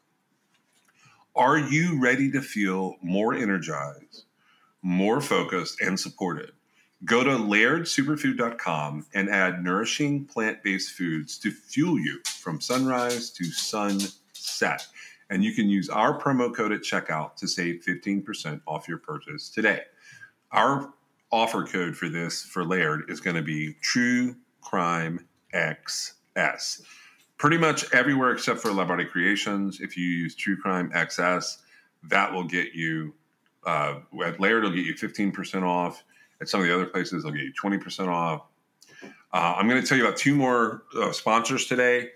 Are 1.34 1.58
you 1.58 2.00
ready 2.00 2.30
to 2.32 2.40
feel 2.40 2.96
more 3.02 3.34
energized, 3.34 4.24
more 4.82 5.20
focused, 5.20 5.80
and 5.80 5.98
supported? 5.98 6.52
Go 7.04 7.22
to 7.22 7.30
lairdsuperfood.com 7.30 9.06
and 9.12 9.28
add 9.28 9.62
nourishing 9.62 10.24
plant 10.24 10.62
based 10.62 10.92
foods 10.92 11.38
to 11.38 11.50
fuel 11.50 11.98
you 11.98 12.20
from 12.24 12.60
sunrise 12.60 13.30
to 13.30 13.44
sunset. 13.44 14.86
And 15.28 15.44
you 15.44 15.52
can 15.52 15.68
use 15.68 15.90
our 15.90 16.18
promo 16.18 16.54
code 16.54 16.72
at 16.72 16.80
checkout 16.80 17.36
to 17.36 17.48
save 17.48 17.84
15% 17.86 18.62
off 18.66 18.88
your 18.88 18.98
purchase 18.98 19.50
today. 19.50 19.82
Our 20.52 20.92
offer 21.32 21.64
code 21.64 21.96
for 21.96 22.08
this 22.08 22.42
for 22.42 22.64
Laird 22.64 23.10
is 23.10 23.20
going 23.20 23.36
to 23.36 23.42
be 23.42 23.74
True 23.82 24.36
Crime 24.60 25.26
XS. 25.52 26.82
Pretty 27.38 27.58
much 27.58 27.92
everywhere 27.92 28.32
except 28.32 28.60
for 28.60 28.70
Labrottie 28.70 29.10
Creations. 29.10 29.80
If 29.80 29.96
you 29.96 30.06
use 30.06 30.34
True 30.34 30.56
Crime 30.56 30.90
XS, 30.92 31.58
that 32.04 32.32
will 32.32 32.44
get 32.44 32.72
you 32.72 33.14
uh, 33.66 34.00
at 34.24 34.40
Laird, 34.40 34.64
it'll 34.64 34.76
get 34.76 34.86
you 34.86 34.94
15% 34.94 35.62
off. 35.62 36.04
At 36.40 36.48
some 36.48 36.60
of 36.60 36.66
the 36.66 36.74
other 36.74 36.86
places, 36.86 37.22
they'll 37.22 37.32
get 37.32 37.42
you 37.42 37.52
20% 37.52 38.08
off. 38.08 38.42
Uh, 39.02 39.54
I'm 39.56 39.68
going 39.68 39.80
to 39.80 39.86
tell 39.86 39.98
you 39.98 40.06
about 40.06 40.16
two 40.16 40.34
more 40.34 40.84
uh, 40.96 41.12
sponsors 41.12 41.66
today. 41.66 42.10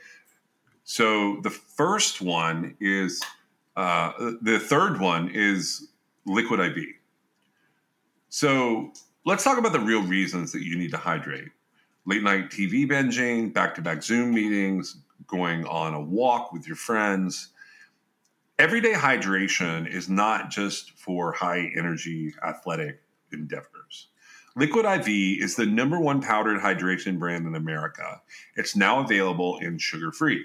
So 0.84 1.40
the 1.42 1.50
first 1.50 2.20
one 2.20 2.76
is 2.80 3.22
uh, 3.76 4.12
the 4.42 4.58
third 4.58 5.00
one 5.00 5.30
is 5.32 5.88
Liquid 6.26 6.60
IV. 6.60 6.99
So 8.30 8.92
let's 9.26 9.42
talk 9.42 9.58
about 9.58 9.72
the 9.72 9.80
real 9.80 10.04
reasons 10.04 10.52
that 10.52 10.62
you 10.62 10.78
need 10.78 10.92
to 10.92 10.96
hydrate. 10.96 11.50
Late 12.06 12.22
night 12.22 12.50
TV 12.50 12.88
binging, 12.88 13.52
back 13.52 13.74
to 13.74 13.82
back 13.82 14.04
Zoom 14.04 14.32
meetings, 14.32 14.98
going 15.26 15.66
on 15.66 15.94
a 15.94 16.00
walk 16.00 16.52
with 16.52 16.64
your 16.64 16.76
friends. 16.76 17.48
Everyday 18.56 18.92
hydration 18.92 19.92
is 19.92 20.08
not 20.08 20.48
just 20.48 20.92
for 20.92 21.32
high 21.32 21.72
energy 21.76 22.32
athletic 22.44 23.02
endeavors. 23.32 24.10
Liquid 24.54 24.84
IV 24.84 25.08
is 25.08 25.56
the 25.56 25.66
number 25.66 25.98
one 25.98 26.20
powdered 26.20 26.60
hydration 26.60 27.18
brand 27.18 27.48
in 27.48 27.56
America. 27.56 28.22
It's 28.54 28.76
now 28.76 29.00
available 29.00 29.58
in 29.58 29.76
sugar 29.78 30.12
free 30.12 30.44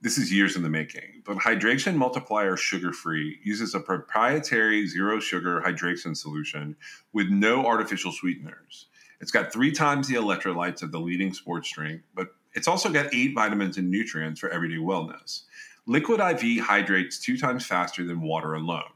this 0.00 0.16
is 0.16 0.32
years 0.32 0.54
in 0.54 0.62
the 0.62 0.70
making, 0.70 1.22
but 1.24 1.38
Hydration 1.38 1.96
Multiplier 1.96 2.56
Sugar 2.56 2.92
Free 2.92 3.40
uses 3.42 3.74
a 3.74 3.80
proprietary 3.80 4.86
zero 4.86 5.18
sugar 5.18 5.60
hydration 5.60 6.16
solution 6.16 6.76
with 7.12 7.28
no 7.30 7.66
artificial 7.66 8.12
sweeteners. 8.12 8.86
It's 9.20 9.32
got 9.32 9.52
three 9.52 9.72
times 9.72 10.06
the 10.06 10.14
electrolytes 10.14 10.82
of 10.82 10.92
the 10.92 11.00
leading 11.00 11.32
sports 11.34 11.72
drink, 11.72 12.02
but 12.14 12.28
it's 12.54 12.68
also 12.68 12.90
got 12.90 13.12
eight 13.12 13.34
vitamins 13.34 13.76
and 13.76 13.90
nutrients 13.90 14.38
for 14.38 14.48
everyday 14.50 14.76
wellness. 14.76 15.42
Liquid 15.86 16.20
IV 16.20 16.60
hydrates 16.64 17.18
two 17.18 17.36
times 17.36 17.66
faster 17.66 18.04
than 18.04 18.20
water 18.20 18.54
alone. 18.54 18.92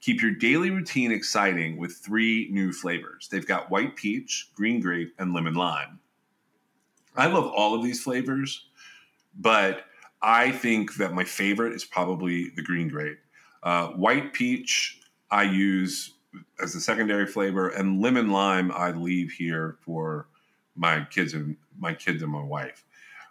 Keep 0.00 0.22
your 0.22 0.30
daily 0.30 0.70
routine 0.70 1.10
exciting 1.10 1.76
with 1.76 1.96
three 1.96 2.48
new 2.52 2.72
flavors. 2.72 3.28
They've 3.28 3.46
got 3.46 3.70
white 3.70 3.96
peach, 3.96 4.50
green 4.54 4.80
grape, 4.80 5.12
and 5.18 5.34
lemon 5.34 5.54
lime. 5.54 5.98
I 7.16 7.26
love 7.26 7.46
all 7.46 7.74
of 7.74 7.82
these 7.82 8.00
flavors, 8.00 8.68
but 9.36 9.86
I 10.22 10.50
think 10.50 10.96
that 10.96 11.12
my 11.12 11.24
favorite 11.24 11.74
is 11.74 11.84
probably 11.84 12.50
the 12.50 12.62
green 12.62 12.88
grape. 12.88 13.18
Uh, 13.62 13.88
white 13.88 14.32
peach, 14.32 15.00
I 15.30 15.44
use 15.44 16.14
as 16.60 16.74
a 16.74 16.80
secondary 16.80 17.26
flavor, 17.26 17.68
and 17.68 18.00
lemon 18.00 18.30
lime, 18.30 18.72
I 18.72 18.90
leave 18.90 19.30
here 19.32 19.78
for 19.80 20.28
my 20.76 21.06
kids 21.10 21.34
and 21.34 21.56
my 21.78 21.94
kids 21.94 22.22
and 22.22 22.32
my 22.32 22.42
wife. 22.42 22.84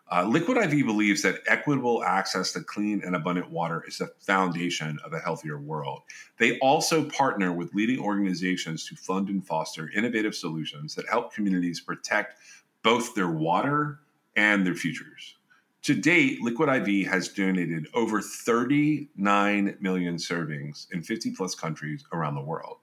Uh, 0.09 0.23
Liquid 0.23 0.57
IV 0.57 0.85
believes 0.85 1.21
that 1.21 1.41
equitable 1.47 2.01
access 2.03 2.53
to 2.53 2.61
clean 2.61 3.01
and 3.05 3.15
abundant 3.15 3.51
water 3.51 3.83
is 3.87 3.97
the 3.97 4.07
foundation 4.19 4.97
of 5.03 5.11
a 5.11 5.19
healthier 5.19 5.59
world. 5.59 6.03
They 6.37 6.57
also 6.59 7.03
partner 7.03 7.51
with 7.51 7.73
leading 7.73 7.99
organizations 7.99 8.85
to 8.87 8.95
fund 8.95 9.27
and 9.27 9.45
foster 9.45 9.91
innovative 9.93 10.33
solutions 10.33 10.95
that 10.95 11.09
help 11.09 11.33
communities 11.33 11.81
protect 11.81 12.35
both 12.83 13.15
their 13.15 13.29
water 13.29 13.99
and 14.37 14.65
their 14.65 14.75
futures. 14.75 15.36
To 15.83 15.93
date, 15.93 16.41
Liquid 16.41 16.69
IV 16.69 17.07
has 17.07 17.29
donated 17.29 17.87
over 17.93 18.21
39 18.21 19.77
million 19.79 20.15
servings 20.15 20.87
in 20.91 21.01
50 21.01 21.31
plus 21.31 21.55
countries 21.55 22.03
around 22.11 22.35
the 22.35 22.41
world. 22.41 22.77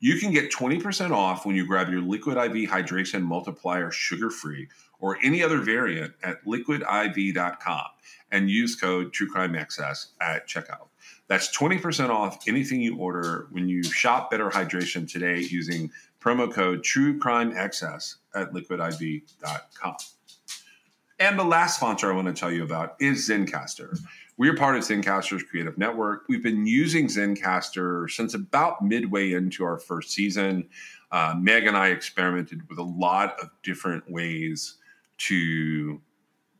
You 0.00 0.18
can 0.18 0.32
get 0.32 0.52
20% 0.52 1.10
off 1.10 1.44
when 1.44 1.56
you 1.56 1.66
grab 1.66 1.90
your 1.90 2.00
Liquid 2.00 2.36
IV 2.36 2.70
Hydration 2.70 3.22
Multiplier 3.22 3.90
sugar 3.90 4.30
free 4.30 4.68
or 5.00 5.18
any 5.22 5.42
other 5.42 5.58
variant 5.58 6.14
at 6.22 6.44
liquidiv.com 6.44 7.86
and 8.30 8.50
use 8.50 8.76
code 8.76 9.12
TrueCrimeXS 9.12 10.06
at 10.20 10.46
checkout. 10.46 10.88
That's 11.26 11.56
20% 11.56 12.10
off 12.10 12.46
anything 12.46 12.80
you 12.80 12.96
order 12.96 13.48
when 13.50 13.68
you 13.68 13.82
shop 13.82 14.30
Better 14.30 14.50
Hydration 14.50 15.10
today 15.10 15.40
using 15.40 15.90
promo 16.20 16.52
code 16.52 16.82
TrueCrimeXS 16.82 18.16
at 18.34 18.52
liquidiv.com. 18.52 19.96
And 21.20 21.36
the 21.36 21.44
last 21.44 21.76
sponsor 21.76 22.12
I 22.12 22.14
want 22.14 22.28
to 22.28 22.32
tell 22.32 22.52
you 22.52 22.62
about 22.62 22.94
is 23.00 23.28
Zencastr. 23.28 23.98
We 24.36 24.48
are 24.48 24.54
part 24.54 24.76
of 24.76 24.84
Zencastr's 24.84 25.42
creative 25.42 25.76
network. 25.76 26.26
We've 26.28 26.42
been 26.42 26.64
using 26.64 27.08
Zencastr 27.08 28.08
since 28.08 28.34
about 28.34 28.82
midway 28.82 29.32
into 29.32 29.64
our 29.64 29.78
first 29.78 30.12
season. 30.12 30.68
Uh, 31.10 31.34
Meg 31.36 31.66
and 31.66 31.76
I 31.76 31.88
experimented 31.88 32.68
with 32.68 32.78
a 32.78 32.84
lot 32.84 33.36
of 33.40 33.50
different 33.64 34.08
ways 34.08 34.76
to 35.18 36.00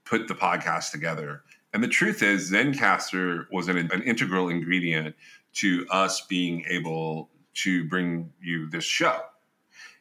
put 0.05 0.27
the 0.27 0.35
podcast 0.35 0.91
together. 0.91 1.45
And 1.73 1.81
the 1.81 1.89
truth 1.89 2.21
is, 2.25 2.51
Zencastr 2.51 3.47
was 3.53 3.69
an, 3.69 3.79
an 3.93 4.03
integral 4.03 4.49
ingredient 4.49 5.15
to 5.55 5.87
us 5.89 6.23
being 6.23 6.65
able 6.69 7.31
to 7.55 7.85
bring 7.85 8.33
you 8.41 8.69
this 8.69 8.85
show 8.85 9.21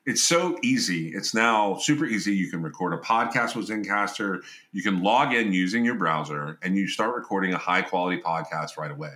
it's 0.07 0.21
so 0.21 0.57
easy. 0.63 1.09
It's 1.09 1.33
now 1.33 1.75
super 1.75 2.05
easy. 2.05 2.33
You 2.33 2.49
can 2.49 2.63
record 2.63 2.93
a 2.93 2.97
podcast 2.97 3.57
with 3.57 3.67
Zencastr. 3.67 4.41
You 4.71 4.81
can 4.81 5.03
log 5.03 5.33
in 5.33 5.51
using 5.51 5.83
your 5.83 5.95
browser 5.95 6.57
and 6.63 6.77
you 6.77 6.87
start 6.87 7.13
recording 7.13 7.53
a 7.53 7.57
high 7.57 7.81
quality 7.81 8.21
podcast 8.21 8.77
right 8.77 8.89
away. 8.89 9.15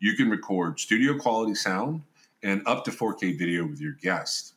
You 0.00 0.14
can 0.16 0.28
record 0.28 0.78
studio 0.78 1.16
quality 1.16 1.54
sound 1.54 2.02
and 2.42 2.60
up 2.66 2.84
to 2.84 2.90
4K 2.90 3.38
video 3.38 3.66
with 3.66 3.80
your 3.80 3.94
guest. 3.94 4.52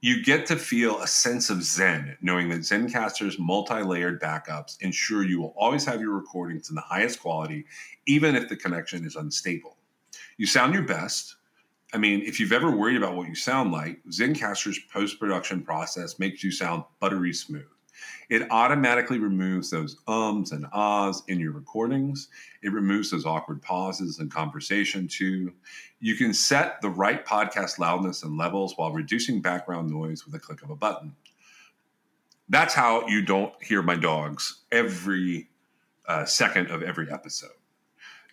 You 0.00 0.24
get 0.24 0.46
to 0.46 0.56
feel 0.56 0.98
a 1.02 1.06
sense 1.06 1.50
of 1.50 1.62
Zen, 1.62 2.16
knowing 2.22 2.48
that 2.48 2.60
Zencastr's 2.60 3.38
multi 3.38 3.82
layered 3.82 4.18
backups 4.18 4.80
ensure 4.80 5.24
you 5.24 5.42
will 5.42 5.54
always 5.58 5.84
have 5.84 6.00
your 6.00 6.12
recordings 6.12 6.70
in 6.70 6.74
the 6.74 6.80
highest 6.80 7.20
quality, 7.20 7.66
even 8.06 8.34
if 8.34 8.48
the 8.48 8.56
connection 8.56 9.04
is 9.04 9.16
unstable. 9.16 9.76
You 10.38 10.46
sound 10.46 10.72
your 10.72 10.84
best 10.84 11.36
I 11.94 11.96
mean, 11.96 12.22
if 12.22 12.40
you've 12.40 12.52
ever 12.52 12.72
worried 12.72 12.96
about 12.96 13.14
what 13.14 13.28
you 13.28 13.36
sound 13.36 13.70
like, 13.70 14.02
Zencastr's 14.10 14.80
post 14.92 15.20
production 15.20 15.62
process 15.62 16.18
makes 16.18 16.42
you 16.42 16.50
sound 16.50 16.82
buttery 16.98 17.32
smooth. 17.32 17.68
It 18.28 18.50
automatically 18.50 19.20
removes 19.20 19.70
those 19.70 19.98
ums 20.08 20.50
and 20.50 20.66
ahs 20.72 21.22
in 21.28 21.38
your 21.38 21.52
recordings. 21.52 22.28
It 22.62 22.72
removes 22.72 23.10
those 23.10 23.24
awkward 23.24 23.62
pauses 23.62 24.18
in 24.18 24.28
conversation, 24.28 25.06
too. 25.06 25.52
You 26.00 26.16
can 26.16 26.34
set 26.34 26.80
the 26.82 26.88
right 26.88 27.24
podcast 27.24 27.78
loudness 27.78 28.24
and 28.24 28.36
levels 28.36 28.76
while 28.76 28.90
reducing 28.90 29.40
background 29.40 29.88
noise 29.88 30.26
with 30.26 30.34
a 30.34 30.40
click 30.40 30.62
of 30.62 30.70
a 30.70 30.76
button. 30.76 31.14
That's 32.48 32.74
how 32.74 33.06
you 33.06 33.22
don't 33.22 33.54
hear 33.62 33.82
my 33.82 33.94
dogs 33.94 34.62
every 34.72 35.48
uh, 36.08 36.24
second 36.24 36.72
of 36.72 36.82
every 36.82 37.10
episode. 37.12 37.50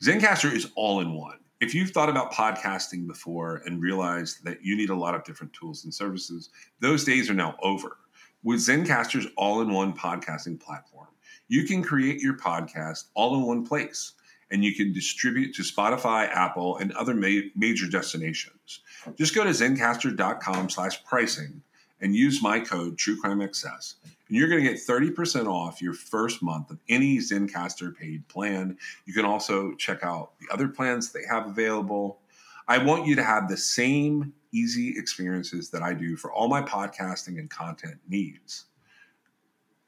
Zencastr 0.03 0.51
is 0.51 0.71
all 0.75 0.99
in 1.01 1.13
one. 1.13 1.37
If 1.61 1.75
you've 1.75 1.91
thought 1.91 2.09
about 2.09 2.33
podcasting 2.33 3.05
before 3.05 3.61
and 3.67 3.79
realized 3.79 4.43
that 4.45 4.65
you 4.65 4.75
need 4.75 4.89
a 4.89 4.95
lot 4.95 5.13
of 5.13 5.23
different 5.23 5.53
tools 5.53 5.83
and 5.83 5.93
services, 5.93 6.49
those 6.79 7.03
days 7.03 7.29
are 7.29 7.35
now 7.35 7.55
over. 7.61 7.97
With 8.43 8.59
Zencastr's 8.59 9.27
all 9.37 9.61
in 9.61 9.71
one 9.71 9.93
podcasting 9.93 10.59
platform, 10.59 11.09
you 11.49 11.65
can 11.65 11.83
create 11.83 12.19
your 12.19 12.35
podcast 12.35 13.09
all 13.13 13.35
in 13.35 13.43
one 13.43 13.63
place 13.63 14.13
and 14.49 14.65
you 14.65 14.73
can 14.73 14.91
distribute 14.91 15.53
to 15.53 15.61
Spotify, 15.61 16.27
Apple, 16.29 16.77
and 16.77 16.93
other 16.93 17.13
ma- 17.13 17.47
major 17.55 17.87
destinations. 17.87 18.79
Just 19.15 19.35
go 19.35 19.43
to 19.43 19.51
zencastr.com 19.51 20.67
slash 20.67 21.03
pricing 21.05 21.61
and 22.01 22.15
use 22.15 22.41
my 22.41 22.59
code 22.59 22.97
TrueCrimeXS, 22.97 23.95
and 24.03 24.37
you're 24.37 24.47
going 24.49 24.63
to 24.63 24.69
get 24.69 24.79
30% 24.79 25.47
off 25.47 25.81
your 25.81 25.93
first 25.93 26.41
month 26.41 26.71
of 26.71 26.79
any 26.89 27.17
Zencastr 27.17 27.95
paid 27.95 28.27
plan. 28.27 28.77
You 29.05 29.13
can 29.13 29.25
also 29.25 29.73
check 29.75 30.03
out 30.03 30.31
the 30.39 30.51
other 30.53 30.67
plans 30.67 31.11
they 31.11 31.25
have 31.29 31.47
available. 31.47 32.19
I 32.67 32.77
want 32.77 33.05
you 33.05 33.15
to 33.15 33.23
have 33.23 33.47
the 33.47 33.57
same 33.57 34.33
easy 34.51 34.97
experiences 34.97 35.69
that 35.69 35.81
I 35.81 35.93
do 35.93 36.15
for 36.15 36.31
all 36.31 36.47
my 36.47 36.61
podcasting 36.61 37.39
and 37.39 37.49
content 37.49 37.97
needs. 38.07 38.65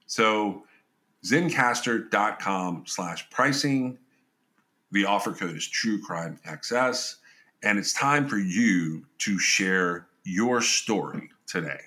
So 0.05 0.63
zencastr.com 1.23 2.83
slash 2.85 3.29
pricing. 3.29 3.97
The 4.91 5.05
offer 5.05 5.31
code 5.31 5.55
is 5.55 5.67
TrueCrimeXS, 5.67 7.15
and 7.63 7.79
it's 7.79 7.93
time 7.93 8.27
for 8.27 8.37
you 8.37 9.05
to 9.19 9.39
share 9.39 10.07
your 10.23 10.61
story 10.61 11.29
today. 11.47 11.79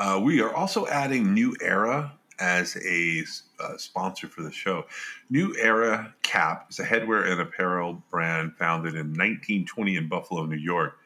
Uh, 0.00 0.18
we 0.18 0.40
are 0.40 0.52
also 0.54 0.86
adding 0.86 1.34
New 1.34 1.54
Era 1.60 2.10
as 2.38 2.74
a 2.86 3.22
uh, 3.62 3.76
sponsor 3.76 4.28
for 4.28 4.42
the 4.42 4.50
show. 4.50 4.86
New 5.28 5.54
Era 5.58 6.14
Cap 6.22 6.68
is 6.70 6.78
a 6.78 6.84
headwear 6.84 7.30
and 7.30 7.38
apparel 7.38 8.02
brand 8.10 8.56
founded 8.56 8.94
in 8.94 9.08
1920 9.08 9.96
in 9.96 10.08
Buffalo, 10.08 10.46
New 10.46 10.56
York. 10.56 10.96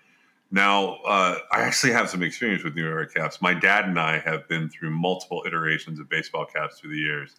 Now, 0.53 0.99
uh, 1.05 1.39
I 1.51 1.63
actually 1.63 1.93
have 1.93 2.09
some 2.09 2.23
experience 2.23 2.63
with 2.63 2.77
New 2.77 2.87
Era 2.87 3.09
caps. 3.09 3.43
My 3.43 3.53
dad 3.53 3.87
and 3.87 3.99
I 3.99 4.21
have 4.21 4.47
been 4.47 4.69
through 4.69 4.91
multiple 4.91 5.43
iterations 5.45 5.99
of 5.99 6.09
baseball 6.09 6.47
caps 6.47 6.79
through 6.79 6.91
the 6.91 7.01
years. 7.01 7.35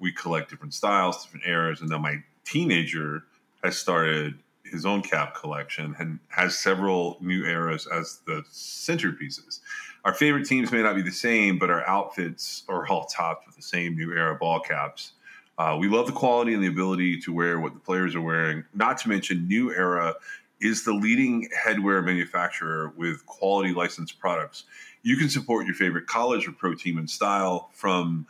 We 0.00 0.10
collect 0.10 0.50
different 0.50 0.74
styles, 0.74 1.22
different 1.22 1.46
eras, 1.46 1.80
and 1.80 1.88
then 1.88 2.02
my 2.02 2.24
teenager 2.44 3.22
has 3.62 3.78
started 3.78 4.34
his 4.64 4.84
own 4.84 5.02
cap 5.02 5.36
collection 5.36 5.94
and 6.00 6.18
has 6.26 6.58
several 6.58 7.18
new 7.20 7.44
eras 7.44 7.86
as 7.86 8.20
the 8.26 8.42
centerpieces 8.50 9.60
our 10.04 10.14
favorite 10.14 10.46
teams 10.46 10.72
may 10.72 10.82
not 10.82 10.96
be 10.96 11.02
the 11.02 11.12
same, 11.12 11.58
but 11.58 11.70
our 11.70 11.86
outfits 11.86 12.64
are 12.68 12.86
all 12.88 13.04
topped 13.04 13.46
with 13.46 13.56
the 13.56 13.62
same 13.62 13.96
new 13.96 14.12
era 14.12 14.34
ball 14.34 14.60
caps. 14.60 15.12
Uh, 15.58 15.76
we 15.78 15.88
love 15.88 16.06
the 16.06 16.12
quality 16.12 16.54
and 16.54 16.62
the 16.62 16.66
ability 16.66 17.20
to 17.20 17.32
wear 17.32 17.60
what 17.60 17.74
the 17.74 17.80
players 17.80 18.14
are 18.16 18.20
wearing. 18.20 18.64
Not 18.74 18.98
to 18.98 19.08
mention, 19.08 19.46
New 19.46 19.72
Era 19.72 20.14
is 20.60 20.84
the 20.84 20.92
leading 20.92 21.48
headwear 21.56 22.04
manufacturer 22.04 22.92
with 22.96 23.24
quality 23.26 23.72
licensed 23.74 24.18
products. 24.18 24.64
You 25.02 25.16
can 25.16 25.28
support 25.28 25.66
your 25.66 25.74
favorite 25.74 26.06
college 26.06 26.48
or 26.48 26.52
pro 26.52 26.74
team 26.74 26.98
in 26.98 27.06
style 27.06 27.68
from 27.72 28.26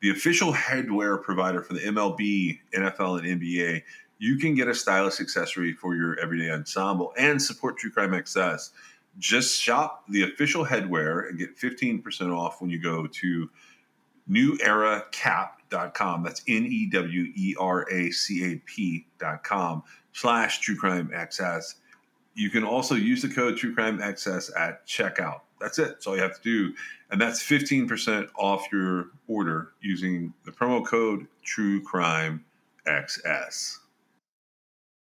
the 0.00 0.10
official 0.10 0.52
headwear 0.52 1.22
provider 1.22 1.62
for 1.62 1.74
the 1.74 1.80
MLB, 1.80 2.60
NFL, 2.74 3.18
and 3.24 3.40
NBA. 3.40 3.82
You 4.18 4.36
can 4.38 4.54
get 4.54 4.68
a 4.68 4.74
stylish 4.74 5.20
accessory 5.20 5.72
for 5.72 5.94
your 5.94 6.18
everyday 6.20 6.50
ensemble 6.50 7.12
and 7.16 7.40
support 7.40 7.78
True 7.78 7.90
Crime 7.90 8.10
XS 8.10 8.70
just 9.18 9.60
shop 9.60 10.04
the 10.08 10.22
official 10.22 10.64
headwear 10.64 11.28
and 11.28 11.38
get 11.38 11.56
15% 11.58 12.36
off 12.36 12.60
when 12.60 12.70
you 12.70 12.80
go 12.80 13.06
to 13.06 13.50
neweracap.com. 14.30 16.22
That's 16.22 16.42
N 16.48 16.66
E 16.66 16.88
W 16.90 17.32
E 17.34 17.56
R 17.58 17.90
A 17.90 18.10
C 18.10 18.52
A 18.52 18.56
P.com 18.66 19.82
slash 20.12 20.60
True 20.60 20.76
Crime 20.76 21.10
XS. 21.14 21.76
You 22.34 22.50
can 22.50 22.64
also 22.64 22.94
use 22.94 23.22
the 23.22 23.28
code 23.28 23.56
True 23.56 23.74
Crime 23.74 23.98
XS 23.98 24.50
at 24.58 24.86
checkout. 24.86 25.40
That's 25.60 25.78
it. 25.78 25.88
That's 25.88 26.06
all 26.06 26.16
you 26.16 26.22
have 26.22 26.40
to 26.40 26.42
do. 26.42 26.74
And 27.10 27.20
that's 27.20 27.42
15% 27.42 28.28
off 28.36 28.66
your 28.70 29.06
order 29.26 29.72
using 29.80 30.34
the 30.44 30.52
promo 30.52 30.84
code 30.84 31.26
True 31.44 31.82
Crime 31.82 32.44
XS. 32.86 33.78